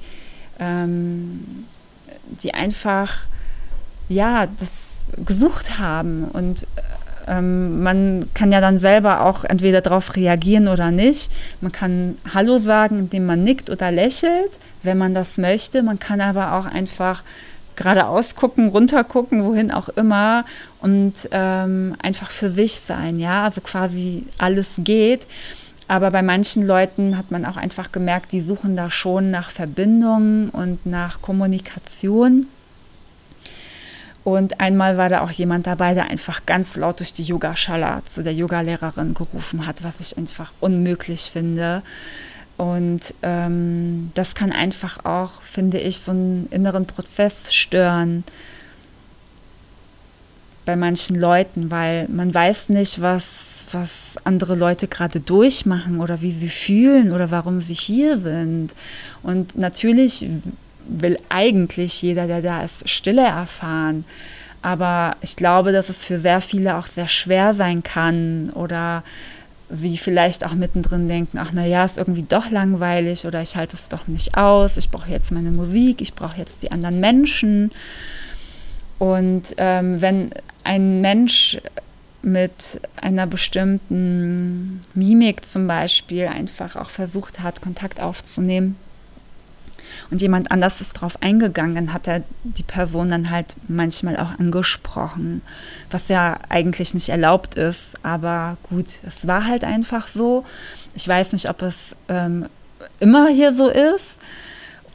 ähm, 0.60 1.66
die 2.42 2.54
einfach 2.54 3.26
ja, 4.10 4.48
das 4.60 5.26
gesucht 5.26 5.80
haben. 5.80 6.26
Und 6.26 6.68
ähm, 7.28 7.84
man 7.84 8.30
kann 8.34 8.52
ja 8.52 8.62
dann 8.62 8.80
selber 8.80 9.26
auch 9.26 9.44
entweder 9.44 9.82
darauf 9.82 10.16
reagieren 10.16 10.68
oder 10.68 10.92
nicht. 10.92 11.32
Man 11.62 11.72
kann 11.72 12.18
Hallo 12.34 12.58
sagen, 12.58 13.00
indem 13.00 13.26
man 13.26 13.44
nickt 13.44 13.70
oder 13.70 13.92
lächelt, 13.92 14.52
wenn 14.84 14.98
man 14.98 15.14
das 15.14 15.38
möchte. 15.38 15.84
Man 15.84 16.00
kann 16.00 16.22
aber 16.22 16.54
auch 16.54 16.66
einfach 16.66 17.24
geradeaus 17.76 18.36
gucken, 18.36 18.70
runter 18.70 19.04
gucken, 19.04 19.44
wohin 19.46 19.72
auch 19.72 19.90
immer 19.90 20.46
und 20.82 21.14
ähm, 21.32 21.96
einfach 22.02 22.32
für 22.32 22.50
sich 22.50 22.80
sein, 22.80 23.18
ja, 23.18 23.44
also 23.44 23.62
quasi 23.62 24.26
alles 24.38 24.76
geht. 24.80 25.28
Aber 25.88 26.12
bei 26.12 26.22
manchen 26.22 26.68
Leuten 26.68 27.18
hat 27.18 27.32
man 27.32 27.46
auch 27.46 27.56
einfach 27.56 27.94
gemerkt, 27.94 28.34
die 28.34 28.42
suchen 28.42 28.76
da 28.76 28.92
schon 28.92 29.32
nach 29.32 29.52
Verbindung 29.52 30.50
und 30.50 30.86
nach 30.86 31.22
Kommunikation. 31.22 32.48
Und 34.28 34.60
einmal 34.60 34.98
war 34.98 35.08
da 35.08 35.22
auch 35.22 35.32
jemand 35.32 35.68
dabei, 35.68 35.94
der 35.94 36.10
einfach 36.10 36.46
ganz 36.46 36.76
laut 36.76 37.00
durch 37.00 37.14
die 37.14 37.24
Yogaschala 37.24 38.02
zu 38.06 38.24
der 38.24 38.34
Yogalehrerin 38.34 39.14
gerufen 39.14 39.66
hat, 39.66 39.86
was 39.86 39.94
ich 40.02 40.18
einfach 40.18 40.52
unmöglich 40.60 41.32
finde. 41.32 41.82
Und 42.58 43.14
ähm, 43.22 44.12
das 44.16 44.36
kann 44.36 44.52
einfach 44.52 45.06
auch, 45.06 45.42
finde 45.44 45.80
ich, 45.80 46.00
so 46.00 46.12
einen 46.12 46.48
inneren 46.52 46.86
Prozess 46.86 47.54
stören 47.54 48.26
bei 50.66 50.76
manchen 50.76 51.18
Leuten, 51.18 51.72
weil 51.72 52.10
man 52.10 52.34
weiß 52.34 52.68
nicht, 52.68 53.02
was, 53.02 53.46
was 53.72 54.16
andere 54.26 54.56
Leute 54.56 54.90
gerade 54.90 55.22
durchmachen 55.22 56.02
oder 56.02 56.22
wie 56.22 56.34
sie 56.34 56.50
fühlen 56.50 57.14
oder 57.14 57.32
warum 57.32 57.62
sie 57.62 57.76
hier 57.76 58.18
sind. 58.18 58.72
Und 59.24 59.58
natürlich 59.58 60.26
will 60.88 61.20
eigentlich 61.30 62.02
jeder, 62.02 62.28
der 62.28 62.42
da 62.42 62.64
ist, 62.64 62.90
Stille 62.90 63.26
erfahren. 63.26 64.06
Aber 64.62 65.16
ich 65.22 65.36
glaube, 65.36 65.72
dass 65.72 65.90
es 65.90 66.04
für 66.04 66.20
sehr 66.20 66.42
viele 66.42 66.78
auch 66.78 66.88
sehr 66.88 67.08
schwer 67.08 67.54
sein 67.54 67.84
kann 67.84 68.50
oder 68.54 69.04
sie 69.70 69.98
vielleicht 69.98 70.46
auch 70.46 70.54
mittendrin 70.54 71.08
denken, 71.08 71.38
ach 71.40 71.52
naja, 71.52 71.84
ist 71.84 71.98
irgendwie 71.98 72.24
doch 72.24 72.50
langweilig 72.50 73.26
oder 73.26 73.42
ich 73.42 73.56
halte 73.56 73.76
es 73.76 73.90
doch 73.90 74.08
nicht 74.08 74.38
aus, 74.38 74.78
ich 74.78 74.90
brauche 74.90 75.12
jetzt 75.12 75.32
meine 75.32 75.52
Musik, 75.52 76.02
ich 76.02 76.14
brauche 76.14 76.38
jetzt 76.38 76.64
die 76.64 76.72
anderen 76.72 77.00
Menschen. 77.00 77.72
Und 78.98 79.54
ähm, 79.58 80.02
wenn 80.02 80.32
ein 80.64 81.02
Mensch 81.02 81.58
mit 82.22 82.82
einer 82.96 83.28
bestimmten 83.28 84.84
Mimik 84.94 85.46
zum 85.46 85.68
Beispiel 85.68 86.28
einfach 86.28 86.76
auch 86.76 86.90
versucht 86.90 87.42
hat, 87.42 87.62
Kontakt 87.62 88.02
aufzunehmen, 88.02 88.76
und 90.10 90.22
jemand 90.22 90.52
anders 90.52 90.82
ist 90.82 90.94
drauf 90.94 91.22
eingegangen, 91.22 91.76
dann 91.76 91.94
hat 91.94 92.08
er 92.08 92.24
die 92.44 92.64
Person 92.64 93.10
dann 93.10 93.30
halt 93.30 93.56
manchmal 93.68 94.18
auch 94.18 94.40
angesprochen, 94.40 95.42
was 95.92 96.08
ja 96.08 96.40
eigentlich 96.50 96.94
nicht 96.94 97.10
erlaubt 97.10 97.56
ist. 97.56 97.96
Aber 98.04 98.58
gut, 98.70 98.88
es 99.06 99.28
war 99.28 99.46
halt 99.46 99.64
einfach 99.64 100.08
so. 100.08 100.46
Ich 100.96 101.08
weiß 101.08 101.34
nicht, 101.34 101.50
ob 101.50 101.62
es 101.62 101.96
ähm, 102.10 102.48
immer 103.00 103.30
hier 103.30 103.52
so 103.52 103.70
ist. 103.70 104.20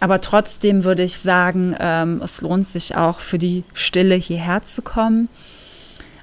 Aber 0.01 0.21
trotzdem 0.21 0.83
würde 0.83 1.05
ich 1.05 1.19
sagen, 1.19 1.77
ähm, 1.79 2.21
es 2.25 2.41
lohnt 2.41 2.67
sich 2.67 2.97
auch 2.97 3.21
für 3.21 3.38
die 3.38 3.62
Stille 3.73 4.17
hierher 4.17 4.65
zu 4.65 4.83
kommen. 4.83 5.29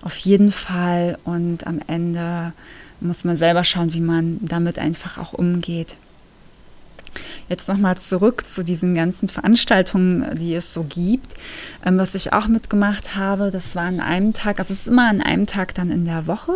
Auf 0.01 0.17
jeden 0.17 0.51
Fall. 0.51 1.17
Und 1.23 1.65
am 1.65 1.79
Ende 1.87 2.51
muss 2.99 3.23
man 3.23 3.37
selber 3.37 3.63
schauen, 3.63 3.93
wie 3.93 4.01
man 4.01 4.37
damit 4.41 4.79
einfach 4.79 5.17
auch 5.17 5.31
umgeht. 5.31 5.95
Jetzt 7.47 7.67
nochmal 7.67 7.97
zurück 7.97 8.45
zu 8.45 8.63
diesen 8.63 8.95
ganzen 8.95 9.29
Veranstaltungen, 9.29 10.35
die 10.37 10.53
es 10.53 10.73
so 10.73 10.83
gibt. 10.83 11.35
Ähm, 11.85 11.97
was 11.97 12.15
ich 12.15 12.33
auch 12.33 12.47
mitgemacht 12.47 13.15
habe, 13.15 13.51
das 13.51 13.75
war 13.75 13.83
an 13.83 13.99
einem 13.99 14.33
Tag, 14.33 14.59
also 14.59 14.73
es 14.73 14.81
ist 14.81 14.87
immer 14.87 15.09
an 15.09 15.21
einem 15.21 15.45
Tag 15.45 15.73
dann 15.75 15.89
in 15.89 16.05
der 16.05 16.27
Woche, 16.27 16.53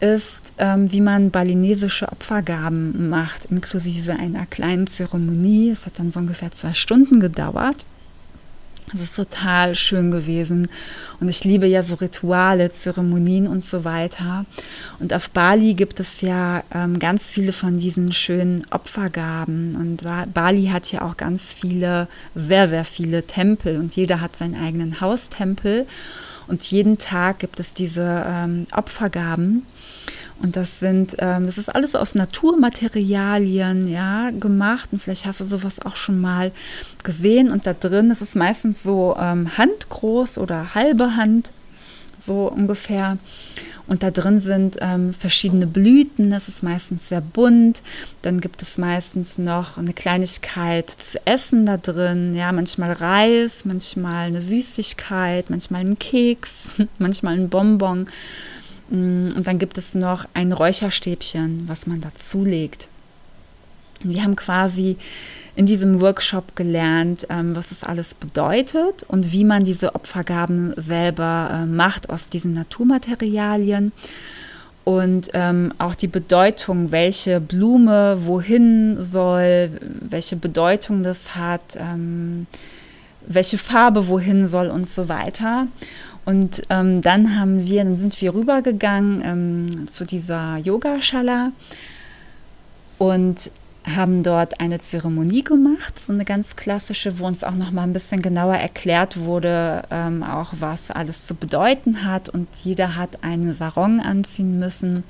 ist, 0.00 0.52
ähm, 0.58 0.90
wie 0.92 1.00
man 1.00 1.30
balinesische 1.30 2.10
Opfergaben 2.10 3.10
macht, 3.10 3.46
inklusive 3.46 4.12
einer 4.12 4.46
kleinen 4.46 4.86
Zeremonie. 4.86 5.70
Es 5.70 5.86
hat 5.86 5.98
dann 5.98 6.10
so 6.10 6.20
ungefähr 6.20 6.50
zwei 6.52 6.74
Stunden 6.74 7.20
gedauert. 7.20 7.84
Das 8.92 9.02
ist 9.02 9.16
total 9.16 9.74
schön 9.74 10.10
gewesen. 10.10 10.68
Und 11.20 11.28
ich 11.28 11.44
liebe 11.44 11.66
ja 11.66 11.82
so 11.82 11.94
Rituale, 11.94 12.72
Zeremonien 12.72 13.46
und 13.46 13.62
so 13.62 13.84
weiter. 13.84 14.44
Und 14.98 15.12
auf 15.14 15.30
Bali 15.30 15.74
gibt 15.74 16.00
es 16.00 16.20
ja 16.22 16.64
ähm, 16.74 16.98
ganz 16.98 17.28
viele 17.28 17.52
von 17.52 17.78
diesen 17.78 18.12
schönen 18.12 18.66
Opfergaben. 18.70 19.76
Und 19.76 20.04
Bali 20.34 20.66
hat 20.66 20.90
ja 20.90 21.02
auch 21.02 21.16
ganz 21.16 21.52
viele, 21.52 22.08
sehr, 22.34 22.68
sehr 22.68 22.84
viele 22.84 23.26
Tempel. 23.26 23.78
Und 23.78 23.94
jeder 23.94 24.20
hat 24.20 24.36
seinen 24.36 24.54
eigenen 24.54 25.00
Haustempel. 25.00 25.86
Und 26.48 26.68
jeden 26.70 26.98
Tag 26.98 27.38
gibt 27.38 27.60
es 27.60 27.74
diese 27.74 28.24
ähm, 28.26 28.66
Opfergaben. 28.72 29.66
Und 30.42 30.56
das 30.56 30.80
sind, 30.80 31.16
ähm, 31.18 31.46
das 31.46 31.58
ist 31.58 31.68
alles 31.68 31.94
aus 31.94 32.14
Naturmaterialien, 32.14 33.88
ja, 33.88 34.30
gemacht. 34.30 34.88
Und 34.92 35.02
vielleicht 35.02 35.26
hast 35.26 35.40
du 35.40 35.44
sowas 35.44 35.80
auch 35.84 35.96
schon 35.96 36.20
mal 36.20 36.52
gesehen. 37.04 37.50
Und 37.50 37.66
da 37.66 37.74
drin, 37.74 38.10
ist 38.10 38.36
meistens 38.36 38.82
so 38.82 39.16
ähm, 39.20 39.56
handgroß 39.58 40.38
oder 40.38 40.74
halbe 40.74 41.16
Hand, 41.16 41.52
so 42.18 42.48
ungefähr. 42.48 43.18
Und 43.90 44.04
da 44.04 44.12
drin 44.12 44.38
sind 44.38 44.76
ähm, 44.80 45.12
verschiedene 45.12 45.66
Blüten. 45.66 46.30
Das 46.30 46.46
ist 46.46 46.62
meistens 46.62 47.08
sehr 47.08 47.20
bunt. 47.20 47.82
Dann 48.22 48.40
gibt 48.40 48.62
es 48.62 48.78
meistens 48.78 49.36
noch 49.36 49.78
eine 49.78 49.92
Kleinigkeit 49.92 50.88
zu 50.88 51.18
essen 51.26 51.66
da 51.66 51.76
drin. 51.76 52.36
Ja, 52.36 52.52
manchmal 52.52 52.92
Reis, 52.92 53.64
manchmal 53.64 54.28
eine 54.28 54.40
Süßigkeit, 54.40 55.50
manchmal 55.50 55.80
ein 55.80 55.98
Keks, 55.98 56.62
manchmal 56.98 57.34
ein 57.34 57.50
Bonbon. 57.50 58.06
Mm, 58.90 59.32
und 59.36 59.46
dann 59.46 59.58
gibt 59.58 59.78
es 59.78 59.94
noch 59.94 60.26
ein 60.34 60.52
Räucherstäbchen, 60.52 61.64
was 61.66 61.86
man 61.86 62.00
dazulegt. 62.00 62.88
Wir 64.02 64.22
haben 64.22 64.36
quasi 64.36 64.96
in 65.56 65.66
diesem 65.66 66.00
Workshop 66.00 66.56
gelernt, 66.56 67.26
ähm, 67.28 67.54
was 67.54 67.70
es 67.70 67.84
alles 67.84 68.14
bedeutet 68.14 69.02
und 69.08 69.32
wie 69.32 69.44
man 69.44 69.64
diese 69.64 69.94
Opfergaben 69.94 70.72
selber 70.76 71.50
äh, 71.52 71.66
macht 71.66 72.08
aus 72.08 72.30
diesen 72.30 72.54
Naturmaterialien 72.54 73.92
und 74.84 75.28
ähm, 75.34 75.72
auch 75.78 75.94
die 75.94 76.06
Bedeutung, 76.06 76.90
welche 76.92 77.40
Blume 77.40 78.18
wohin 78.24 79.00
soll, 79.00 79.70
welche 80.00 80.36
Bedeutung 80.36 81.02
das 81.02 81.36
hat, 81.36 81.76
ähm, 81.76 82.46
welche 83.26 83.58
Farbe 83.58 84.08
wohin 84.08 84.48
soll 84.48 84.68
und 84.68 84.88
so 84.88 85.08
weiter. 85.08 85.66
Und 86.30 86.62
ähm, 86.70 87.02
dann 87.02 87.40
haben 87.40 87.66
wir, 87.66 87.82
dann 87.82 87.98
sind 87.98 88.20
wir 88.20 88.32
rübergegangen 88.32 89.20
ähm, 89.24 89.90
zu 89.90 90.04
dieser 90.06 90.58
Yogaschala 90.58 91.50
und 92.98 93.50
haben 93.84 94.22
dort 94.22 94.60
eine 94.60 94.78
Zeremonie 94.78 95.42
gemacht, 95.42 95.94
so 96.06 96.12
eine 96.12 96.24
ganz 96.24 96.54
klassische, 96.54 97.18
wo 97.18 97.26
uns 97.26 97.42
auch 97.42 97.56
noch 97.56 97.72
mal 97.72 97.82
ein 97.82 97.92
bisschen 97.92 98.22
genauer 98.22 98.54
erklärt 98.54 99.16
wurde, 99.16 99.82
ähm, 99.90 100.22
auch 100.22 100.52
was 100.60 100.92
alles 100.92 101.26
zu 101.26 101.34
bedeuten 101.34 102.04
hat. 102.04 102.28
Und 102.28 102.46
jeder 102.62 102.94
hat 102.94 103.24
einen 103.24 103.52
Sarong 103.52 104.00
anziehen 104.00 104.60
müssen. 104.60 105.02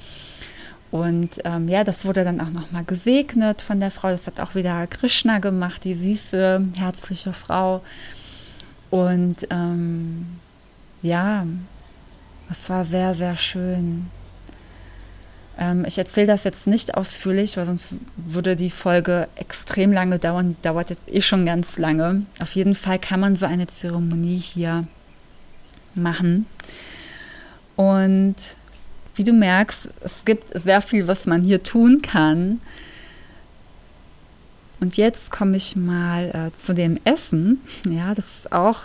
Und 0.91 1.43
ähm, 1.45 1.69
ja, 1.69 1.85
das 1.85 2.07
wurde 2.07 2.25
dann 2.25 2.41
auch 2.41 2.49
noch 2.49 2.71
mal 2.71 2.85
gesegnet 2.85 3.61
von 3.61 3.79
der 3.79 3.91
Frau. 3.91 4.09
Das 4.09 4.27
hat 4.27 4.41
auch 4.41 4.55
wieder 4.55 4.87
Krishna 4.87 5.39
gemacht, 5.39 5.85
die 5.85 5.95
süße, 5.95 6.65
herzliche 6.77 7.35
Frau. 7.35 7.83
Und 8.89 9.47
ähm, 9.51 10.25
ja, 11.03 11.47
es 12.51 12.69
war 12.69 12.85
sehr, 12.85 13.15
sehr 13.15 13.37
schön. 13.37 14.11
Ähm, 15.59 15.85
ich 15.87 15.99
erzähle 15.99 16.27
das 16.27 16.45
jetzt 16.45 16.67
nicht 16.67 16.95
ausführlich, 16.95 17.57
weil 17.57 17.67
sonst 17.67 17.87
würde 18.17 18.57
die 18.57 18.71
Folge 18.71 19.29
extrem 19.37 19.93
lange 19.93 20.19
dauern. 20.19 20.57
Die 20.57 20.63
dauert 20.63 20.91
jetzt 20.91 21.09
eh 21.09 21.21
schon 21.21 21.47
ganz 21.47 21.79
lange. 21.79 22.23
Auf 22.41 22.53
jeden 22.53 22.75
Fall 22.75 22.99
kann 22.99 23.21
man 23.21 23.37
so 23.37 23.47
eine 23.47 23.67
Zeremonie 23.67 24.39
hier 24.39 24.87
machen. 25.95 26.47
Und 27.77 28.37
wie 29.15 29.25
du 29.25 29.33
merkst, 29.33 29.89
es 30.01 30.25
gibt 30.25 30.45
sehr 30.59 30.83
viel, 30.83 31.07
was 31.07 31.27
man 31.27 31.43
hier 31.43 31.63
tun 31.63 32.03
kann. 32.03 32.61
Und 34.81 34.97
jetzt 34.97 35.31
komme 35.31 35.59
ich 35.59 35.77
mal 35.77 36.31
äh, 36.31 36.57
zu 36.57 36.73
dem 36.73 36.99
Essen. 37.05 37.61
Ja, 37.85 38.15
das 38.15 38.27
ist 38.27 38.53
auch 38.53 38.85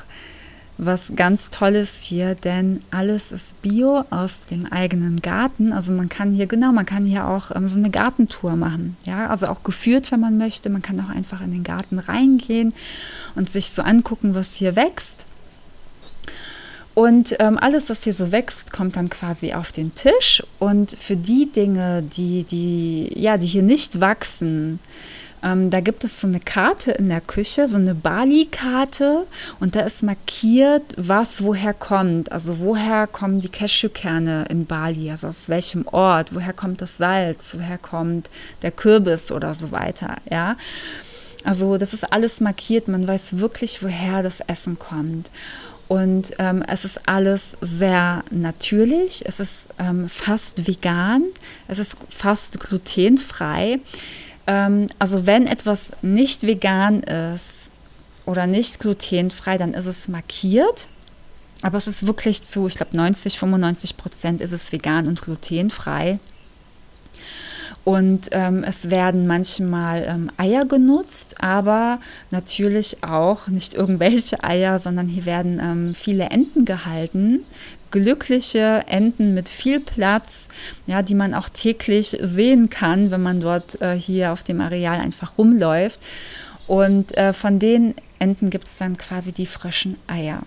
was 0.77 1.11
ganz 1.15 1.49
Tolles 1.49 2.01
hier, 2.01 2.35
denn 2.35 2.81
alles 2.91 3.31
ist 3.31 3.61
Bio 3.61 4.03
aus 4.09 4.45
dem 4.45 4.65
eigenen 4.71 5.21
Garten. 5.21 5.71
Also 5.71 5.91
man 5.91 6.09
kann 6.09 6.33
hier, 6.33 6.47
genau, 6.47 6.71
man 6.71 6.85
kann 6.85 7.05
hier 7.05 7.27
auch 7.27 7.55
ähm, 7.55 7.69
so 7.69 7.77
eine 7.77 7.89
Gartentour 7.89 8.55
machen. 8.55 8.97
Ja, 9.05 9.27
also 9.27 9.47
auch 9.47 9.63
geführt, 9.63 10.11
wenn 10.11 10.19
man 10.19 10.37
möchte. 10.37 10.69
Man 10.69 10.81
kann 10.81 10.99
auch 10.99 11.09
einfach 11.09 11.41
in 11.41 11.51
den 11.51 11.63
Garten 11.63 11.99
reingehen 11.99 12.73
und 13.35 13.49
sich 13.49 13.69
so 13.69 13.81
angucken, 13.81 14.33
was 14.33 14.53
hier 14.53 14.75
wächst. 14.75 15.25
Und 16.93 17.35
ähm, 17.39 17.57
alles, 17.59 17.89
was 17.89 18.03
hier 18.05 18.13
so 18.13 18.31
wächst, 18.31 18.71
kommt 18.71 18.95
dann 18.95 19.09
quasi 19.09 19.53
auf 19.53 19.73
den 19.73 19.93
Tisch. 19.95 20.41
Und 20.59 20.91
für 20.97 21.17
die 21.17 21.51
Dinge, 21.51 22.03
die, 22.03 22.43
die, 22.43 23.11
ja, 23.13 23.37
die 23.37 23.47
hier 23.47 23.63
nicht 23.63 23.99
wachsen, 23.99 24.79
ähm, 25.45 25.69
da 25.69 25.79
gibt 25.79 26.03
es 26.03 26.19
so 26.19 26.27
eine 26.27 26.39
Karte 26.39 26.91
in 26.91 27.07
der 27.07 27.21
Küche, 27.21 27.67
so 27.67 27.77
eine 27.77 27.93
Bali-Karte 27.93 29.27
und 29.59 29.75
da 29.75 29.81
ist 29.81 30.01
markiert, 30.01 30.95
was 30.97 31.43
woher 31.43 31.73
kommt. 31.73 32.31
Also 32.31 32.57
woher 32.59 33.05
kommen 33.05 33.39
die 33.39 33.49
Cashewkerne 33.49 34.45
in 34.49 34.65
Bali, 34.65 35.11
also 35.11 35.27
aus 35.27 35.47
welchem 35.47 35.87
Ort, 35.87 36.33
woher 36.33 36.53
kommt 36.53 36.81
das 36.81 36.97
Salz, 36.97 37.53
woher 37.55 37.77
kommt 37.77 38.29
der 38.63 38.71
Kürbis 38.71 39.31
oder 39.31 39.53
so 39.53 39.71
weiter, 39.71 40.15
ja. 40.29 40.57
Also 41.43 41.77
das 41.77 41.93
ist 41.93 42.11
alles 42.11 42.41
markiert, 42.41 42.87
man 42.87 43.07
weiß 43.07 43.37
wirklich, 43.37 43.83
woher 43.83 44.23
das 44.23 44.39
Essen 44.39 44.79
kommt. 44.79 45.29
Und 45.87 46.31
ähm, 46.39 46.63
es 46.67 46.83
ist 46.83 47.07
alles 47.07 47.55
sehr 47.61 48.23
natürlich, 48.31 49.23
es 49.27 49.39
ist 49.39 49.67
ähm, 49.77 50.09
fast 50.09 50.67
vegan, 50.67 51.25
es 51.67 51.77
ist 51.77 51.95
fast 52.09 52.59
glutenfrei. 52.59 53.79
Ähm, 54.47 54.87
also 54.99 55.25
wenn 55.25 55.47
etwas 55.47 55.91
nicht 56.01 56.43
vegan 56.43 57.01
ist 57.03 57.69
oder 58.25 58.47
nicht 58.47 58.79
glutenfrei, 58.79 59.57
dann 59.57 59.73
ist 59.73 59.85
es 59.85 60.07
markiert. 60.07 60.87
Aber 61.61 61.77
es 61.77 61.87
ist 61.87 62.05
wirklich 62.05 62.43
zu, 62.43 62.67
ich 62.67 62.75
glaube 62.75 62.95
90, 62.95 63.39
95 63.39 63.97
Prozent 63.97 64.41
ist 64.41 64.51
es 64.51 64.71
vegan 64.71 65.07
und 65.07 65.21
glutenfrei. 65.21 66.19
Und 67.83 68.29
ähm, 68.31 68.63
es 68.63 68.89
werden 68.89 69.27
manchmal 69.27 70.05
ähm, 70.07 70.31
Eier 70.37 70.65
genutzt, 70.65 71.35
aber 71.39 71.99
natürlich 72.31 73.03
auch 73.03 73.47
nicht 73.47 73.75
irgendwelche 73.75 74.43
Eier, 74.43 74.79
sondern 74.79 75.07
hier 75.07 75.25
werden 75.25 75.59
ähm, 75.61 75.95
viele 75.95 76.25
Enten 76.25 76.65
gehalten. 76.65 77.45
Glückliche 77.95 78.83
Enten 78.87 79.33
mit 79.33 79.47
viel 79.47 79.79
Platz, 79.79 80.49
ja, 80.85 81.01
die 81.01 81.15
man 81.15 81.33
auch 81.33 81.47
täglich 81.47 82.17
sehen 82.21 82.69
kann, 82.69 83.09
wenn 83.09 83.21
man 83.21 83.39
dort 83.39 83.81
äh, 83.81 83.97
hier 83.97 84.33
auf 84.33 84.43
dem 84.43 84.59
Areal 84.59 84.99
einfach 84.99 85.37
rumläuft. 85.37 86.01
Und 86.67 87.15
äh, 87.15 87.31
von 87.31 87.57
den 87.57 87.95
Enten 88.19 88.49
gibt 88.49 88.67
es 88.67 88.77
dann 88.77 88.97
quasi 88.97 89.31
die 89.31 89.45
frischen 89.45 89.95
Eier. 90.07 90.41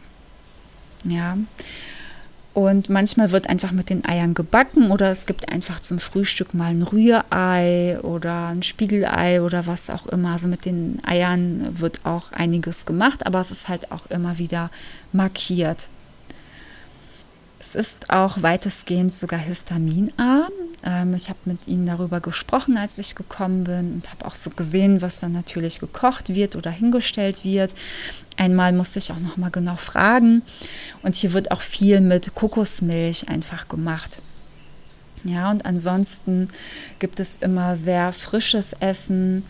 Ja. 1.04 1.38
Und 2.52 2.90
manchmal 2.90 3.30
wird 3.30 3.48
einfach 3.48 3.72
mit 3.72 3.88
den 3.88 4.04
Eiern 4.04 4.34
gebacken 4.34 4.90
oder 4.90 5.10
es 5.10 5.24
gibt 5.24 5.50
einfach 5.50 5.80
zum 5.80 5.98
Frühstück 5.98 6.52
mal 6.52 6.72
ein 6.72 6.82
Rührei 6.82 7.98
oder 8.02 8.48
ein 8.48 8.62
Spiegelei 8.62 9.40
oder 9.40 9.66
was 9.66 9.88
auch 9.88 10.06
immer. 10.06 10.32
Also 10.32 10.48
mit 10.48 10.66
den 10.66 11.00
Eiern 11.06 11.80
wird 11.80 12.00
auch 12.04 12.30
einiges 12.32 12.84
gemacht, 12.84 13.24
aber 13.24 13.40
es 13.40 13.50
ist 13.50 13.68
halt 13.68 13.90
auch 13.90 14.04
immer 14.10 14.36
wieder 14.36 14.70
markiert. 15.14 15.88
Es 17.60 17.74
ist 17.74 18.10
auch 18.10 18.40
weitestgehend 18.42 19.12
sogar 19.12 19.40
histaminarm. 19.40 20.52
Ähm, 20.84 21.14
ich 21.14 21.28
habe 21.28 21.38
mit 21.44 21.66
ihnen 21.66 21.86
darüber 21.86 22.20
gesprochen, 22.20 22.76
als 22.76 22.98
ich 22.98 23.14
gekommen 23.14 23.64
bin 23.64 23.94
und 23.94 24.10
habe 24.10 24.26
auch 24.26 24.36
so 24.36 24.50
gesehen, 24.50 25.02
was 25.02 25.18
dann 25.18 25.32
natürlich 25.32 25.80
gekocht 25.80 26.34
wird 26.34 26.54
oder 26.54 26.70
hingestellt 26.70 27.44
wird. 27.44 27.74
Einmal 28.36 28.72
musste 28.72 29.00
ich 29.00 29.10
auch 29.10 29.18
noch 29.18 29.36
mal 29.36 29.50
genau 29.50 29.76
fragen. 29.76 30.42
Und 31.02 31.16
hier 31.16 31.32
wird 31.32 31.50
auch 31.50 31.62
viel 31.62 32.00
mit 32.00 32.34
Kokosmilch 32.34 33.28
einfach 33.28 33.68
gemacht. 33.68 34.18
Ja, 35.24 35.50
und 35.50 35.66
ansonsten 35.66 36.48
gibt 37.00 37.18
es 37.18 37.38
immer 37.38 37.74
sehr 37.74 38.12
frisches 38.12 38.72
Essen. 38.74 39.44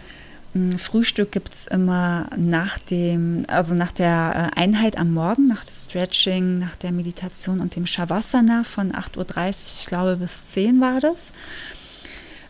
Frühstück 0.78 1.32
gibt 1.32 1.52
es 1.54 1.66
immer 1.66 2.26
nach 2.36 2.78
dem, 2.78 3.44
also 3.48 3.74
nach 3.74 3.92
der 3.92 4.52
äh, 4.56 4.60
Einheit 4.60 4.98
am 4.98 5.12
Morgen, 5.12 5.46
nach 5.46 5.64
dem 5.64 5.74
Stretching, 5.74 6.58
nach 6.58 6.76
der 6.76 6.90
Meditation 6.90 7.60
und 7.60 7.76
dem 7.76 7.86
Shavasana 7.86 8.64
von 8.64 8.92
8.30 8.92 9.16
Uhr, 9.18 9.54
ich 9.80 9.86
glaube 9.86 10.16
bis 10.16 10.52
10 10.52 10.80
war 10.80 11.00
das. 11.00 11.32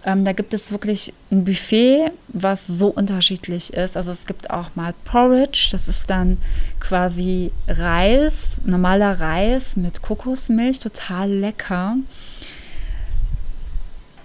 Ähm, 0.04 0.24
da 0.24 0.32
gibt 0.32 0.54
es 0.54 0.70
wirklich 0.70 1.12
ein 1.30 1.44
Buffet, 1.44 2.12
was 2.28 2.66
so 2.66 2.86
unterschiedlich 2.86 3.74
ist. 3.74 3.96
Also 3.96 4.12
es 4.12 4.26
gibt 4.26 4.48
auch 4.48 4.76
mal 4.76 4.94
Porridge, 5.04 5.68
das 5.72 5.88
ist 5.88 6.08
dann 6.08 6.38
quasi 6.78 7.50
Reis, 7.66 8.56
normaler 8.64 9.18
Reis 9.18 9.76
mit 9.76 10.00
Kokosmilch, 10.00 10.78
total 10.78 11.30
lecker. 11.30 11.96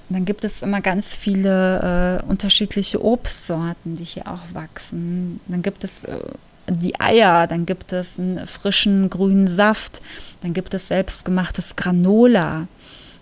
Dann 0.09 0.25
gibt 0.25 0.43
es 0.43 0.61
immer 0.61 0.81
ganz 0.81 1.13
viele 1.13 2.19
äh, 2.21 2.29
unterschiedliche 2.29 3.03
Obstsorten, 3.03 3.95
die 3.95 4.03
hier 4.03 4.27
auch 4.27 4.53
wachsen. 4.53 5.39
Dann 5.47 5.61
gibt 5.61 5.83
es 5.83 6.03
äh, 6.03 6.19
die 6.67 6.99
Eier, 6.99 7.47
dann 7.47 7.65
gibt 7.65 7.93
es 7.93 8.19
einen 8.19 8.45
frischen 8.47 9.09
grünen 9.09 9.47
Saft, 9.47 10.01
dann 10.41 10.53
gibt 10.53 10.73
es 10.73 10.87
selbstgemachtes 10.87 11.75
Granola, 11.75 12.67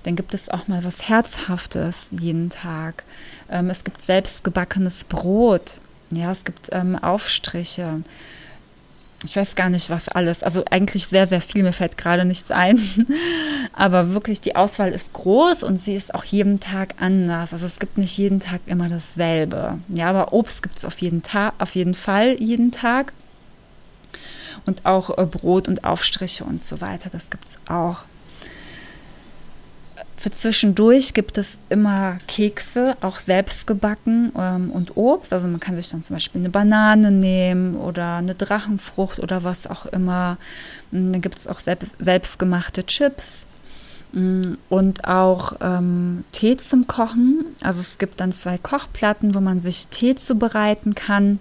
dann 0.03 0.15
gibt 0.15 0.33
es 0.33 0.49
auch 0.49 0.67
mal 0.67 0.83
was 0.83 1.07
Herzhaftes 1.07 2.07
jeden 2.11 2.49
Tag. 2.49 3.03
Ähm, 3.49 3.69
es 3.69 3.83
gibt 3.83 4.01
selbstgebackenes 4.03 5.03
Brot, 5.05 5.79
ja, 6.11 6.31
es 6.31 6.43
gibt 6.43 6.69
ähm, 6.71 6.97
Aufstriche. 7.01 8.01
Ich 9.23 9.35
weiß 9.35 9.53
gar 9.55 9.69
nicht, 9.69 9.89
was 9.89 10.09
alles. 10.09 10.41
Also 10.41 10.63
eigentlich 10.69 11.07
sehr, 11.07 11.27
sehr 11.27 11.41
viel. 11.41 11.61
Mir 11.61 11.73
fällt 11.73 11.97
gerade 11.97 12.25
nichts 12.25 12.49
ein. 12.49 12.79
Aber 13.73 14.13
wirklich, 14.13 14.41
die 14.41 14.55
Auswahl 14.55 14.91
ist 14.91 15.13
groß 15.13 15.61
und 15.63 15.79
sie 15.79 15.95
ist 15.95 16.15
auch 16.15 16.23
jeden 16.23 16.59
Tag 16.59 16.95
anders. 16.99 17.53
Also 17.53 17.67
es 17.67 17.79
gibt 17.79 17.97
nicht 17.99 18.17
jeden 18.17 18.39
Tag 18.39 18.61
immer 18.65 18.89
dasselbe. 18.89 19.77
Ja, 19.89 20.09
aber 20.09 20.33
Obst 20.33 20.63
gibt 20.63 20.77
es 20.77 20.85
auf 20.85 20.99
jeden 21.01 21.21
Tag, 21.23 21.53
auf 21.59 21.75
jeden 21.75 21.93
Fall 21.93 22.41
jeden 22.41 22.71
Tag. 22.71 23.13
Und 24.65 24.85
auch 24.85 25.17
äh, 25.17 25.25
Brot 25.25 25.67
und 25.67 25.83
Aufstriche 25.83 26.43
und 26.43 26.63
so 26.63 26.81
weiter. 26.81 27.09
Das 27.11 27.29
gibt 27.29 27.47
es 27.47 27.59
auch. 27.67 28.03
Für 30.21 30.29
zwischendurch 30.29 31.15
gibt 31.15 31.39
es 31.39 31.57
immer 31.69 32.19
Kekse, 32.27 32.95
auch 33.01 33.17
selbst 33.17 33.65
gebacken 33.65 34.31
ähm, 34.37 34.69
und 34.69 34.95
Obst. 34.95 35.33
Also 35.33 35.47
man 35.47 35.59
kann 35.59 35.75
sich 35.75 35.89
dann 35.89 36.03
zum 36.03 36.15
Beispiel 36.15 36.41
eine 36.41 36.51
Banane 36.51 37.11
nehmen 37.11 37.75
oder 37.75 38.17
eine 38.17 38.35
Drachenfrucht 38.35 39.17
oder 39.17 39.43
was 39.43 39.65
auch 39.65 39.87
immer. 39.87 40.37
Und 40.91 41.13
dann 41.13 41.21
gibt 41.21 41.39
es 41.39 41.47
auch 41.47 41.59
selbst, 41.59 41.95
selbstgemachte 41.97 42.85
Chips 42.85 43.47
mm, 44.11 44.53
und 44.69 45.05
auch 45.05 45.53
ähm, 45.59 46.23
Tee 46.33 46.55
zum 46.55 46.85
Kochen. 46.85 47.43
Also 47.63 47.79
es 47.79 47.97
gibt 47.97 48.19
dann 48.19 48.31
zwei 48.31 48.59
Kochplatten, 48.59 49.33
wo 49.33 49.39
man 49.39 49.59
sich 49.59 49.87
Tee 49.87 50.13
zubereiten 50.13 50.93
kann. 50.93 51.39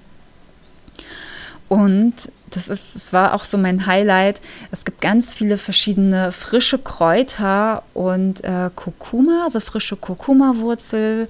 Und 1.68 2.32
das 2.51 2.68
ist, 2.68 2.96
es 2.96 3.12
war 3.12 3.34
auch 3.34 3.44
so 3.44 3.59
mein 3.59 3.86
Highlight. 3.86 4.40
Es 4.70 4.84
gibt 4.84 5.01
ganz 5.01 5.32
viele 5.32 5.57
verschiedene 5.57 6.32
frische 6.32 6.78
Kräuter 6.78 7.82
und 7.94 8.42
äh, 8.44 8.70
Kurkuma, 8.74 9.44
also 9.44 9.61
frische 9.61 9.96
Kurkuma-Wurzel, 9.96 11.28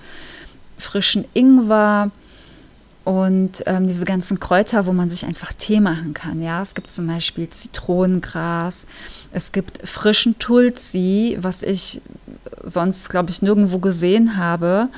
frischen 0.79 1.27
Ingwer 1.35 2.11
und 3.05 3.62
ähm, 3.66 3.87
diese 3.87 4.05
ganzen 4.05 4.41
Kräuter, 4.41 4.87
wo 4.87 4.93
man 4.93 5.11
sich 5.11 5.25
einfach 5.25 5.53
Tee 5.53 5.81
machen 5.81 6.14
kann. 6.14 6.43
Ja, 6.43 6.62
es 6.62 6.75
gibt 6.75 6.91
zum 6.91 7.07
Beispiel 7.07 7.49
Zitronengras, 7.49 8.87
es 9.33 9.53
gibt 9.53 9.87
frischen 9.89 10.39
Tulsi, 10.39 11.37
was 11.41 11.62
ich 11.62 12.01
sonst, 12.64 13.09
glaube 13.09 13.31
ich, 13.31 13.43
nirgendwo 13.43 13.79
gesehen 13.79 14.37
habe. 14.37 14.89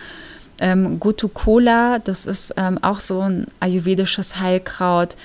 Ähm, 0.60 1.00
Gotu 1.00 1.28
Kola, 1.28 1.98
das 1.98 2.26
ist 2.26 2.54
ähm, 2.56 2.78
auch 2.82 3.00
so 3.00 3.20
ein 3.20 3.46
ayurvedisches 3.60 4.38
Heilkraut. 4.38 5.16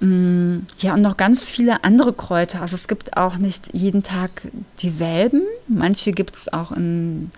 Mm, 0.00 0.60
ja, 0.78 0.94
und 0.94 1.00
noch 1.00 1.16
ganz 1.16 1.44
viele 1.44 1.84
andere 1.84 2.12
Kräuter. 2.12 2.62
Also 2.62 2.74
es 2.74 2.88
gibt 2.88 3.16
auch 3.16 3.36
nicht 3.36 3.72
jeden 3.72 4.02
Tag 4.02 4.48
dieselben. 4.80 5.42
Manche 5.68 6.12
gibt 6.12 6.36
es 6.36 6.52
auch 6.52 6.72
in, 6.72 7.30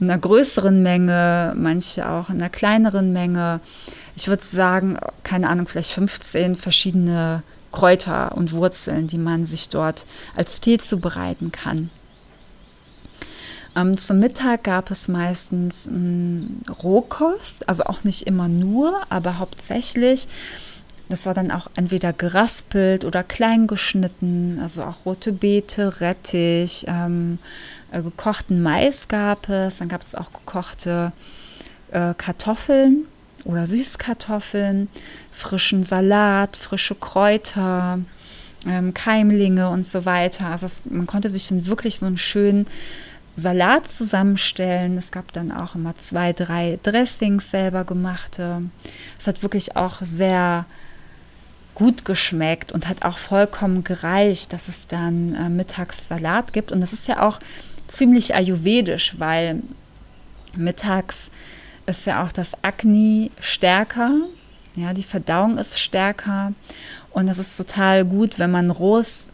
in, 0.00 0.10
einer 0.10 0.18
größeren 0.18 0.82
Menge, 0.82 1.54
manche 1.56 2.08
auch 2.08 2.30
in 2.30 2.36
einer 2.36 2.50
kleineren 2.50 3.12
Menge. 3.12 3.60
Ich 4.16 4.28
würde 4.28 4.44
sagen, 4.44 4.98
keine 5.22 5.48
Ahnung, 5.48 5.66
vielleicht 5.66 5.92
15 5.92 6.56
verschiedene 6.56 7.42
Kräuter 7.72 8.32
und 8.36 8.52
Wurzeln, 8.52 9.08
die 9.08 9.18
man 9.18 9.44
sich 9.44 9.68
dort 9.68 10.06
als 10.34 10.60
Tee 10.60 10.78
zubereiten 10.78 11.52
kann. 11.52 11.90
Ähm, 13.76 13.98
zum 13.98 14.18
Mittag 14.18 14.64
gab 14.64 14.90
es 14.90 15.08
meistens 15.08 15.86
ähm, 15.86 16.62
Rohkost, 16.82 17.68
also 17.68 17.84
auch 17.84 18.02
nicht 18.02 18.22
immer 18.22 18.48
nur, 18.48 19.00
aber 19.08 19.38
hauptsächlich. 19.38 20.26
Das 21.08 21.24
war 21.24 21.32
dann 21.32 21.50
auch 21.50 21.68
entweder 21.74 22.12
geraspelt 22.12 23.04
oder 23.04 23.22
klein 23.22 23.66
geschnitten, 23.66 24.58
also 24.62 24.82
auch 24.82 25.06
rote 25.06 25.32
Beete, 25.32 26.00
Rettich, 26.00 26.84
ähm, 26.86 27.38
äh, 27.90 28.02
gekochten 28.02 28.62
Mais 28.62 29.08
gab 29.08 29.48
es, 29.48 29.78
dann 29.78 29.88
gab 29.88 30.02
es 30.02 30.14
auch 30.14 30.32
gekochte 30.32 31.12
äh, 31.90 32.12
Kartoffeln 32.14 33.06
oder 33.44 33.66
Süßkartoffeln, 33.66 34.88
frischen 35.32 35.82
Salat, 35.82 36.56
frische 36.56 36.94
Kräuter, 36.94 38.00
ähm, 38.66 38.92
Keimlinge 38.92 39.70
und 39.70 39.86
so 39.86 40.04
weiter. 40.04 40.48
Also 40.48 40.66
es, 40.66 40.82
man 40.84 41.06
konnte 41.06 41.30
sich 41.30 41.48
dann 41.48 41.66
wirklich 41.66 42.00
so 42.00 42.06
einen 42.06 42.18
schönen 42.18 42.66
Salat 43.36 43.88
zusammenstellen. 43.88 44.98
Es 44.98 45.10
gab 45.10 45.32
dann 45.32 45.52
auch 45.52 45.74
immer 45.74 45.96
zwei, 45.96 46.32
drei 46.32 46.78
Dressings 46.82 47.50
selber 47.50 47.84
gemachte. 47.84 48.62
Es 49.18 49.26
hat 49.26 49.42
wirklich 49.42 49.76
auch 49.76 50.02
sehr 50.02 50.66
gut 51.78 52.04
geschmeckt 52.04 52.72
und 52.72 52.88
hat 52.88 53.04
auch 53.04 53.18
vollkommen 53.18 53.84
gereicht, 53.84 54.52
dass 54.52 54.66
es 54.66 54.88
dann 54.88 55.34
äh, 55.34 55.48
mittags 55.48 56.08
Salat 56.08 56.52
gibt. 56.52 56.72
Und 56.72 56.80
das 56.80 56.92
ist 56.92 57.06
ja 57.06 57.26
auch 57.26 57.38
ziemlich 57.86 58.34
ayurvedisch, 58.34 59.14
weil 59.18 59.62
mittags 60.56 61.30
ist 61.86 62.04
ja 62.04 62.24
auch 62.24 62.32
das 62.32 62.52
Agni 62.62 63.30
stärker, 63.40 64.10
ja, 64.74 64.92
die 64.92 65.02
Verdauung 65.02 65.56
ist 65.56 65.78
stärker 65.78 66.52
und 67.10 67.26
das 67.26 67.38
ist 67.38 67.56
total 67.56 68.04
gut, 68.04 68.38
wenn 68.38 68.50
man 68.50 68.70
rohes 68.70 69.28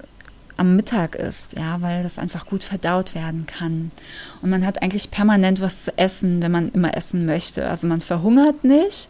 am 0.57 0.77
Mittag 0.77 1.17
ist, 1.17 1.57
ja, 1.59 1.81
weil 1.81 2.03
das 2.03 2.19
einfach 2.19 2.47
gut 2.47 2.63
verdaut 2.63 3.15
werden 3.15 3.47
kann. 3.47 3.91
Und 4.41 4.51
man 4.51 4.65
hat 4.65 4.83
eigentlich 4.83 5.11
permanent 5.11 5.61
was 5.61 5.85
zu 5.85 5.99
essen, 5.99 6.43
wenn 6.43 6.53
man 6.53 6.71
immer 6.71 6.97
essen 6.97 7.27
möchte. 7.27 7.69
Also 7.69 7.87
man 7.87 8.01
verhungert 8.01 8.63
nicht 8.63 9.09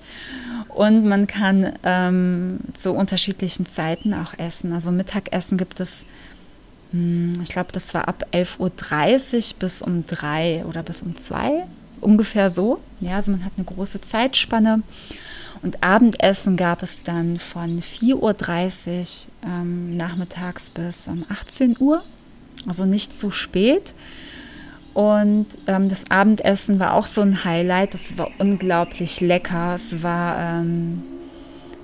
und 0.68 1.06
man 1.06 1.26
kann 1.26 1.72
ähm, 1.82 2.60
zu 2.74 2.92
unterschiedlichen 2.92 3.66
Zeiten 3.66 4.14
auch 4.14 4.38
essen. 4.38 4.72
Also 4.72 4.90
Mittagessen 4.90 5.58
gibt 5.58 5.80
es, 5.80 6.06
hm, 6.92 7.34
ich 7.42 7.50
glaube, 7.50 7.72
das 7.72 7.92
war 7.94 8.08
ab 8.08 8.26
11.30 8.32 8.58
Uhr 9.52 9.58
bis 9.58 9.82
um 9.82 10.06
3 10.06 10.64
oder 10.66 10.82
bis 10.82 11.02
um 11.02 11.16
2, 11.16 11.64
ungefähr 12.00 12.50
so. 12.50 12.80
Ja, 13.00 13.16
also 13.16 13.30
man 13.30 13.44
hat 13.44 13.52
eine 13.56 13.66
große 13.66 14.00
Zeitspanne. 14.00 14.82
Und 15.64 15.82
Abendessen 15.82 16.58
gab 16.58 16.82
es 16.82 17.04
dann 17.04 17.38
von 17.38 17.80
4.30 17.80 18.16
Uhr 18.16 19.50
ähm, 19.50 19.96
nachmittags 19.96 20.68
bis 20.68 21.08
um 21.08 21.24
18 21.30 21.76
Uhr, 21.80 22.02
also 22.68 22.84
nicht 22.84 23.14
zu 23.14 23.30
spät. 23.30 23.94
Und 24.92 25.46
ähm, 25.66 25.88
das 25.88 26.04
Abendessen 26.10 26.78
war 26.80 26.92
auch 26.92 27.06
so 27.06 27.22
ein 27.22 27.44
Highlight. 27.46 27.94
Das 27.94 28.18
war 28.18 28.28
unglaublich 28.38 29.22
lecker. 29.22 29.76
Es 29.76 30.02
war 30.02 30.38
ähm, 30.38 31.02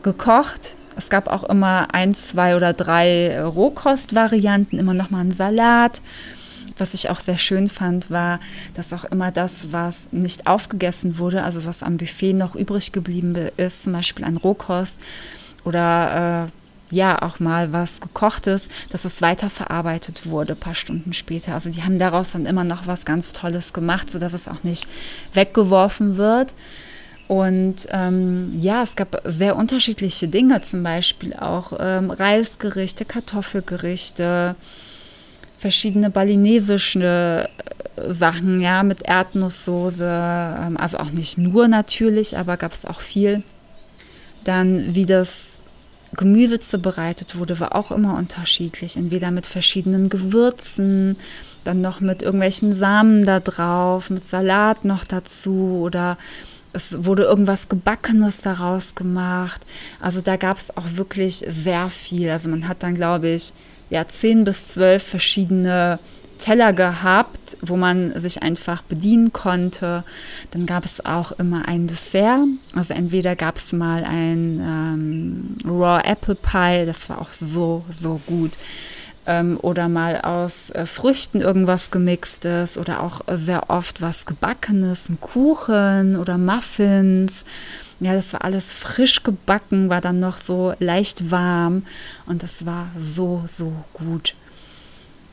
gekocht. 0.03 0.77
Es 0.99 1.09
gab 1.09 1.29
auch 1.29 1.45
immer 1.45 1.95
ein, 1.95 2.15
zwei 2.15 2.57
oder 2.57 2.75
drei 2.75 3.43
Rohkostvarianten, 3.43 4.79
immer 4.79 4.93
noch 4.93 5.09
mal 5.09 5.21
einen 5.21 5.33
Salat 5.33 6.03
was 6.81 6.95
ich 6.95 7.11
auch 7.11 7.21
sehr 7.21 7.39
schön 7.39 7.69
fand, 7.69 8.11
war, 8.11 8.41
dass 8.75 8.93
auch 8.93 9.05
immer 9.05 9.31
das, 9.31 9.73
was 9.73 10.09
nicht 10.11 10.47
aufgegessen 10.47 11.19
wurde, 11.19 11.45
also 11.45 11.65
was 11.65 11.83
am 11.83 11.97
Buffet 11.97 12.33
noch 12.33 12.55
übrig 12.55 12.93
geblieben 12.93 13.35
ist, 13.57 13.85
zum 13.85 13.93
Beispiel 13.93 14.25
an 14.25 14.37
Rohkost 14.37 15.01
oder 15.65 16.49
äh, 16.49 16.95
ja 16.95 17.23
auch 17.23 17.41
mal 17.41 17.73
was 17.73 18.01
gekochtes, 18.01 18.69
dass 18.91 19.05
es 19.05 19.23
weiterverarbeitet 19.23 20.27
wurde, 20.27 20.55
paar 20.55 20.75
Stunden 20.75 21.13
später. 21.13 21.55
Also 21.55 21.71
die 21.71 21.83
haben 21.83 21.99
daraus 21.99 22.33
dann 22.33 22.47
immer 22.47 22.65
noch 22.65 22.87
was 22.87 23.05
ganz 23.05 23.33
Tolles 23.33 23.73
gemacht, 23.73 24.11
sodass 24.11 24.33
es 24.33 24.49
auch 24.49 24.63
nicht 24.63 24.87
weggeworfen 25.35 26.17
wird. 26.17 26.53
Und 27.29 27.87
ähm, 27.91 28.59
ja, 28.61 28.83
es 28.83 28.97
gab 28.97 29.23
sehr 29.25 29.55
unterschiedliche 29.55 30.27
Dinge, 30.27 30.63
zum 30.63 30.83
Beispiel 30.83 31.33
auch 31.35 31.73
ähm, 31.79 32.11
Reisgerichte, 32.11 33.05
Kartoffelgerichte, 33.05 34.57
verschiedene 35.61 36.09
balinesische 36.09 37.49
äh, 37.97 38.13
Sachen, 38.13 38.61
ja, 38.63 38.83
mit 38.83 39.03
Erdnusssoße, 39.03 40.05
ähm, 40.07 40.77
also 40.79 40.99
auch 40.99 41.11
nicht 41.11 41.37
nur 41.37 41.69
natürlich, 41.69 42.37
aber 42.39 42.57
gab 42.57 42.73
es 42.73 42.87
auch 42.87 43.01
viel. 43.01 43.43
Dann, 44.45 44.95
wie 44.95 45.05
das 45.05 45.49
Gemüse 46.17 46.59
zubereitet 46.61 47.37
wurde, 47.37 47.61
war 47.61 47.77
auch 47.77 47.93
immer 47.93 48.17
unterschiedlich. 48.17 48.97
Entweder 48.97 49.31
mit 49.31 49.47
verschiedenen 49.47 50.09
Gewürzen, 50.09 51.17
dann 51.63 51.83
noch 51.83 52.01
mit 52.01 52.23
irgendwelchen 52.23 52.73
Samen 52.73 53.27
da 53.27 53.39
drauf, 53.39 54.09
mit 54.09 54.27
Salat 54.27 54.87
noch 54.87 55.05
dazu 55.05 55.83
oder 55.85 56.17
es 56.73 57.05
wurde 57.05 57.25
irgendwas 57.25 57.69
Gebackenes 57.69 58.39
daraus 58.39 58.95
gemacht. 58.95 59.61
Also 60.01 60.23
da 60.23 60.37
gab 60.37 60.57
es 60.57 60.75
auch 60.75 60.87
wirklich 60.95 61.45
sehr 61.47 61.91
viel. 61.91 62.31
Also 62.31 62.49
man 62.49 62.67
hat 62.67 62.83
dann, 62.83 62.95
glaube 62.95 63.29
ich, 63.29 63.53
ja, 63.91 64.07
zehn 64.09 64.45
bis 64.45 64.69
zwölf 64.69 65.03
verschiedene 65.03 65.99
Teller 66.39 66.73
gehabt, 66.73 67.59
wo 67.61 67.77
man 67.77 68.19
sich 68.19 68.43
einfach 68.43 68.83
bedienen 68.83 69.33
konnte. 69.33 70.05
Dann 70.53 70.65
gab 70.65 70.87
es 70.87 71.05
auch 71.05 71.33
immer 71.33 71.69
ein 71.69 71.87
Dessert. 71.87 72.47
Also 72.75 72.95
entweder 72.95 73.37
gab 73.37 73.59
es 73.59 73.73
mal 73.73 74.05
ein 74.05 74.61
ähm, 74.65 75.59
Raw 75.71 76.01
Apple 76.03 76.37
Pie, 76.37 76.87
das 76.87 77.11
war 77.11 77.21
auch 77.21 77.33
so, 77.33 77.85
so 77.91 78.21
gut. 78.27 78.53
ähm, 79.27 79.59
oder 79.61 79.89
mal 79.89 80.21
aus 80.21 80.71
äh, 80.71 80.87
Früchten 80.87 81.41
irgendwas 81.41 81.91
gemixtes 81.91 82.79
oder 82.79 83.03
auch 83.03 83.21
sehr 83.35 83.71
oft 83.71 84.01
was 84.01 84.27
gebackenes, 84.27 85.09
ein 85.09 85.21
Kuchen 85.21 86.17
oder 86.17 86.39
Muffins. 86.39 87.45
Ja, 88.01 88.15
das 88.15 88.33
war 88.33 88.45
alles 88.45 88.73
frisch 88.73 89.23
gebacken, 89.23 89.91
war 89.91 90.01
dann 90.01 90.21
noch 90.21 90.39
so 90.39 90.73
leicht 90.79 91.31
warm 91.31 91.85
und 92.27 92.43
das 92.43 92.65
war 92.65 92.89
so, 92.99 93.45
so 93.47 93.73
gut. 93.93 94.35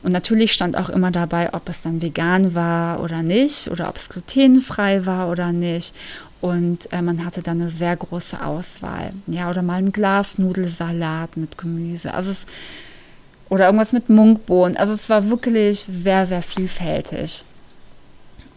Und 0.02 0.12
natürlich 0.12 0.52
stand 0.52 0.76
auch 0.76 0.90
immer 0.90 1.10
dabei, 1.10 1.52
ob 1.54 1.68
es 1.68 1.82
dann 1.82 2.02
vegan 2.02 2.54
war 2.54 3.00
oder 3.00 3.22
nicht 3.22 3.68
oder 3.68 3.88
ob 3.88 3.96
es 3.96 4.08
glutenfrei 4.08 5.06
war 5.06 5.28
oder 5.28 5.52
nicht. 5.52 5.94
Und 6.40 6.92
äh, 6.92 7.02
man 7.02 7.24
hatte 7.24 7.42
dann 7.42 7.60
eine 7.60 7.70
sehr 7.70 7.96
große 7.96 8.44
Auswahl. 8.44 9.12
Ja, 9.26 9.50
oder 9.50 9.62
mal 9.62 9.78
ein 9.78 9.90
Glas 9.90 10.38
Nudelsalat 10.38 11.36
mit 11.36 11.58
Gemüse. 11.58 12.14
Also 12.14 12.30
es, 12.30 12.46
oder 13.48 13.66
irgendwas 13.66 13.92
mit 13.92 14.08
Munkbohnen. 14.08 14.76
Also 14.76 14.92
es 14.92 15.08
war 15.08 15.30
wirklich 15.30 15.80
sehr, 15.80 16.26
sehr 16.26 16.42
vielfältig. 16.42 17.44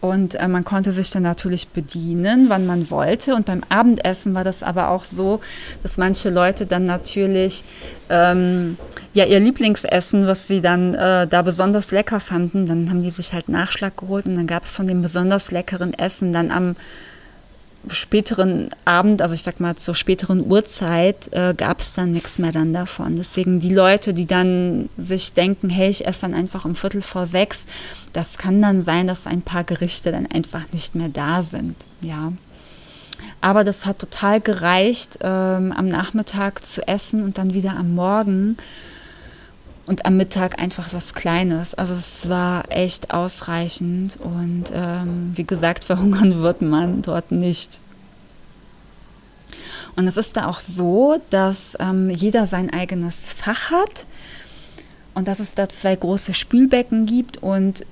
Und 0.02 0.34
äh, 0.34 0.48
man 0.48 0.64
konnte 0.64 0.90
sich 0.90 1.10
dann 1.10 1.22
natürlich 1.22 1.68
bedienen, 1.68 2.46
wann 2.48 2.66
man 2.66 2.90
wollte. 2.90 3.36
Und 3.36 3.46
beim 3.46 3.62
Abendessen 3.68 4.34
war 4.34 4.42
das 4.42 4.64
aber 4.64 4.90
auch 4.90 5.04
so, 5.04 5.40
dass 5.84 5.96
manche 5.96 6.28
Leute 6.28 6.66
dann 6.66 6.82
natürlich 6.82 7.62
ähm, 8.10 8.76
ja 9.14 9.24
ihr 9.24 9.38
Lieblingsessen, 9.38 10.26
was 10.26 10.48
sie 10.48 10.60
dann 10.60 10.94
äh, 10.94 11.28
da 11.28 11.42
besonders 11.42 11.92
lecker 11.92 12.18
fanden, 12.18 12.66
dann 12.66 12.90
haben 12.90 13.04
die 13.04 13.10
sich 13.10 13.32
halt 13.32 13.48
Nachschlag 13.48 13.96
geholt 13.96 14.26
und 14.26 14.34
dann 14.34 14.48
gab 14.48 14.64
es 14.64 14.72
von 14.72 14.88
dem 14.88 15.02
besonders 15.02 15.52
leckeren 15.52 15.94
Essen 15.94 16.32
dann 16.32 16.50
am 16.50 16.74
späteren 17.88 18.70
Abend, 18.84 19.22
also 19.22 19.34
ich 19.34 19.42
sag 19.42 19.60
mal 19.60 19.76
zur 19.76 19.94
späteren 19.94 20.48
Uhrzeit, 20.48 21.32
äh, 21.32 21.54
gab 21.54 21.80
es 21.80 21.94
dann 21.94 22.12
nichts 22.12 22.38
mehr 22.38 22.52
dann 22.52 22.72
davon. 22.72 23.16
Deswegen 23.16 23.60
die 23.60 23.74
Leute, 23.74 24.14
die 24.14 24.26
dann 24.26 24.88
sich 24.96 25.32
denken, 25.32 25.68
hey, 25.68 25.90
ich 25.90 26.06
esse 26.06 26.22
dann 26.22 26.34
einfach 26.34 26.64
um 26.64 26.76
Viertel 26.76 27.02
vor 27.02 27.26
sechs, 27.26 27.66
das 28.12 28.38
kann 28.38 28.60
dann 28.60 28.82
sein, 28.82 29.06
dass 29.06 29.26
ein 29.26 29.42
paar 29.42 29.64
Gerichte 29.64 30.12
dann 30.12 30.26
einfach 30.26 30.64
nicht 30.72 30.94
mehr 30.94 31.08
da 31.08 31.42
sind, 31.42 31.76
ja. 32.00 32.32
Aber 33.40 33.64
das 33.64 33.86
hat 33.86 33.98
total 33.98 34.40
gereicht, 34.40 35.18
ähm, 35.20 35.72
am 35.72 35.86
Nachmittag 35.86 36.66
zu 36.66 36.86
essen 36.86 37.24
und 37.24 37.38
dann 37.38 37.54
wieder 37.54 37.76
am 37.76 37.94
Morgen 37.94 38.56
und 39.86 40.06
am 40.06 40.16
Mittag 40.16 40.60
einfach 40.60 40.92
was 40.92 41.14
Kleines. 41.14 41.74
Also 41.74 41.94
es 41.94 42.28
war 42.28 42.64
echt 42.70 43.12
ausreichend 43.12 44.18
und 44.20 44.64
ähm, 44.72 45.32
wie 45.34 45.44
gesagt, 45.44 45.84
verhungern 45.84 46.42
wird 46.42 46.62
man 46.62 47.02
dort 47.02 47.32
nicht. 47.32 47.78
Und 49.96 50.06
es 50.06 50.16
ist 50.16 50.36
da 50.36 50.48
auch 50.48 50.60
so, 50.60 51.20
dass 51.30 51.76
ähm, 51.78 52.08
jeder 52.08 52.46
sein 52.46 52.72
eigenes 52.72 53.28
Fach 53.28 53.70
hat 53.70 54.06
und 55.14 55.28
dass 55.28 55.40
es 55.40 55.54
da 55.54 55.68
zwei 55.68 55.94
große 55.94 56.32
Spülbecken 56.32 57.04
gibt 57.04 57.42
und 57.42 57.84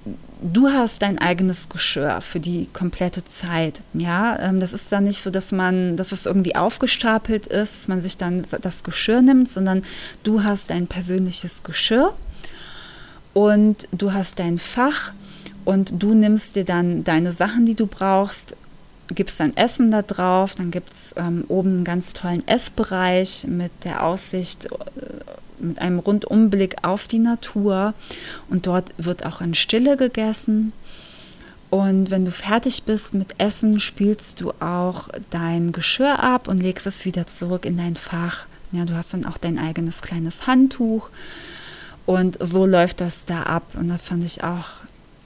du 0.42 0.68
hast 0.68 1.02
dein 1.02 1.18
eigenes 1.18 1.68
Geschirr 1.68 2.20
für 2.20 2.40
die 2.40 2.68
komplette 2.72 3.24
Zeit. 3.24 3.82
Ja, 3.94 4.38
ähm, 4.38 4.60
das 4.60 4.72
ist 4.72 4.90
dann 4.92 5.04
nicht 5.04 5.22
so, 5.22 5.30
dass 5.30 5.52
man, 5.52 5.96
dass 5.96 6.12
es 6.12 6.26
irgendwie 6.26 6.56
aufgestapelt 6.56 7.46
ist, 7.46 7.88
man 7.88 8.00
sich 8.00 8.16
dann 8.16 8.44
das 8.60 8.82
Geschirr 8.82 9.22
nimmt, 9.22 9.48
sondern 9.48 9.82
du 10.22 10.42
hast 10.42 10.70
dein 10.70 10.86
persönliches 10.86 11.62
Geschirr 11.62 12.14
und 13.34 13.88
du 13.92 14.12
hast 14.12 14.38
dein 14.38 14.58
Fach 14.58 15.12
und 15.64 16.02
du 16.02 16.14
nimmst 16.14 16.56
dir 16.56 16.64
dann 16.64 17.04
deine 17.04 17.32
Sachen, 17.32 17.66
die 17.66 17.74
du 17.74 17.86
brauchst, 17.86 18.56
gibst 19.14 19.40
dein 19.40 19.56
Essen 19.56 19.90
da 19.90 20.02
drauf, 20.02 20.54
dann 20.54 20.70
gibt 20.70 20.92
es 20.92 21.14
ähm, 21.16 21.44
oben 21.48 21.70
einen 21.70 21.84
ganz 21.84 22.12
tollen 22.12 22.46
Essbereich 22.46 23.46
mit 23.48 23.72
der 23.84 24.04
Aussicht 24.04 24.66
äh, 24.66 24.70
mit 25.58 25.78
einem 25.78 25.98
Rundumblick 25.98 26.76
auf 26.82 27.06
die 27.06 27.18
Natur 27.18 27.94
und 28.48 28.66
dort 28.66 28.92
wird 28.96 29.26
auch 29.26 29.40
in 29.40 29.54
Stille 29.54 29.96
gegessen. 29.96 30.72
Und 31.70 32.10
wenn 32.10 32.24
du 32.24 32.32
fertig 32.32 32.82
bist 32.82 33.14
mit 33.14 33.34
Essen, 33.38 33.78
spülst 33.78 34.40
du 34.40 34.50
auch 34.58 35.08
dein 35.30 35.70
Geschirr 35.70 36.18
ab 36.18 36.48
und 36.48 36.58
legst 36.58 36.86
es 36.86 37.04
wieder 37.04 37.28
zurück 37.28 37.64
in 37.64 37.76
dein 37.76 37.94
Fach. 37.94 38.46
Ja, 38.72 38.84
du 38.84 38.94
hast 38.94 39.12
dann 39.12 39.24
auch 39.24 39.38
dein 39.38 39.58
eigenes 39.58 40.02
kleines 40.02 40.48
Handtuch. 40.48 41.10
Und 42.06 42.38
so 42.40 42.66
läuft 42.66 43.00
das 43.00 43.24
da 43.24 43.44
ab. 43.44 43.62
Und 43.74 43.86
das 43.86 44.08
fand 44.08 44.24
ich 44.24 44.42
auch 44.42 44.66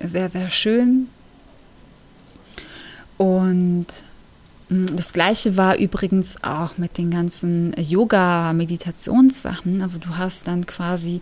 sehr, 0.00 0.28
sehr 0.28 0.50
schön. 0.50 1.08
Und 3.16 3.86
Mm, 4.70 4.86
das 4.96 5.12
gleiche 5.12 5.56
war 5.56 5.76
übrigens 5.76 6.36
auch 6.42 6.78
mit 6.78 6.98
den 6.98 7.10
ganzen 7.10 7.74
Yoga-Meditationssachen. 7.76 9.82
Also 9.82 9.98
du 9.98 10.16
hast 10.16 10.48
dann 10.48 10.66
quasi, 10.66 11.20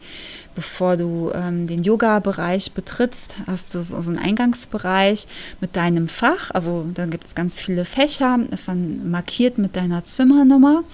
bevor 0.55 0.97
du 0.97 1.31
ähm, 1.35 1.67
den 1.67 1.83
Yoga-Bereich 1.83 2.73
betrittst, 2.73 3.37
hast 3.47 3.75
du 3.75 3.83
so, 3.83 3.97
einen 3.97 4.19
Eingangsbereich 4.19 5.27
mit 5.61 5.77
deinem 5.77 6.09
Fach. 6.09 6.51
Also 6.53 6.87
dann 6.95 7.11
gibt 7.11 7.27
es 7.27 7.35
ganz 7.35 7.59
viele 7.59 7.85
Fächer, 7.85 8.39
ist 8.51 8.69
dann 8.69 9.11
markiert 9.11 9.59
mit 9.59 9.77
deiner 9.77 10.05
Zimmernummer. 10.05 10.85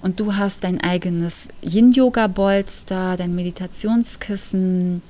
Und 0.00 0.20
du 0.20 0.36
hast 0.36 0.64
dein 0.64 0.80
eigenes 0.80 1.48
Yin-Yoga-Bolster, 1.62 3.16
dein 3.16 3.34
Meditationskissen, 3.34 5.02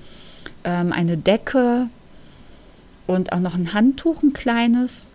ähm, 0.65 0.93
eine 0.93 1.17
Decke 1.17 1.89
und 3.07 3.33
auch 3.33 3.41
noch 3.41 3.55
ein 3.55 3.75
Handtuch, 3.75 4.23
ein 4.23 4.33
kleines 4.33 5.09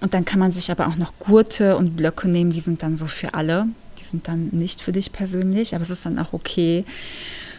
und 0.00 0.14
dann 0.14 0.24
kann 0.24 0.38
man 0.38 0.52
sich 0.52 0.70
aber 0.70 0.88
auch 0.88 0.96
noch 0.96 1.12
Gurte 1.18 1.76
und 1.76 1.96
Blöcke 1.96 2.28
nehmen, 2.28 2.50
die 2.50 2.60
sind 2.60 2.82
dann 2.82 2.96
so 2.96 3.06
für 3.06 3.34
alle. 3.34 3.66
Die 3.98 4.04
sind 4.04 4.28
dann 4.28 4.48
nicht 4.52 4.80
für 4.80 4.92
dich 4.92 5.12
persönlich, 5.12 5.74
aber 5.74 5.82
es 5.82 5.90
ist 5.90 6.06
dann 6.06 6.18
auch 6.18 6.32
okay. 6.32 6.84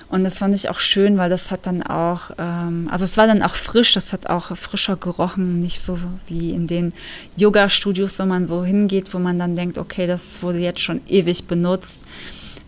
Und 0.10 0.24
das 0.26 0.40
fand 0.40 0.54
ich 0.56 0.68
auch 0.68 0.80
schön, 0.80 1.18
weil 1.18 1.30
das 1.30 1.52
hat 1.52 1.66
dann 1.66 1.82
auch, 1.84 2.32
ähm, 2.38 2.90
also 2.92 3.06
es 3.06 3.16
war 3.16 3.28
dann 3.28 3.42
auch 3.44 3.56
frisch, 3.56 3.94
das 3.94 4.12
hat 4.12 4.28
auch 4.28 4.58
frischer 4.58 4.98
gerochen, 4.98 5.60
nicht 5.60 5.82
so 5.82 5.98
wie 6.28 6.50
in 6.50 6.68
den 6.68 6.94
Yoga-Studios, 7.38 8.20
wo 8.20 8.26
man 8.26 8.46
so 8.46 8.66
hingeht, 8.66 9.14
wo 9.14 9.20
man 9.20 9.40
dann 9.40 9.56
denkt, 9.56 9.78
okay, 9.78 10.08
das 10.08 10.42
wurde 10.42 10.58
jetzt 10.58 10.82
schon 10.82 11.00
ewig 11.08 11.46
benutzt. 11.46 12.02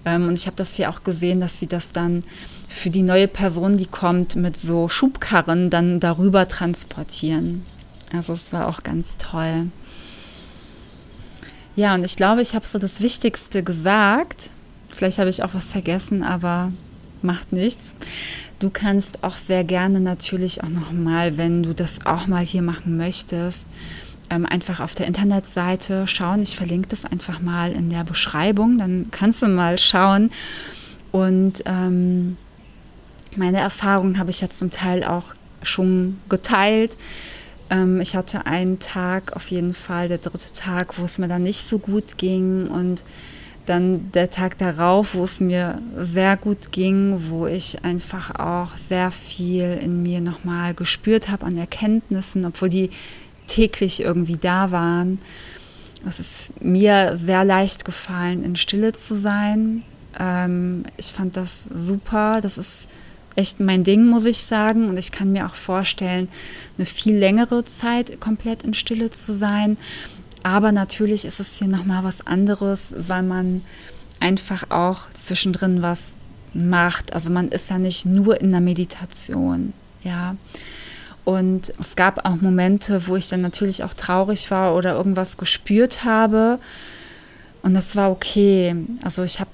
Ähm, 0.05 0.27
und 0.29 0.35
ich 0.35 0.45
habe 0.45 0.55
das 0.55 0.75
hier 0.75 0.89
auch 0.89 1.03
gesehen, 1.03 1.41
dass 1.41 1.59
sie 1.59 1.67
das 1.67 1.91
dann 1.91 2.23
für 2.69 2.89
die 2.89 3.03
neue 3.03 3.27
Person, 3.27 3.77
die 3.77 3.87
kommt, 3.87 4.37
mit 4.37 4.57
so 4.57 4.87
Schubkarren 4.87 5.69
dann 5.69 5.99
darüber 5.99 6.47
transportieren. 6.47 7.65
Also 8.13 8.33
es 8.33 8.53
war 8.53 8.67
auch 8.67 8.83
ganz 8.83 9.17
toll. 9.17 9.67
Ja, 11.75 11.95
und 11.95 12.03
ich 12.03 12.15
glaube, 12.15 12.41
ich 12.41 12.53
habe 12.53 12.67
so 12.67 12.77
das 12.77 13.01
Wichtigste 13.01 13.63
gesagt. 13.63 14.49
Vielleicht 14.89 15.17
habe 15.17 15.29
ich 15.29 15.41
auch 15.41 15.53
was 15.53 15.67
vergessen, 15.67 16.23
aber 16.23 16.71
macht 17.23 17.51
nichts. 17.51 17.93
Du 18.59 18.69
kannst 18.69 19.23
auch 19.23 19.37
sehr 19.37 19.63
gerne 19.63 19.99
natürlich 19.99 20.63
auch 20.63 20.69
nochmal, 20.69 21.37
wenn 21.37 21.63
du 21.63 21.73
das 21.73 22.05
auch 22.05 22.27
mal 22.27 22.45
hier 22.45 22.61
machen 22.61 22.95
möchtest, 22.97 23.67
ähm, 24.29 24.45
einfach 24.45 24.79
auf 24.79 24.93
der 24.93 25.07
Internetseite 25.07 26.07
schauen. 26.07 26.41
Ich 26.41 26.55
verlinke 26.55 26.89
das 26.89 27.05
einfach 27.05 27.41
mal 27.41 27.71
in 27.71 27.89
der 27.89 28.03
Beschreibung. 28.03 28.77
Dann 28.77 29.07
kannst 29.09 29.41
du 29.41 29.47
mal 29.47 29.79
schauen. 29.79 30.29
Und 31.11 31.63
ähm, 31.65 32.37
meine 33.35 33.59
Erfahrungen 33.59 34.19
habe 34.19 34.29
ich 34.29 34.41
ja 34.41 34.49
zum 34.49 34.69
Teil 34.69 35.03
auch 35.03 35.33
schon 35.63 36.19
geteilt. 36.29 36.95
Ähm, 37.73 38.01
ich 38.01 38.15
hatte 38.15 38.45
einen 38.45 38.79
Tag 38.79 39.35
auf 39.35 39.47
jeden 39.47 39.73
Fall, 39.73 40.07
der 40.07 40.19
dritte 40.19 40.53
Tag, 40.53 40.99
wo 40.99 41.05
es 41.05 41.17
mir 41.17 41.27
dann 41.27 41.43
nicht 41.43 41.65
so 41.67 41.79
gut 41.79 42.17
ging 42.17 42.67
und 42.67 43.03
dann 43.65 44.11
der 44.11 44.29
Tag 44.29 44.57
darauf, 44.57 45.15
wo 45.15 45.23
es 45.23 45.39
mir 45.39 45.81
sehr 45.97 46.35
gut 46.35 46.71
ging, 46.71 47.29
wo 47.29 47.47
ich 47.47 47.83
einfach 47.83 48.37
auch 48.37 48.77
sehr 48.77 49.09
viel 49.09 49.79
in 49.81 50.03
mir 50.03 50.19
nochmal 50.19 50.73
gespürt 50.73 51.29
habe 51.29 51.45
an 51.45 51.57
Erkenntnissen, 51.57 52.45
obwohl 52.45 52.69
die 52.69 52.89
täglich 53.47 54.01
irgendwie 54.01 54.37
da 54.37 54.71
waren. 54.71 55.19
Es 56.07 56.19
ist 56.19 56.61
mir 56.61 57.15
sehr 57.15 57.45
leicht 57.45 57.85
gefallen, 57.85 58.43
in 58.43 58.57
Stille 58.57 58.91
zu 58.91 59.15
sein. 59.15 59.85
Ähm, 60.19 60.83
ich 60.97 61.13
fand 61.13 61.37
das 61.37 61.63
super. 61.73 62.41
Das 62.41 62.57
ist 62.57 62.89
echt 63.35 63.59
mein 63.59 63.83
Ding, 63.83 64.07
muss 64.07 64.25
ich 64.25 64.43
sagen. 64.43 64.89
Und 64.89 64.97
ich 64.97 65.11
kann 65.11 65.31
mir 65.31 65.45
auch 65.45 65.55
vorstellen, 65.55 66.29
eine 66.77 66.85
viel 66.85 67.15
längere 67.17 67.65
Zeit 67.65 68.19
komplett 68.19 68.63
in 68.63 68.73
Stille 68.73 69.09
zu 69.09 69.33
sein. 69.33 69.77
Aber 70.43 70.71
natürlich 70.71 71.25
ist 71.25 71.39
es 71.39 71.57
hier 71.57 71.67
nochmal 71.67 72.03
was 72.03 72.25
anderes, 72.27 72.93
weil 72.97 73.23
man 73.23 73.63
einfach 74.19 74.69
auch 74.69 75.01
zwischendrin 75.13 75.81
was 75.81 76.15
macht. 76.53 77.13
Also 77.13 77.29
man 77.29 77.49
ist 77.49 77.69
ja 77.69 77.79
nicht 77.79 78.05
nur 78.05 78.39
in 78.39 78.51
der 78.51 78.61
Meditation, 78.61 79.73
ja. 80.03 80.35
Und 81.25 81.73
es 81.79 81.95
gab 81.95 82.25
auch 82.25 82.35
Momente, 82.35 83.07
wo 83.07 83.15
ich 83.15 83.29
dann 83.29 83.41
natürlich 83.41 83.83
auch 83.83 83.93
traurig 83.93 84.51
war 84.51 84.75
oder 84.75 84.93
irgendwas 84.93 85.37
gespürt 85.37 86.03
habe. 86.03 86.59
Und 87.61 87.73
das 87.73 87.95
war 87.95 88.11
okay. 88.11 88.75
Also 89.03 89.23
ich 89.23 89.39
habe 89.39 89.49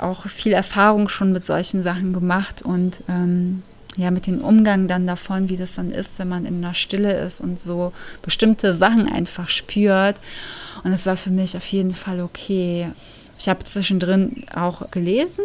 auch 0.00 0.26
viel 0.26 0.52
Erfahrung 0.52 1.08
schon 1.08 1.32
mit 1.32 1.44
solchen 1.44 1.82
Sachen 1.82 2.12
gemacht 2.12 2.62
und 2.62 3.00
ähm, 3.08 3.62
ja, 3.96 4.10
mit 4.10 4.26
dem 4.26 4.40
Umgang 4.40 4.88
dann 4.88 5.06
davon, 5.06 5.48
wie 5.48 5.56
das 5.56 5.74
dann 5.76 5.90
ist, 5.90 6.18
wenn 6.18 6.28
man 6.28 6.46
in 6.46 6.62
der 6.62 6.74
Stille 6.74 7.16
ist 7.18 7.40
und 7.40 7.60
so 7.60 7.92
bestimmte 8.22 8.74
Sachen 8.74 9.08
einfach 9.08 9.48
spürt. 9.48 10.16
Und 10.82 10.92
es 10.92 11.06
war 11.06 11.16
für 11.16 11.30
mich 11.30 11.56
auf 11.56 11.66
jeden 11.66 11.94
Fall 11.94 12.20
okay. 12.20 12.88
Ich 13.38 13.48
habe 13.48 13.64
zwischendrin 13.64 14.44
auch 14.54 14.90
gelesen 14.90 15.44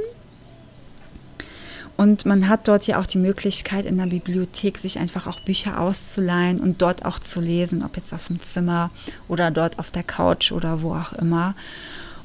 Und 1.95 2.25
man 2.25 2.47
hat 2.47 2.67
dort 2.67 2.87
ja 2.87 2.99
auch 2.99 3.05
die 3.05 3.17
Möglichkeit, 3.17 3.85
in 3.85 3.97
der 3.97 4.05
Bibliothek 4.05 4.77
sich 4.77 4.99
einfach 4.99 5.27
auch 5.27 5.41
Bücher 5.41 5.79
auszuleihen 5.79 6.59
und 6.59 6.81
dort 6.81 7.05
auch 7.05 7.19
zu 7.19 7.41
lesen, 7.41 7.83
ob 7.83 7.97
jetzt 7.97 8.13
auf 8.13 8.27
dem 8.27 8.41
Zimmer 8.41 8.89
oder 9.27 9.51
dort 9.51 9.77
auf 9.79 9.91
der 9.91 10.03
Couch 10.03 10.51
oder 10.51 10.81
wo 10.81 10.93
auch 10.95 11.13
immer. 11.13 11.55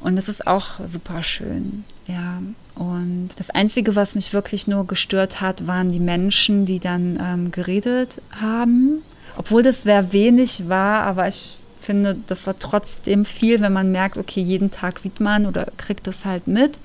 Und 0.05 0.17
das 0.17 0.29
ist 0.29 0.47
auch 0.47 0.87
super 0.87 1.23
schön. 1.23 1.83
Ja, 2.07 2.43
und 2.75 3.31
das 3.37 3.49
Einzige, 3.49 3.97
was 3.97 4.15
mich 4.15 4.35
wirklich 4.35 4.67
nur 4.67 4.87
gestört 4.87 5.41
hat, 5.41 5.67
waren 5.67 5.93
die 5.93 5.99
Menschen, 5.99 6.67
die 6.67 6.79
dann 6.79 7.19
ähm, 7.23 7.51
geredet 7.51 8.21
haben. 8.39 8.99
Obwohl 9.35 9.63
das 9.63 9.85
sehr 9.85 10.13
wenig 10.13 10.69
war, 10.69 11.05
aber 11.05 11.27
ich 11.27 11.57
finde, 11.81 12.19
das 12.27 12.47
war 12.47 12.59
trotzdem 12.59 13.25
viel, 13.25 13.63
wenn 13.63 13.73
man 13.73 13.93
merkt, 13.93 14.19
okay, 14.19 14.43
jeden 14.43 14.71
Tag 14.71 14.99
sieht 14.99 15.21
man 15.21 15.47
oder 15.47 15.69
kriegt 15.79 16.07
es 16.07 16.27
halt 16.27 16.49
mit. 16.49 16.79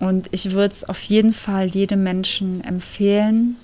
Und 0.00 0.26
ich 0.32 0.50
würde 0.50 0.74
es 0.74 0.82
auf 0.82 1.00
jeden 1.02 1.32
Fall 1.32 1.68
jedem 1.68 2.02
Menschen 2.02 2.64
empfehlen, 2.64 3.54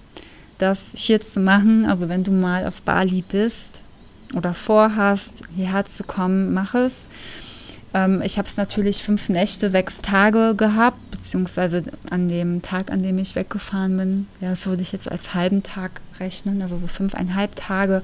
das 0.59 0.91
hier 0.95 1.21
zu 1.21 1.41
machen. 1.41 1.85
Also 1.85 2.09
wenn 2.09 2.23
du 2.23 2.31
mal 2.31 2.65
auf 2.65 2.81
Bali 2.83 3.25
bist 3.29 3.83
oder 4.35 4.55
vorhast, 4.55 5.43
hierher 5.55 5.87
zu 5.87 6.05
kommen, 6.05 6.53
mach 6.53 6.75
es. 6.75 7.09
Ähm, 7.93 8.23
ich 8.23 8.39
habe 8.39 8.49
es 8.49 8.57
natürlich 8.57 9.03
fünf 9.03 9.29
Nächte, 9.29 9.69
sechs 9.71 9.99
Tage 9.99 10.55
gehabt, 10.57 11.11
beziehungsweise 11.11 11.83
an 12.11 12.29
dem 12.29 12.63
Tag, 12.63 12.91
an 12.91 13.03
dem 13.03 13.19
ich 13.19 13.35
weggefahren 13.35 13.97
bin. 13.97 14.27
Ja, 14.41 14.51
das 14.51 14.67
würde 14.67 14.83
ich 14.83 14.93
jetzt 14.93 15.11
als 15.11 15.35
halben 15.35 15.63
Tag 15.63 16.01
rechnen, 16.19 16.63
also 16.63 16.77
so 16.77 16.87
fünfeinhalb 16.87 17.57
Tage. 17.57 18.03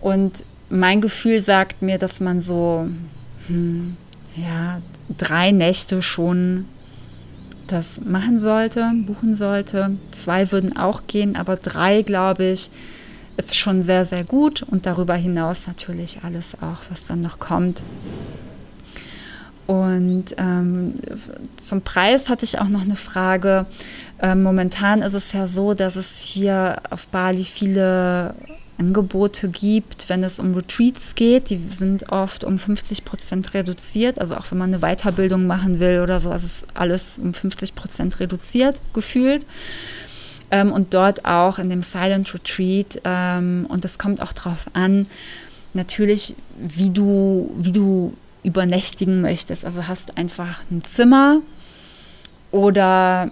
Und 0.00 0.44
mein 0.68 1.00
Gefühl 1.00 1.42
sagt 1.42 1.82
mir, 1.82 1.98
dass 1.98 2.20
man 2.20 2.42
so 2.42 2.88
hm, 3.46 3.96
ja, 4.36 4.80
drei 5.16 5.50
Nächte 5.50 6.02
schon 6.02 6.66
das 7.66 8.00
machen 8.00 8.40
sollte, 8.40 8.90
buchen 9.06 9.34
sollte. 9.34 9.96
Zwei 10.12 10.50
würden 10.52 10.76
auch 10.76 11.02
gehen, 11.06 11.36
aber 11.36 11.56
drei, 11.56 12.02
glaube 12.02 12.44
ich, 12.44 12.70
ist 13.38 13.56
schon 13.56 13.82
sehr, 13.82 14.04
sehr 14.04 14.24
gut. 14.24 14.62
Und 14.62 14.84
darüber 14.84 15.14
hinaus 15.14 15.66
natürlich 15.66 16.18
alles 16.22 16.54
auch, 16.60 16.78
was 16.90 17.06
dann 17.06 17.20
noch 17.20 17.38
kommt. 17.38 17.80
Und 19.66 20.34
ähm, 20.38 20.94
zum 21.58 21.82
Preis 21.82 22.28
hatte 22.28 22.44
ich 22.44 22.58
auch 22.58 22.68
noch 22.68 22.82
eine 22.82 22.96
Frage. 22.96 23.66
Ähm, 24.20 24.42
momentan 24.42 25.02
ist 25.02 25.14
es 25.14 25.32
ja 25.32 25.46
so, 25.46 25.74
dass 25.74 25.96
es 25.96 26.18
hier 26.18 26.76
auf 26.90 27.06
Bali 27.08 27.44
viele 27.44 28.34
Angebote 28.78 29.48
gibt, 29.48 30.08
wenn 30.08 30.22
es 30.22 30.38
um 30.38 30.54
Retreats 30.54 31.14
geht. 31.14 31.50
Die 31.50 31.60
sind 31.74 32.10
oft 32.10 32.44
um 32.44 32.58
50 32.58 33.04
Prozent 33.04 33.52
reduziert. 33.52 34.18
Also 34.18 34.36
auch 34.36 34.50
wenn 34.50 34.58
man 34.58 34.72
eine 34.72 34.80
Weiterbildung 34.80 35.46
machen 35.46 35.80
will 35.80 36.00
oder 36.00 36.20
so, 36.20 36.32
ist 36.32 36.64
alles 36.74 37.18
um 37.18 37.34
50 37.34 37.74
Prozent 37.74 38.20
reduziert 38.20 38.80
gefühlt. 38.94 39.44
Ähm, 40.50 40.72
und 40.72 40.94
dort 40.94 41.24
auch 41.24 41.58
in 41.58 41.68
dem 41.68 41.82
Silent 41.82 42.32
Retreat. 42.34 43.00
Ähm, 43.04 43.66
und 43.68 43.84
es 43.84 43.98
kommt 43.98 44.22
auch 44.22 44.32
darauf 44.32 44.66
an, 44.72 45.06
natürlich, 45.74 46.34
wie 46.56 46.90
du, 46.90 47.50
wie 47.56 47.72
du 47.72 48.14
übernächtigen 48.42 49.20
möchtest. 49.20 49.64
Also 49.64 49.88
hast 49.88 50.10
du 50.10 50.16
einfach 50.16 50.60
ein 50.70 50.84
Zimmer 50.84 51.40
oder 52.50 53.30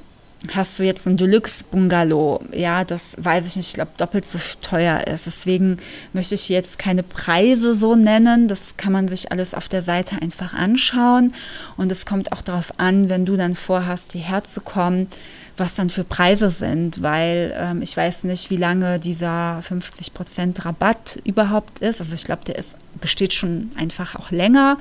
hast 0.55 0.79
du 0.79 0.85
jetzt 0.85 1.07
ein 1.07 1.17
Deluxe-Bungalow, 1.17 2.43
ja, 2.53 2.85
das 2.85 3.03
weiß 3.17 3.47
ich 3.47 3.57
nicht, 3.57 3.69
ich 3.69 3.75
glaube, 3.75 3.93
doppelt 3.97 4.29
so 4.29 4.39
teuer 4.63 5.07
ist. 5.07 5.27
Deswegen 5.27 5.79
möchte 6.13 6.35
ich 6.35 6.49
jetzt 6.49 6.79
keine 6.79 7.03
Preise 7.03 7.75
so 7.75 7.97
nennen. 7.97 8.49
Das 8.49 8.77
kann 8.77 8.93
man 8.93 9.09
sich 9.09 9.33
alles 9.33 9.55
auf 9.55 9.69
der 9.69 9.83
Seite 9.83 10.21
einfach 10.21 10.55
anschauen. 10.55 11.35
Und 11.77 11.91
es 11.91 12.07
kommt 12.07 12.33
auch 12.33 12.43
darauf 12.43 12.79
an, 12.79 13.09
wenn 13.09 13.25
du 13.25 13.37
dann 13.37 13.55
vorhast, 13.55 14.13
hierher 14.13 14.45
zu 14.45 14.61
kommen, 14.61 15.09
was 15.57 15.75
dann 15.75 15.91
für 15.91 16.05
Preise 16.05 16.51
sind, 16.51 17.03
weil 17.03 17.55
ähm, 17.57 17.81
ich 17.83 17.97
weiß 17.97 18.25
nicht, 18.25 18.51
wie 18.51 18.57
lange 18.57 18.99
dieser 18.99 19.61
50% 19.61 20.65
Rabatt 20.65 21.19
überhaupt 21.25 21.79
ist. 21.79 22.01
Also 22.01 22.15
ich 22.15 22.25
glaube, 22.25 22.45
der 22.45 22.59
ist, 22.59 22.77
besteht 23.01 23.33
schon 23.33 23.71
einfach 23.77 24.17
auch 24.17 24.31
länger. 24.31 24.79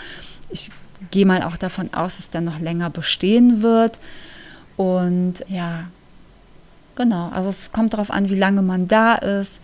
Ich 0.49 0.69
gehe 1.11 1.25
mal 1.25 1.43
auch 1.43 1.57
davon 1.57 1.93
aus, 1.93 2.17
dass 2.17 2.29
der 2.29 2.41
noch 2.41 2.59
länger 2.59 2.89
bestehen 2.89 3.61
wird. 3.61 3.99
Und 4.77 5.45
ja, 5.47 5.87
genau, 6.95 7.29
also 7.29 7.49
es 7.49 7.71
kommt 7.71 7.93
darauf 7.93 8.11
an, 8.11 8.29
wie 8.29 8.37
lange 8.37 8.61
man 8.61 8.87
da 8.87 9.15
ist 9.15 9.61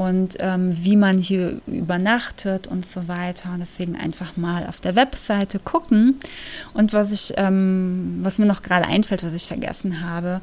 und 0.00 0.36
ähm, 0.38 0.72
wie 0.82 0.96
man 0.96 1.18
hier 1.18 1.60
übernachtet 1.66 2.66
und 2.66 2.86
so 2.86 3.06
weiter. 3.06 3.50
Und 3.52 3.60
deswegen 3.60 3.96
einfach 3.96 4.34
mal 4.34 4.66
auf 4.66 4.80
der 4.80 4.96
Webseite 4.96 5.58
gucken. 5.58 6.18
Und 6.72 6.94
was 6.94 7.12
ich, 7.12 7.34
ähm, 7.36 8.20
was 8.22 8.38
mir 8.38 8.46
noch 8.46 8.62
gerade 8.62 8.86
einfällt, 8.86 9.22
was 9.22 9.34
ich 9.34 9.46
vergessen 9.46 10.00
habe, 10.00 10.40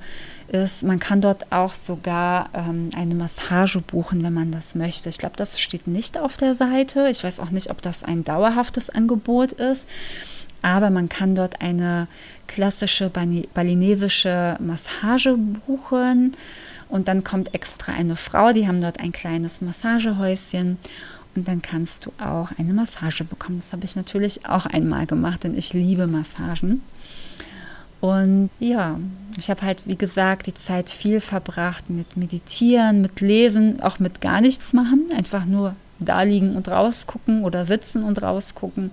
ist, 0.48 0.84
man 0.84 1.00
kann 1.00 1.22
dort 1.22 1.52
auch 1.52 1.74
sogar 1.74 2.50
ähm, 2.54 2.92
eine 2.96 3.16
Massage 3.16 3.82
buchen, 3.82 4.22
wenn 4.22 4.34
man 4.34 4.52
das 4.52 4.76
möchte. 4.76 5.10
Ich 5.10 5.18
glaube, 5.18 5.36
das 5.38 5.60
steht 5.60 5.88
nicht 5.88 6.20
auf 6.20 6.38
der 6.38 6.54
Seite. 6.54 7.10
Ich 7.10 7.24
weiß 7.24 7.40
auch 7.40 7.50
nicht, 7.50 7.72
ob 7.72 7.82
das 7.82 8.04
ein 8.04 8.24
dauerhaftes 8.24 8.92
Angebot 8.92 9.54
ist 9.54 9.88
aber 10.62 10.90
man 10.90 11.08
kann 11.08 11.36
dort 11.36 11.62
eine 11.62 12.08
klassische 12.48 13.12
balinesische 13.54 14.58
Massage 14.60 15.38
buchen 15.38 16.34
und 16.90 17.08
dann 17.08 17.24
kommt 17.24 17.54
extra 17.54 17.94
eine 17.94 18.16
Frau, 18.16 18.54
die 18.54 18.68
haben 18.68 18.82
dort 18.82 19.00
ein 19.00 19.12
kleines 19.12 19.62
Massagehäuschen 19.62 20.78
und 21.36 21.48
dann 21.48 21.62
kannst 21.62 22.06
du 22.06 22.12
auch 22.20 22.52
eine 22.58 22.74
Massage 22.74 23.24
bekommen. 23.24 23.60
Das 23.60 23.72
habe 23.72 23.86
ich 23.86 23.96
natürlich 23.96 24.46
auch 24.48 24.66
einmal 24.66 25.06
gemacht, 25.06 25.44
denn 25.44 25.58
ich 25.58 25.74
liebe 25.74 26.08
Massagen. 26.08 26.82
Und 28.00 28.50
ja, 28.60 29.00
ich 29.38 29.50
habe 29.50 29.64
halt, 29.64 29.82
wie 29.86 29.98
gesagt, 29.98 30.48
die 30.48 30.54
Zeit 30.54 30.90
viel 30.90 31.20
verbracht 31.20 31.90
mit 31.90 32.16
Meditieren, 32.16 33.02
mit 33.02 33.22
Lesen, 33.22 33.82
auch 33.82 34.00
mit 34.00 34.22
gar 34.22 34.42
nichts 34.42 34.72
machen, 34.74 35.08
einfach 35.16 35.46
nur 35.46 35.76
da 36.00 36.22
liegen 36.22 36.56
und 36.56 36.70
rausgucken 36.70 37.44
oder 37.44 37.66
sitzen 37.66 38.04
und 38.04 38.22
rausgucken 38.22 38.92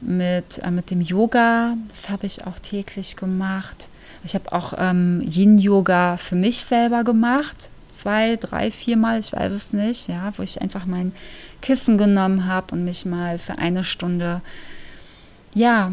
mit, 0.00 0.58
äh, 0.58 0.70
mit 0.70 0.90
dem 0.90 1.00
Yoga. 1.00 1.74
Das 1.88 2.08
habe 2.08 2.26
ich 2.26 2.46
auch 2.46 2.58
täglich 2.58 3.16
gemacht. 3.16 3.88
Ich 4.24 4.34
habe 4.34 4.52
auch 4.52 4.74
ähm, 4.76 5.22
Yin-Yoga 5.22 6.16
für 6.16 6.34
mich 6.34 6.64
selber 6.64 7.04
gemacht. 7.04 7.70
Zwei, 7.90 8.36
drei, 8.36 8.70
viermal, 8.70 9.18
ich 9.18 9.32
weiß 9.32 9.52
es 9.52 9.72
nicht, 9.72 10.08
ja, 10.08 10.32
wo 10.36 10.42
ich 10.42 10.60
einfach 10.60 10.86
mein 10.86 11.12
Kissen 11.62 11.98
genommen 11.98 12.46
habe 12.46 12.74
und 12.74 12.84
mich 12.84 13.04
mal 13.04 13.38
für 13.38 13.58
eine 13.58 13.82
Stunde, 13.82 14.40
ja, 15.54 15.90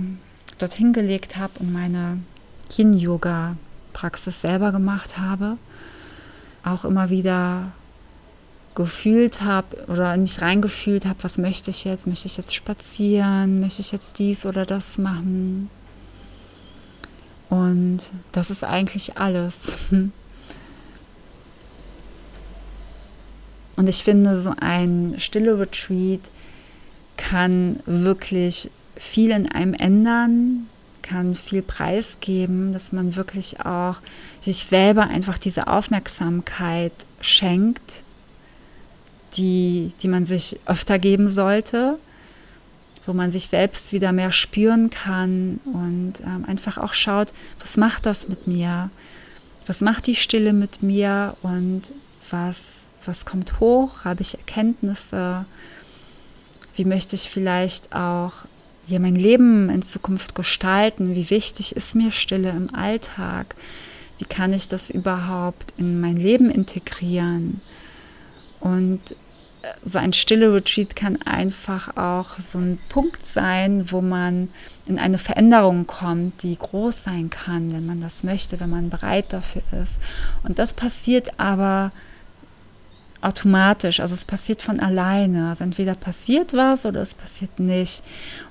dorthin 0.59 0.93
gelegt 0.93 1.37
habe 1.37 1.53
und 1.59 1.73
meine 1.73 2.19
Yin-Yoga-Praxis 2.75 4.41
selber 4.41 4.71
gemacht 4.71 5.17
habe. 5.17 5.57
Auch 6.63 6.85
immer 6.85 7.09
wieder 7.09 7.71
gefühlt 8.75 9.41
habe 9.41 9.85
oder 9.87 10.13
in 10.13 10.23
mich 10.23 10.41
reingefühlt 10.41 11.05
habe, 11.05 11.23
was 11.23 11.37
möchte 11.37 11.71
ich 11.71 11.85
jetzt? 11.85 12.05
Möchte 12.05 12.27
ich 12.27 12.37
jetzt 12.37 12.53
spazieren? 12.53 13.61
Möchte 13.61 13.81
ich 13.81 13.91
jetzt 13.91 14.19
dies 14.19 14.45
oder 14.45 14.65
das 14.65 14.97
machen? 14.97 15.69
Und 17.49 17.99
das 18.33 18.49
ist 18.49 18.63
eigentlich 18.63 19.17
alles. 19.17 19.61
Und 23.77 23.89
ich 23.89 24.03
finde, 24.03 24.39
so 24.39 24.53
ein 24.59 25.15
stille 25.17 25.59
Retreat 25.59 26.21
kann 27.17 27.81
wirklich 27.85 28.71
viel 28.95 29.31
in 29.31 29.51
einem 29.51 29.73
ändern, 29.73 30.67
kann 31.01 31.35
viel 31.35 31.61
preisgeben, 31.61 32.71
dass 32.71 32.93
man 32.93 33.17
wirklich 33.17 33.59
auch 33.65 33.97
sich 34.43 34.63
selber 34.63 35.03
einfach 35.03 35.37
diese 35.37 35.67
Aufmerksamkeit 35.67 36.93
schenkt 37.19 38.04
die, 39.37 39.91
die 40.01 40.07
man 40.07 40.25
sich 40.25 40.59
öfter 40.65 40.99
geben 40.99 41.29
sollte, 41.29 41.97
wo 43.05 43.13
man 43.13 43.31
sich 43.31 43.47
selbst 43.47 43.93
wieder 43.93 44.11
mehr 44.11 44.31
spüren 44.31 44.89
kann 44.89 45.59
und 45.65 46.13
ähm, 46.21 46.45
einfach 46.47 46.77
auch 46.77 46.93
schaut, 46.93 47.33
was 47.59 47.77
macht 47.77 48.05
das 48.05 48.27
mit 48.27 48.47
mir? 48.47 48.89
Was 49.67 49.81
macht 49.81 50.07
die 50.07 50.15
Stille 50.15 50.53
mit 50.53 50.81
mir 50.81 51.35
und 51.41 51.83
was, 52.29 52.85
was 53.05 53.25
kommt 53.25 53.59
hoch? 53.59 54.03
Habe 54.03 54.21
ich 54.21 54.35
Erkenntnisse? 54.35 55.45
Wie 56.75 56.85
möchte 56.85 57.15
ich 57.15 57.29
vielleicht 57.29 57.93
auch 57.93 58.33
hier 58.87 58.99
mein 58.99 59.15
Leben 59.15 59.69
in 59.69 59.83
Zukunft 59.83 60.35
gestalten? 60.35 61.15
Wie 61.15 61.29
wichtig 61.29 61.75
ist 61.75 61.95
mir 61.95 62.11
Stille 62.11 62.49
im 62.49 62.73
Alltag? 62.73 63.55
Wie 64.17 64.25
kann 64.25 64.53
ich 64.53 64.67
das 64.67 64.89
überhaupt 64.89 65.73
in 65.77 65.99
mein 65.99 66.17
Leben 66.17 66.49
integrieren? 66.49 67.61
Und 68.59 69.01
so 69.83 69.99
ein 69.99 70.13
stille 70.13 70.53
Retreat 70.53 70.95
kann 70.95 71.21
einfach 71.23 71.97
auch 71.97 72.39
so 72.39 72.57
ein 72.57 72.79
Punkt 72.89 73.25
sein, 73.25 73.91
wo 73.91 74.01
man 74.01 74.49
in 74.85 74.99
eine 74.99 75.17
Veränderung 75.17 75.87
kommt, 75.87 76.43
die 76.43 76.57
groß 76.57 77.03
sein 77.03 77.29
kann, 77.29 77.73
wenn 77.73 77.85
man 77.85 78.01
das 78.01 78.23
möchte, 78.23 78.59
wenn 78.59 78.69
man 78.69 78.89
bereit 78.89 79.33
dafür 79.33 79.63
ist. 79.81 79.99
Und 80.43 80.59
das 80.59 80.73
passiert 80.73 81.39
aber 81.39 81.91
automatisch, 83.21 83.99
also 83.99 84.13
es 84.13 84.23
passiert 84.23 84.61
von 84.61 84.79
alleine. 84.79 85.49
Also 85.49 85.63
entweder 85.63 85.95
passiert 85.95 86.53
was 86.53 86.85
oder 86.85 87.01
es 87.01 87.13
passiert 87.13 87.59
nicht. 87.59 88.03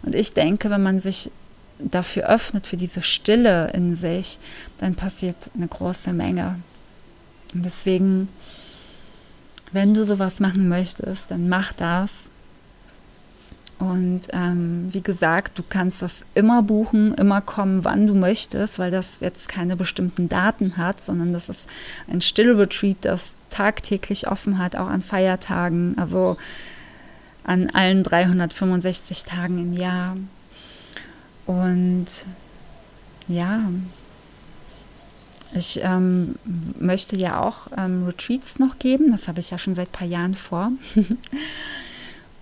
Und 0.02 0.14
ich 0.14 0.32
denke, 0.32 0.70
wenn 0.70 0.82
man 0.82 0.98
sich 1.00 1.30
dafür 1.78 2.28
öffnet, 2.28 2.66
für 2.66 2.76
diese 2.76 3.02
Stille 3.02 3.70
in 3.72 3.94
sich, 3.94 4.38
dann 4.78 4.94
passiert 4.94 5.36
eine 5.54 5.68
große 5.68 6.12
Menge. 6.12 6.58
Und 7.54 7.64
deswegen, 7.64 8.28
wenn 9.74 9.92
du 9.92 10.06
sowas 10.06 10.40
machen 10.40 10.68
möchtest, 10.68 11.30
dann 11.30 11.48
mach 11.48 11.72
das. 11.72 12.30
Und 13.80 14.22
ähm, 14.32 14.88
wie 14.92 15.02
gesagt, 15.02 15.58
du 15.58 15.64
kannst 15.68 16.00
das 16.00 16.24
immer 16.34 16.62
buchen, 16.62 17.12
immer 17.14 17.40
kommen, 17.40 17.84
wann 17.84 18.06
du 18.06 18.14
möchtest, 18.14 18.78
weil 18.78 18.92
das 18.92 19.16
jetzt 19.20 19.48
keine 19.48 19.74
bestimmten 19.76 20.28
Daten 20.28 20.76
hat, 20.76 21.02
sondern 21.02 21.32
das 21.32 21.48
ist 21.48 21.66
ein 22.08 22.20
Still-Retreat, 22.20 22.98
das 23.00 23.32
tagtäglich 23.50 24.28
offen 24.28 24.58
hat, 24.58 24.76
auch 24.76 24.86
an 24.86 25.02
Feiertagen, 25.02 25.98
also 25.98 26.36
an 27.42 27.68
allen 27.70 28.04
365 28.04 29.24
Tagen 29.24 29.58
im 29.58 29.72
Jahr. 29.72 30.16
Und 31.46 32.06
ja, 33.26 33.60
ich 35.54 35.80
ähm, 35.82 36.34
möchte 36.78 37.16
ja 37.16 37.40
auch 37.40 37.68
ähm, 37.76 38.04
Retreats 38.06 38.58
noch 38.58 38.78
geben. 38.78 39.12
Das 39.12 39.28
habe 39.28 39.40
ich 39.40 39.50
ja 39.50 39.58
schon 39.58 39.74
seit 39.74 39.88
ein 39.88 39.92
paar 39.92 40.08
Jahren 40.08 40.34
vor. 40.34 40.72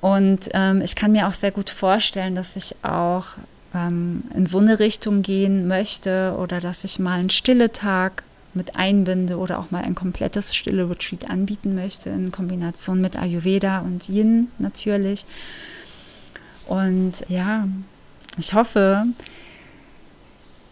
Und 0.00 0.48
ähm, 0.52 0.82
ich 0.82 0.96
kann 0.96 1.12
mir 1.12 1.28
auch 1.28 1.34
sehr 1.34 1.52
gut 1.52 1.70
vorstellen, 1.70 2.34
dass 2.34 2.56
ich 2.56 2.74
auch 2.82 3.26
ähm, 3.74 4.24
in 4.34 4.46
so 4.46 4.58
eine 4.58 4.78
Richtung 4.78 5.22
gehen 5.22 5.68
möchte 5.68 6.34
oder 6.38 6.60
dass 6.60 6.84
ich 6.84 6.98
mal 6.98 7.18
einen 7.18 7.30
stille 7.30 7.70
Tag 7.70 8.24
mit 8.54 8.76
einbinde 8.76 9.36
oder 9.36 9.58
auch 9.58 9.70
mal 9.70 9.82
ein 9.82 9.94
komplettes 9.94 10.54
stille 10.54 10.88
Retreat 10.88 11.30
anbieten 11.30 11.74
möchte 11.74 12.10
in 12.10 12.32
Kombination 12.32 13.00
mit 13.00 13.16
Ayurveda 13.16 13.80
und 13.80 14.08
Yin 14.08 14.48
natürlich. 14.58 15.24
Und 16.66 17.12
ja, 17.28 17.68
ich 18.38 18.54
hoffe, 18.54 19.04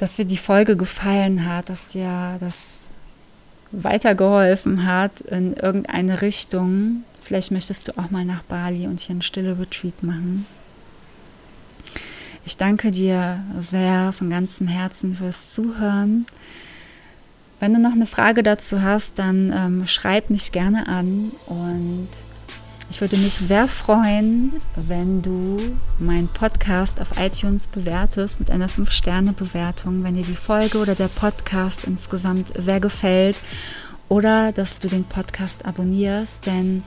dass 0.01 0.16
dir 0.16 0.24
die 0.24 0.38
Folge 0.38 0.78
gefallen 0.78 1.46
hat, 1.46 1.68
dass 1.68 1.88
dir 1.88 2.38
das 2.40 2.57
weitergeholfen 3.70 4.86
hat 4.86 5.20
in 5.20 5.53
irgendeine 5.53 6.22
Richtung. 6.22 7.05
Vielleicht 7.20 7.51
möchtest 7.51 7.88
du 7.88 7.98
auch 7.98 8.11
mal 8.11 8.24
nach 8.24 8.42
Bali 8.44 8.86
und 8.86 8.98
hier 8.98 9.16
ein 9.16 9.20
stille 9.20 9.59
Retreat 9.59 10.03
machen. 10.03 10.46
Ich 12.46 12.57
danke 12.57 12.90
dir 12.90 13.44
sehr 13.61 14.14
von 14.14 14.30
ganzem 14.30 14.68
Herzen 14.68 15.16
fürs 15.16 15.53
Zuhören. 15.53 16.24
Wenn 17.61 17.74
du 17.74 17.78
noch 17.78 17.92
eine 17.92 18.07
Frage 18.07 18.42
dazu 18.42 18.80
hast, 18.80 19.18
dann 19.18 19.53
ähm, 19.55 19.86
schreib 19.86 20.30
mich 20.30 20.51
gerne 20.51 20.88
an 20.88 21.30
und 21.46 22.09
ich 22.91 23.01
würde 23.01 23.16
mich 23.16 23.34
sehr 23.34 23.68
freuen, 23.68 24.53
wenn 24.74 25.22
du 25.22 25.57
meinen 25.99 26.28
Podcast 26.28 27.01
auf 27.01 27.18
iTunes 27.18 27.66
bewertest 27.68 28.41
mit 28.41 28.51
einer 28.51 28.68
5-Sterne-Bewertung, 28.68 30.03
wenn 30.03 30.16
dir 30.16 30.24
die 30.24 30.34
Folge 30.34 30.78
oder 30.78 30.97
der 30.97 31.09
Podcast 31.09 31.84
insgesamt 31.84 32.49
sehr 32.59 32.80
gefällt 32.80 33.41
oder 34.09 34.51
dass 34.51 34.80
du 34.80 34.88
den 34.88 35.05
Podcast 35.05 35.64
abonnierst, 35.64 36.45
denn 36.47 36.82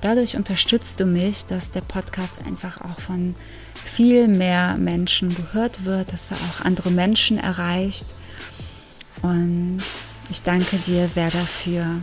dadurch 0.00 0.36
unterstützt 0.36 1.00
du 1.00 1.06
mich, 1.06 1.44
dass 1.44 1.72
der 1.72 1.80
Podcast 1.80 2.44
einfach 2.46 2.80
auch 2.80 3.00
von 3.00 3.34
viel 3.74 4.28
mehr 4.28 4.76
Menschen 4.78 5.34
gehört 5.34 5.84
wird, 5.84 6.12
dass 6.12 6.30
er 6.30 6.36
auch 6.36 6.64
andere 6.64 6.92
Menschen 6.92 7.36
erreicht. 7.36 8.06
Und 9.22 9.82
ich 10.30 10.42
danke 10.42 10.76
dir 10.76 11.08
sehr 11.08 11.30
dafür. 11.30 12.00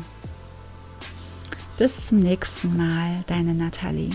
Bis 1.77 2.07
zum 2.07 2.19
nächsten 2.19 2.77
Mal, 2.77 3.25
deine 3.27 3.53
Nathalie. 3.53 4.09